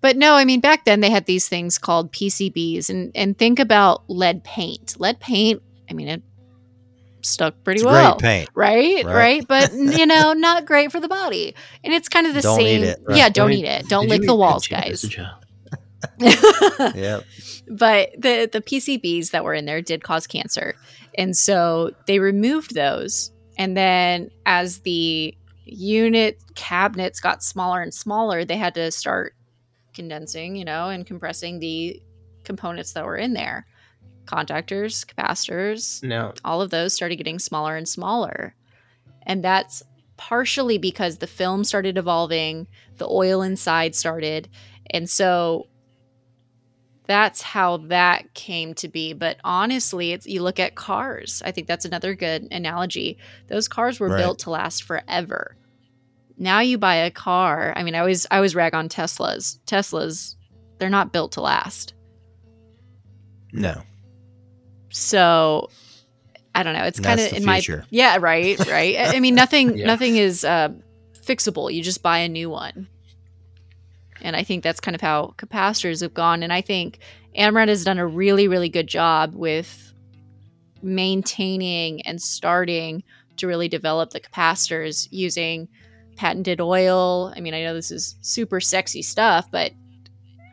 [0.00, 3.58] But no, I mean back then they had these things called PCBs and and think
[3.60, 4.96] about lead paint.
[4.98, 6.22] Lead paint, I mean it
[7.22, 8.18] stuck pretty It's well.
[8.18, 8.50] great paint.
[8.54, 9.14] Right, Right.
[9.14, 11.54] right, but you know, not great for the body.
[11.82, 12.82] And it's kind of the Don't eat same.
[12.84, 13.16] it, right.
[13.16, 13.88] Yeah, don't Don't eat it.
[13.88, 15.04] Don't lick the walls, guys.
[15.04, 15.44] as a child?
[16.20, 17.24] Yep.
[17.70, 20.74] but the the PCBs that were in there did cause cancer,
[21.16, 23.30] and so they removed those.
[23.56, 29.34] And then as the unit cabinets got smaller and smaller, they had to start
[29.94, 32.02] condensing, you know, and compressing the
[32.42, 33.66] components that were in there.
[34.26, 38.54] Contactors, capacitors, Now, all of those started getting smaller and smaller.
[39.22, 39.82] And that's
[40.16, 42.66] partially because the film started evolving,
[42.96, 44.48] the oil inside started.
[44.90, 45.68] And so
[47.06, 49.12] that's how that came to be.
[49.12, 51.42] But honestly, it's, you look at cars.
[51.44, 53.18] I think that's another good analogy.
[53.48, 54.18] Those cars were Right.
[54.18, 55.56] built to last forever.
[56.38, 57.72] Now you buy a car.
[57.76, 59.58] I mean, I always I always rag on Teslas.
[59.66, 60.34] Teslas,
[60.78, 61.94] they're not built to last.
[63.52, 63.82] No.
[64.90, 65.70] So
[66.54, 66.84] I don't know.
[66.84, 67.84] It's kind of in my future.
[67.90, 68.96] yeah, right, right.
[68.96, 69.86] I I mean, nothing, Yeah.
[69.86, 70.70] nothing is uh,
[71.24, 71.72] fixable.
[71.72, 72.88] You just buy a new one,
[74.24, 76.42] and I think that's kind of how capacitors have gone.
[76.42, 76.98] And I think
[77.38, 79.92] Amrad has done a really, really good job with
[80.82, 83.04] maintaining and starting
[83.36, 85.68] to really develop the capacitors using
[86.16, 87.32] patented oil.
[87.36, 89.72] I mean, I know this is super sexy stuff, but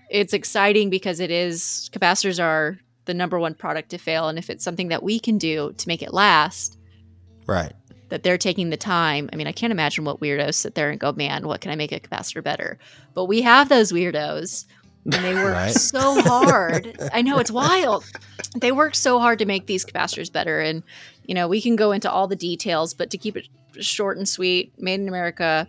[0.09, 4.49] it's exciting because it is capacitors are the number one product to fail and if
[4.49, 6.77] it's something that we can do to make it last
[7.47, 7.73] Right.
[8.11, 9.29] That they're taking the time.
[9.33, 11.75] I mean i can't imagine what weirdos sit there and go man what can i
[11.75, 12.77] make a capacitor better?
[13.15, 14.65] But we have those weirdos
[15.05, 15.73] and they work Right.
[15.73, 16.95] so hard.
[17.11, 18.05] I know it's wild.
[18.55, 20.83] They work so hard to make these capacitors better and
[21.25, 23.47] you know we can go into all the details but to keep it
[23.79, 25.65] short and sweet made in america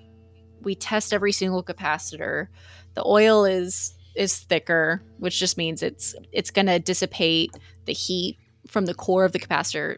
[0.62, 2.48] we test every single capacitor.
[2.94, 7.50] The oil is is thicker which just means it's it's going to dissipate
[7.86, 8.36] the heat
[8.66, 9.96] from the core of the capacitor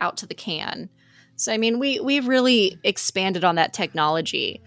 [0.00, 0.90] out to the can
[1.36, 4.60] so i mean we we've really expanded on that technology.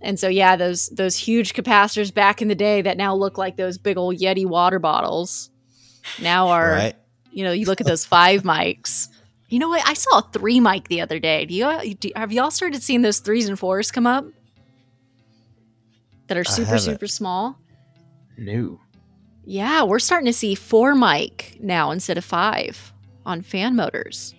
[0.00, 3.56] And so yeah those those huge capacitors back in the day that now look like
[3.56, 5.48] those big old yeti water bottles
[6.20, 6.94] now are Right.
[7.32, 9.08] you know you look at those five mics.
[9.48, 9.86] You know what?
[9.86, 11.44] I saw a three mic the other day.
[11.46, 14.26] Do you do, have y'all started seeing those threes and fours come up?
[16.26, 17.58] That are super super small?
[18.36, 18.80] New.
[19.44, 22.92] yeah we're starting to see four mic now instead of five
[23.24, 24.34] on fan motors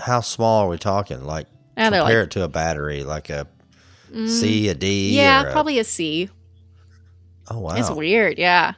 [0.00, 1.24] How small are we talking?
[1.24, 1.46] Like
[1.76, 3.46] and they're compare like it to a battery, like a
[4.12, 5.16] mm, C, a D.
[5.16, 6.28] yeah or probably a c
[7.50, 7.76] Oh wow.
[7.76, 8.74] it's weird yeah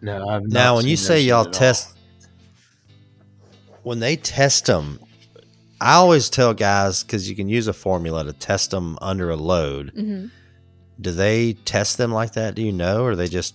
[0.00, 1.96] No, I've Now, when you say y'all test,
[3.82, 5.00] when they test them,
[5.80, 9.36] I always tell guys because you can use a formula to test them under a
[9.36, 9.90] load.
[9.94, 10.26] hmm
[11.00, 12.54] Do they test them like that?
[12.54, 13.54] Do you know, or they just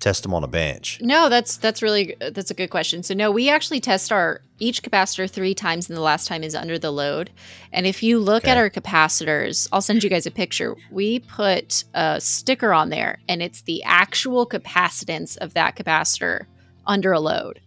[0.00, 0.98] test them on a bench?
[1.00, 3.02] No, that's that's really that's a good question.
[3.02, 6.54] So no, we actually test our each capacitor three times, and the last time is
[6.54, 7.30] under the load.
[7.72, 10.76] And if you look at our capacitors, I'll send you guys a picture.
[10.90, 16.46] We put a sticker on there, and it's the actual capacitance of that capacitor
[16.86, 17.60] under a load.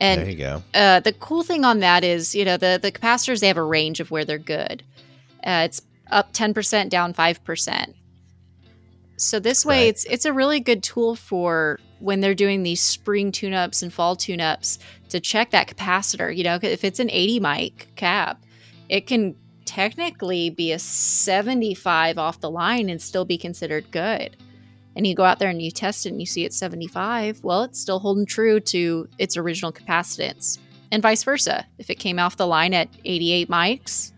[0.00, 0.62] And there you go.
[0.74, 3.62] uh, the cool thing on that is, you know, the the capacitors they have a
[3.62, 4.82] range of where they're good.
[5.44, 7.94] Uh, it's up ten percent, down five percent.
[9.18, 9.88] So this way, Right.
[9.88, 14.14] it's it's a really good tool for when they're doing these spring tune-ups and fall
[14.16, 14.78] tune-ups
[15.10, 16.34] to check that capacitor.
[16.34, 18.42] You know, if it's an eighty mic cap,
[18.88, 19.34] it can
[19.64, 24.36] technically be a seventy-five off the line and still be considered good
[24.96, 27.62] and you go out there and you test it and you see it's 75, well,
[27.62, 30.58] it's still holding true to its original capacitance.
[30.90, 31.66] And vice versa.
[31.78, 34.10] If it came off the line at 88 mics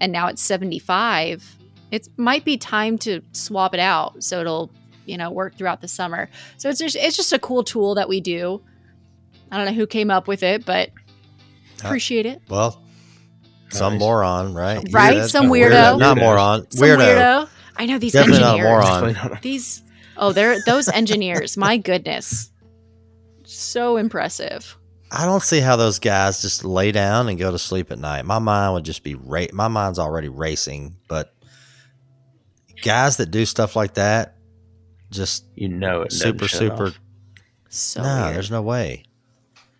[0.00, 1.53] and now it's 75,
[1.94, 4.70] it might be time to swap it out so it'll,
[5.06, 6.28] you know, work throughout the summer.
[6.56, 8.62] So it's just it's just a cool tool that we do.
[9.50, 10.90] I don't know who came up with it, but
[11.82, 12.40] Uh, appreciate it.
[12.48, 12.80] Well,
[13.70, 14.00] some Nice.
[14.00, 14.86] moron, right?
[14.90, 15.16] Right?
[15.18, 15.98] that's Some not weirdo.
[15.98, 16.70] Not moron.
[16.70, 16.98] Some weirdo.
[17.16, 17.48] weirdo.
[17.76, 19.16] I know these Definitely not engineers.
[19.24, 19.38] moron.
[19.42, 19.82] These
[20.16, 21.56] Oh, they're those engineers.
[21.56, 22.50] my goodness,
[23.44, 24.76] so impressive.
[25.10, 28.24] I don't see how those guys just lay down and go to sleep at night.
[28.24, 31.34] My mind would just be ra- my mind's already racing, but
[32.84, 34.36] guys that do stuff like that
[35.10, 36.10] just You know it.
[36.10, 36.92] doesn't super super.
[37.68, 38.34] So no, weird.
[38.36, 39.04] there's no way.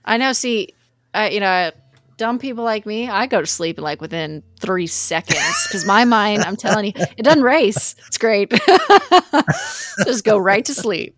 [0.05, 0.32] I know.
[0.32, 0.74] See,
[1.14, 1.70] I you know,
[2.16, 6.43] dumb people like me, I go to sleep like within three seconds because my mind,
[6.44, 7.94] I'm telling you, it doesn't race.
[8.09, 8.51] It's great.
[10.05, 11.16] Just go right to sleep.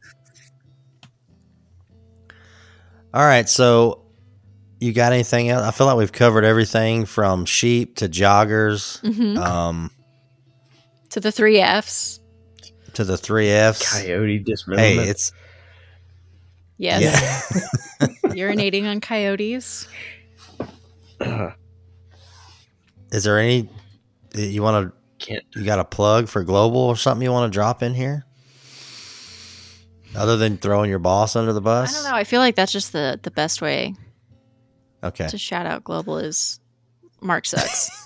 [3.14, 4.02] All right, so
[4.78, 5.62] you got anything else?
[5.66, 9.38] I feel like we've covered everything from sheep to joggers, Mhm.
[9.38, 9.90] um,
[11.16, 12.20] To the three Fs.
[12.92, 14.02] to the three Fs.
[14.02, 15.00] Coyote dismemberment.
[15.00, 15.32] Hey, it's
[16.76, 17.00] Yes.
[18.02, 18.06] yeah.
[18.34, 19.88] Urinating on coyotes.
[23.10, 23.70] Is there any
[24.34, 25.42] you want Can't.
[25.52, 25.60] to?
[25.60, 28.26] You got a plug for global or something you want to drop in here?
[30.14, 31.88] Other than throwing your boss under the bus.
[31.88, 32.02] I bus?
[32.02, 32.16] don't know.
[32.18, 33.94] I feel like that's just the the best way
[35.02, 35.28] Okay.
[35.28, 36.60] to shout out global is
[37.22, 37.90] Mark sucks.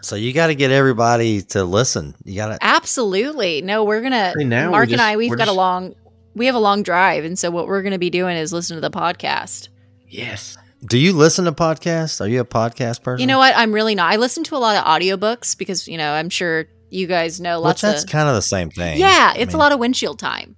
[0.05, 2.14] So you got to get everybody to listen.
[2.24, 2.59] You got to.
[2.60, 3.62] Absolutely.
[3.62, 5.94] No, we're gonna Hey, now we Mark and just- I we've we're got a long
[6.35, 8.81] we have a long drive, and so what we're gonna be doing is listen to
[8.81, 9.69] the podcast.
[10.09, 10.59] Yes.
[10.85, 12.20] Do you listen to podcasts?
[12.20, 13.20] Are you a podcast person?
[13.20, 13.55] You know what?
[13.56, 14.12] I'm really not.
[14.12, 17.60] I listen to a lot of audiobooks because, you know, I'm sure you guys know
[17.60, 18.98] Which lots that's of kind of the same thing.
[18.98, 20.56] Yeah, I it's mean, a lot of windshield time.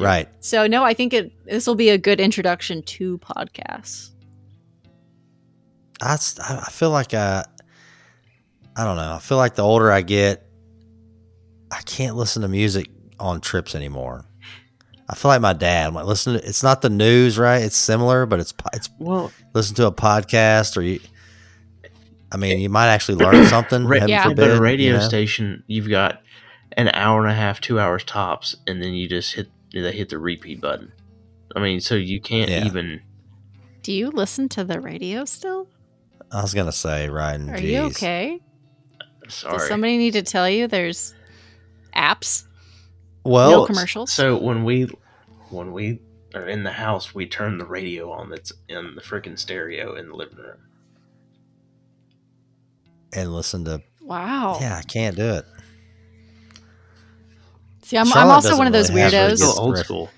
[0.00, 0.28] Right.
[0.40, 4.10] So no, I think it this will be a good introduction to podcasts.
[6.00, 7.44] I, I feel like I,
[8.76, 9.12] I don't know.
[9.14, 10.46] I feel like the older I get,
[11.70, 14.24] I can't listen to music on trips anymore.
[15.08, 15.88] I feel like my dad.
[15.88, 17.62] I'm like, listen, to, it's not the news, right?
[17.62, 21.00] It's similar, but it's it's Well, listen to a podcast or you.
[22.32, 23.84] I mean, you might actually learn something.
[23.86, 24.32] ra- heaven Yeah.
[24.32, 25.04] but a radio you know?
[25.08, 26.22] station, you've got
[26.76, 30.08] an hour and a half, two hours tops, and then you just hit they hit
[30.08, 30.92] the repeat button.
[31.54, 32.64] I mean, so you can't Yeah.
[32.66, 33.00] even.
[33.82, 35.68] Do you listen to the radio still?
[36.30, 37.50] I was gonna say, Ryan.
[37.50, 37.70] Are geez.
[37.70, 38.40] you okay?
[39.28, 39.58] Sorry.
[39.58, 41.14] Does somebody need to tell you there's
[41.94, 42.44] apps?
[43.24, 44.12] Well, no commercials?
[44.12, 44.88] So when we
[45.50, 46.00] when we
[46.34, 50.08] are in the house, we turn the radio on that's in the freaking stereo in
[50.08, 50.58] the living room.
[53.12, 53.82] and listen to.
[54.02, 54.56] wow.
[54.60, 55.44] Yeah, I can't do it.
[57.90, 59.38] See, I'm, I'm also one of those really have very weirdos.
[59.38, 60.10] good- Still old school.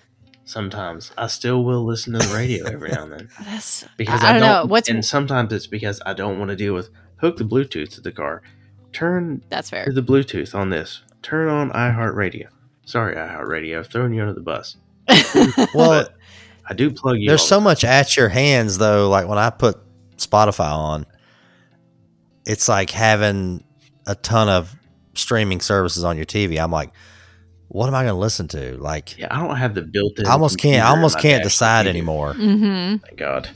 [0.44, 4.31] Sometimes I still will listen to the radio every now and then That's, because I,
[4.31, 4.51] I, don't don't.
[4.51, 4.66] know.
[4.66, 8.01] What's and sometimes it's because I don't want to deal with hook the Bluetooth to
[8.03, 8.43] the car,
[8.93, 9.86] turn that's fair.
[9.90, 12.49] the Bluetooth on this, turn on iHeartRadio.
[12.85, 14.77] Sorry, iHeartRadio, I've thrown you under the bus.
[15.74, 16.16] Well, But
[16.69, 17.28] I do plug you.
[17.28, 19.09] There's so the- much at your hands though.
[19.09, 19.78] Like when I put
[20.19, 21.07] Spotify on,
[22.44, 23.65] it's like having
[24.07, 24.74] a ton of
[25.15, 26.62] streaming services on your TV.
[26.62, 26.90] I'm like,
[27.73, 28.77] what am I going to listen to?
[28.77, 30.27] Like, Yeah, I don't have the built-in.
[30.27, 30.85] I almost can't.
[30.85, 31.90] I almost can't decide either.
[31.90, 32.35] anymore.
[32.35, 33.49] hmm Thank God.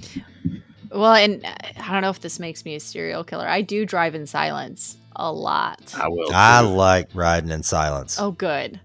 [0.91, 3.47] Well, and uh, I don't know if this makes me a serial killer.
[3.47, 5.95] I do drive in silence a lot.
[5.95, 6.31] I will.
[6.33, 8.81] I like riding in silence Oh, good.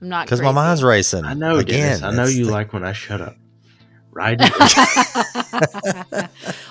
[0.00, 1.24] I'm not because my mind's racing.
[1.24, 2.00] I know, again.
[2.00, 2.02] Dennis.
[2.02, 3.36] I know you the- like when I shut up.
[4.12, 4.38] Right?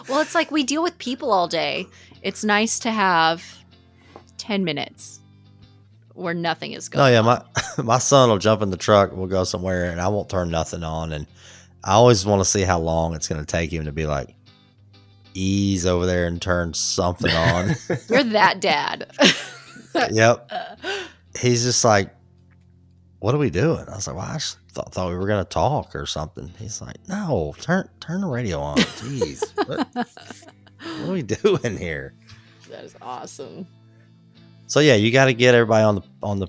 [0.07, 1.85] well, it's like we deal with people all day.
[2.23, 3.43] It's nice to have
[4.37, 5.14] 10 minutes
[6.15, 7.25] where nothing is going Oh yeah, on.
[7.25, 7.41] my
[7.83, 9.11] my son will jump in the truck.
[9.13, 11.11] We'll go somewhere, and I won't turn nothing on.
[11.13, 11.27] And
[11.83, 14.33] I always want to see how long it's going to take him to be like,
[15.33, 17.75] ease over there and turn something on.
[18.09, 19.07] You're that dad.
[20.11, 20.49] yep.
[21.39, 22.13] He's just like,
[23.19, 25.43] "What are we doing?" I was like, "Well, I just thought, thought we were going
[25.43, 31.09] to talk or something." He's like, "No, turn turn the radio on." Jeez, what, what
[31.09, 32.13] are we doing here?
[32.69, 33.67] that is awesome.
[34.67, 36.47] So yeah, you got to get everybody on the on the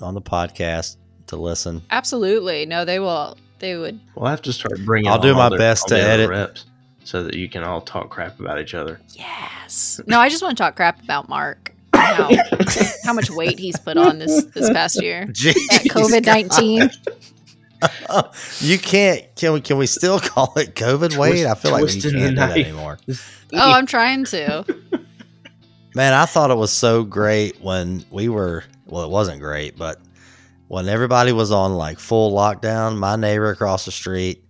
[0.00, 0.96] on the podcast
[1.28, 1.82] to listen.
[1.90, 2.66] Absolutely.
[2.66, 3.36] No, they will.
[3.58, 4.00] They would.
[4.14, 5.10] We'll have to start bringing.
[5.10, 6.30] I'll do my the- best to edit.
[6.30, 6.66] reps
[7.04, 9.00] so that you can all talk crap about each other.
[9.10, 10.00] Yes.
[10.06, 11.74] No, I just want to talk crap about Mark.
[11.92, 12.30] How,
[13.04, 15.26] how much weight he's put on this this past year.
[15.32, 16.90] COVID nineteen.
[18.60, 19.24] You can't.
[19.36, 19.60] Can we?
[19.62, 21.16] Can we still call it COVID?
[21.16, 21.46] weight?
[21.46, 22.98] I feel like we twisting can't do that anymore.
[23.08, 24.64] Oh, I'm trying to.
[25.94, 28.64] Man, I thought it was so great when we were.
[28.86, 29.98] Well, it wasn't great, but
[30.68, 34.44] when everybody was on like full lockdown, my neighbor across the street,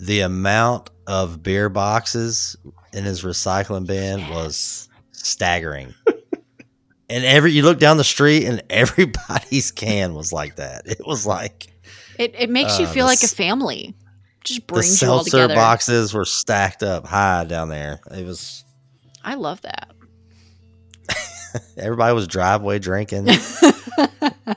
[0.00, 2.56] the amount of beer boxes
[2.92, 5.94] in his recycling bin was staggering.
[7.10, 10.86] and every you look down the street and everybody's can was like that.
[10.86, 11.66] It was like
[12.18, 13.94] It it makes you Uh, feel the like a family.
[14.44, 15.54] Just the brings you all seltzer together.
[15.54, 18.00] boxes were stacked up high down there.
[18.10, 18.64] It was
[19.24, 19.90] I love that.
[21.76, 23.28] everybody was driveway drinking.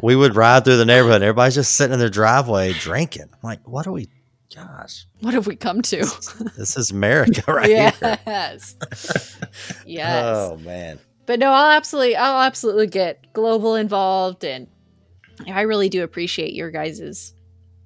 [0.01, 1.15] we would ride through the neighborhood.
[1.15, 3.23] And everybody's just sitting in their driveway drinking.
[3.23, 4.09] I'm like, what are we?
[4.55, 5.97] Gosh, What have we come to?
[6.57, 7.93] this is America right here.
[8.25, 8.75] yes.
[9.85, 10.25] yes.
[10.25, 10.99] Oh man.
[11.27, 14.67] But no, I'll absolutely I'll absolutely get global involved and
[15.47, 17.33] I really do appreciate your guys'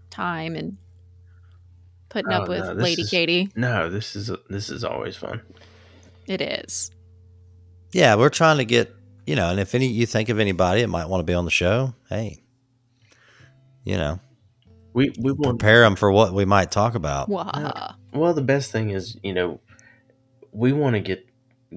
[0.10, 0.78] time and
[2.08, 3.50] putting Oh, up with no, Lady is- Katie.
[3.58, 5.42] No, this is this is always fun.
[6.28, 6.92] It is.
[7.94, 8.94] Yeah, we're trying to get
[9.26, 11.46] you know, and if any you think of anybody that might want to be on
[11.46, 12.44] the show, hey,
[13.84, 14.20] you know,
[14.94, 17.30] We we want prepare them for what we might talk about.
[17.30, 17.96] Wow.
[18.14, 19.60] Well, the best thing is, you know,
[20.52, 21.28] we want to get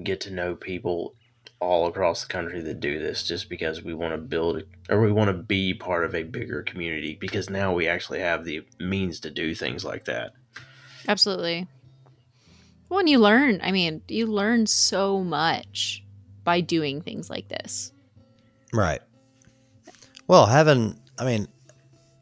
[0.03, 1.15] get to know people
[1.59, 5.11] all across the country that do this just because we want to build or we
[5.11, 9.19] want to be part of a bigger community because now we actually have the means
[9.21, 10.33] to do things like that.
[11.07, 11.67] Absolutely.
[12.89, 16.03] Well, and you learn, I mean, you learn so much
[16.47, 17.91] by doing things like this.
[18.71, 19.01] Right.
[20.29, 21.49] Well, having, I mean,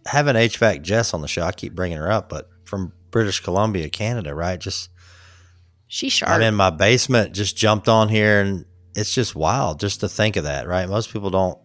[0.08, 3.88] having HVAC Jess on the show, I keep bringing her up, but from British Columbia,
[3.88, 4.60] Canada, right?
[4.60, 4.90] Just,
[5.86, 6.32] She's sharp.
[6.32, 8.66] I'm in my basement, just jumped on here, and
[8.96, 10.90] it's just wild just to think of that, right?
[10.90, 11.60] Most people don't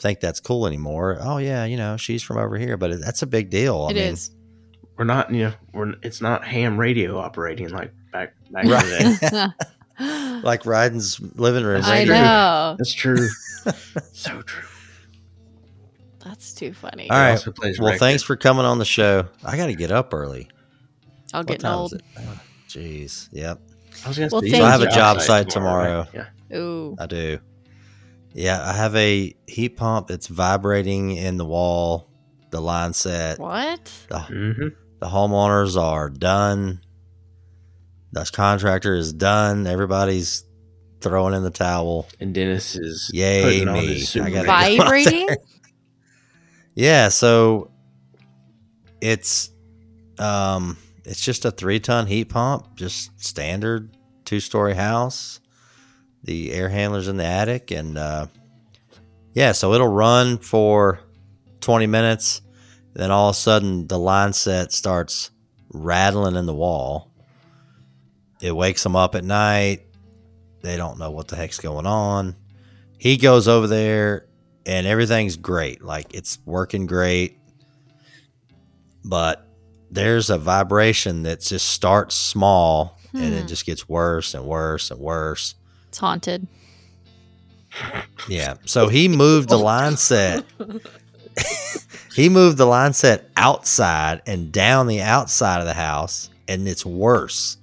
[0.00, 1.18] think that's cool anymore.
[1.20, 3.86] Oh, yeah, you know, she's from over here, but that's a big deal.
[3.88, 4.32] I It mean, is.
[4.98, 9.28] We're not, you know, we're it's not ham radio operating like back back in the
[9.30, 9.66] day.
[9.98, 11.82] like Ryden's living room.
[11.84, 12.14] I true.
[12.14, 12.74] know.
[12.78, 13.28] That's true.
[14.12, 14.64] so true.
[16.24, 17.08] That's too funny.
[17.08, 17.30] All He right.
[17.32, 18.00] also plays Well, record.
[18.00, 19.26] thanks for coming on the show.
[19.44, 20.48] I got to get up early.
[21.32, 21.92] I'll What get time old.
[21.92, 22.04] is it?
[22.18, 23.28] Oh, Jeez.
[23.32, 23.60] Yep.
[24.04, 26.06] I was gonna Well, say, have I have a a job site tomorrow.
[26.12, 26.24] right?
[26.50, 26.58] Yeah.
[26.58, 26.96] Ooh.
[26.98, 27.38] I do.
[28.34, 32.08] Yeah, I have a heat pump that's vibrating in the wall.
[32.50, 33.38] The line set.
[33.38, 33.90] What?
[34.08, 34.68] The, Mm-hmm.
[35.00, 36.80] the homeowners are done.
[38.16, 39.66] The contractor is done.
[39.66, 40.44] Everybody's
[41.02, 42.08] throwing in the towel.
[42.18, 43.86] And Dennis is Yay putting on me.
[43.98, 45.28] his I gotta big- go Vibrating?
[46.78, 47.70] Yeah, so
[49.00, 49.50] it's
[50.18, 55.40] um it's just a three ton heat pump, just standard two story house.
[56.24, 58.26] The air handlers in the attic and uh
[59.32, 61.00] yeah, so it'll run for
[61.60, 62.42] twenty minutes,
[62.94, 65.30] then all of a sudden the line set starts
[65.70, 67.10] rattling in the wall.
[68.40, 69.82] It wakes them up at night.
[70.62, 72.36] They don't know what the heck's going on.
[72.98, 74.26] He goes over there
[74.64, 75.82] and everything's great.
[75.82, 77.38] Like it's working great.
[79.04, 79.46] But
[79.90, 83.46] there's a vibration that just starts small and it Hmm.
[83.46, 85.54] just gets worse and worse and worse.
[85.88, 86.46] It's haunted.
[88.28, 88.54] Yeah.
[88.64, 90.44] So he moved the line set.
[92.14, 96.84] he moved the line set outside and down the outside of the house, and it's
[96.84, 97.58] worse.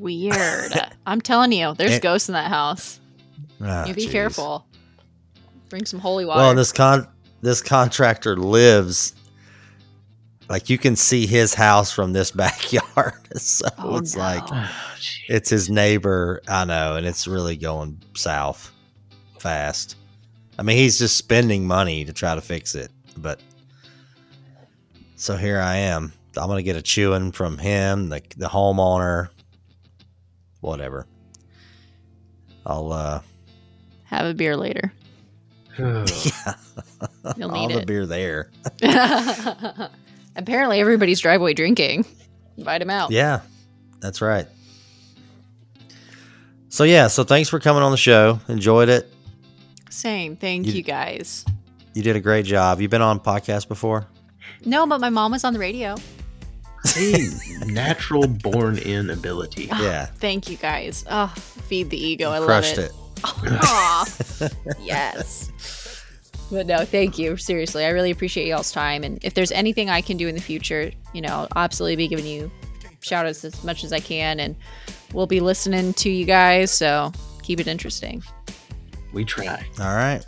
[0.00, 0.72] Weird.
[1.06, 2.98] I'm telling you, there's It- ghosts in that house.
[3.62, 4.10] Ah, You be jeez.
[4.10, 4.66] careful.
[5.68, 6.40] Bring some holy water.
[6.40, 7.06] Well, and this con
[7.42, 9.14] this contractor lives
[10.48, 13.14] like you can see his house from this backyard.
[13.36, 14.22] so Oh, it's no.
[14.22, 14.70] like Oh,
[15.28, 16.40] it's his neighbor.
[16.48, 18.72] I know, and it's really going south
[19.38, 19.96] fast.
[20.58, 23.40] I mean, he's just spending money to try to fix it, but
[25.16, 26.12] so here I am.
[26.36, 29.28] I'm gonna get a chewing from him, the the homeowner,
[30.60, 31.06] whatever.
[32.66, 33.20] I'll uh
[34.04, 34.92] Have a beer later.
[35.78, 36.04] Oh,
[37.36, 38.50] You'll I'll need have a beer there.
[40.36, 42.04] Apparently, everybody's driveway drinking.
[42.56, 43.10] Invite him out.
[43.10, 43.40] Yeah,
[44.00, 44.46] that's right.
[46.68, 48.38] So yeah, so thanks for coming on the show.
[48.48, 49.12] Enjoyed it.
[49.90, 50.36] Same.
[50.36, 51.44] Thank You- you guys.
[51.94, 52.80] You did a great job.
[52.80, 54.06] You've been on podcast before?
[54.64, 55.96] No, but my mom was on the radio.
[56.84, 57.28] See,
[57.66, 59.64] natural born in ability.
[59.66, 60.06] Yeah.
[60.06, 61.04] Thank you guys.
[61.10, 62.30] Oh, feed the ego.
[62.30, 62.92] I Crushed love it.
[62.92, 62.94] it.
[63.62, 64.06] Aw.
[64.80, 65.50] yes.
[66.50, 67.36] But no, thank you.
[67.36, 69.04] Seriously, I really appreciate y'all's time.
[69.04, 72.08] And if there's anything I can do in the future, you know, I'll absolutely be
[72.08, 72.50] giving you
[73.02, 74.40] shout outs as much as I can.
[74.40, 74.56] And
[75.12, 76.70] we'll be listening to you guys.
[76.72, 77.12] So
[77.42, 78.22] keep it interesting.
[79.12, 79.64] We try.
[79.78, 80.24] All right.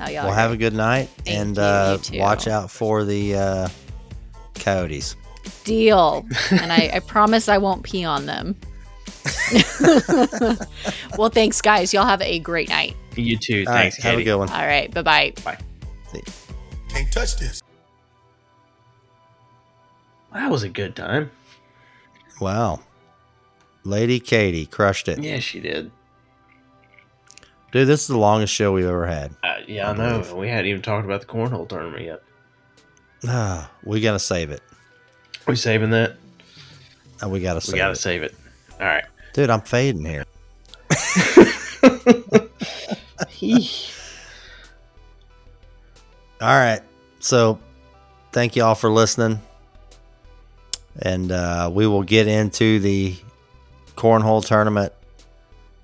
[0.00, 2.18] How y'all Well, are have a good night Thank and you, uh, you too.
[2.20, 3.68] watch out for the uh,
[4.54, 5.14] coyotes.
[5.64, 6.26] Deal.
[6.50, 8.56] and I, I promise I won't pee on them.
[11.18, 11.92] well, thanks, guys.
[11.92, 12.96] Y'all have a great night.
[13.16, 13.64] You too.
[13.66, 13.80] All right.
[13.92, 14.48] Thanks, Have a good one.
[14.48, 14.92] All right.
[14.92, 15.32] Bye bye.
[15.44, 15.58] Bye
[16.88, 17.62] Can't touch this.
[20.32, 21.30] That was a good time.
[22.40, 22.80] Wow.
[23.84, 25.22] Lady Katie crushed it.
[25.22, 25.90] Yeah, she did.
[27.72, 29.32] Dude, this is the longest show we've ever had.
[29.42, 30.34] Uh, yeah, I know.
[30.34, 32.22] We hadn't even talked about the cornhole tournament yet.
[33.26, 34.62] Ah, we got to save it.
[35.48, 36.16] We saving that?
[37.22, 37.96] Uh, We got to save we gotta it.
[37.96, 38.34] save it.
[38.78, 39.04] All right.
[39.32, 40.24] Dude, I'm fading here.
[46.40, 46.80] All right.
[47.20, 47.58] So
[48.32, 49.40] thank you all for listening.
[51.02, 53.16] And uh, we will get into the
[53.96, 54.92] cornhole tournament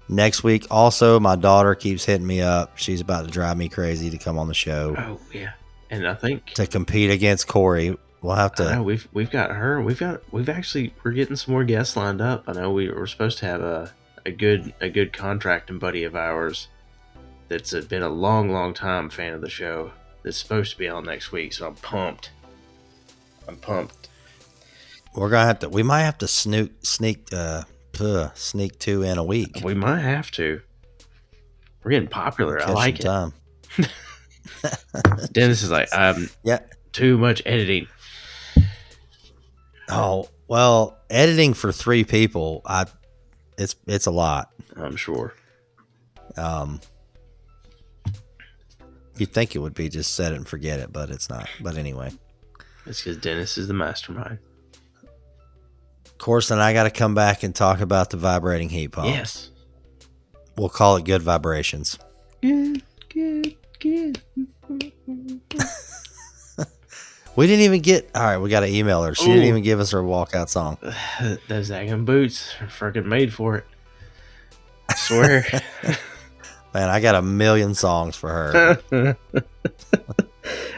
[0.08, 0.66] next week.
[0.70, 2.76] Also, my daughter keeps hitting me up.
[2.76, 5.52] She's about to drive me crazy to come on the show oh yeah,
[5.90, 7.96] and I think to compete against Corey.
[8.24, 8.82] We'll have I know to.
[8.82, 9.82] we've we've got her.
[9.82, 12.44] We've got we've actually we're getting some more guests lined up.
[12.46, 13.92] I know we were supposed to have a
[14.24, 16.68] a good a good contracting buddy of ours
[17.48, 19.92] that's been a long long time fan of the show
[20.22, 21.52] that's supposed to be on next week.
[21.52, 22.30] So I'm pumped.
[23.46, 24.08] I'm pumped.
[25.14, 25.68] We're gonna have to.
[25.68, 29.60] We might have to snook, sneak, uh, puh, sneak two in a week.
[29.62, 30.62] We might have to.
[31.82, 32.58] We're getting popular.
[32.62, 33.02] I like it.
[33.02, 33.34] time.
[35.32, 36.60] Dennis is like, I'm Yeah.
[36.92, 37.86] too much editing.
[39.96, 42.86] Oh well, editing for three people, I
[43.58, 44.50] it's it's a lot.
[44.76, 45.34] I'm sure.
[46.36, 46.80] Um,
[49.18, 51.48] you'd think it would be just set it and forget it, but it's not.
[51.60, 52.10] But anyway,
[52.86, 54.38] It's because Dennis is the mastermind.
[56.06, 59.08] of course, then I got to come back and talk about the vibrating heat pump.
[59.08, 59.50] Yes.
[60.56, 61.98] we'll call it good vibrations.
[62.42, 64.20] Good, good, good.
[67.36, 68.10] We didn't even get.
[68.14, 69.14] All right, we got to email her.
[69.14, 70.78] She didn't even give us her walkout song.
[71.48, 73.64] Those Zagging boots are freaking made for it.
[74.88, 75.46] I swear.
[76.74, 78.78] Man, I got a million songs for her.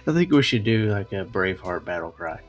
[0.06, 2.40] I think we should do like a Braveheart battle cry.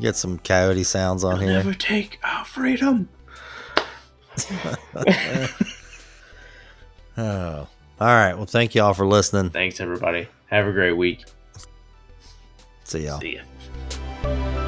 [0.00, 1.50] Get some coyote sounds on here.
[1.50, 3.08] Never take our freedom.
[7.16, 7.68] Oh,
[8.00, 8.34] all right.
[8.34, 9.50] Well, thank you all for listening.
[9.50, 10.28] Thanks, everybody.
[10.46, 11.24] Have a great week.
[12.84, 13.20] See y'all.
[13.20, 13.40] See
[14.24, 14.60] ya.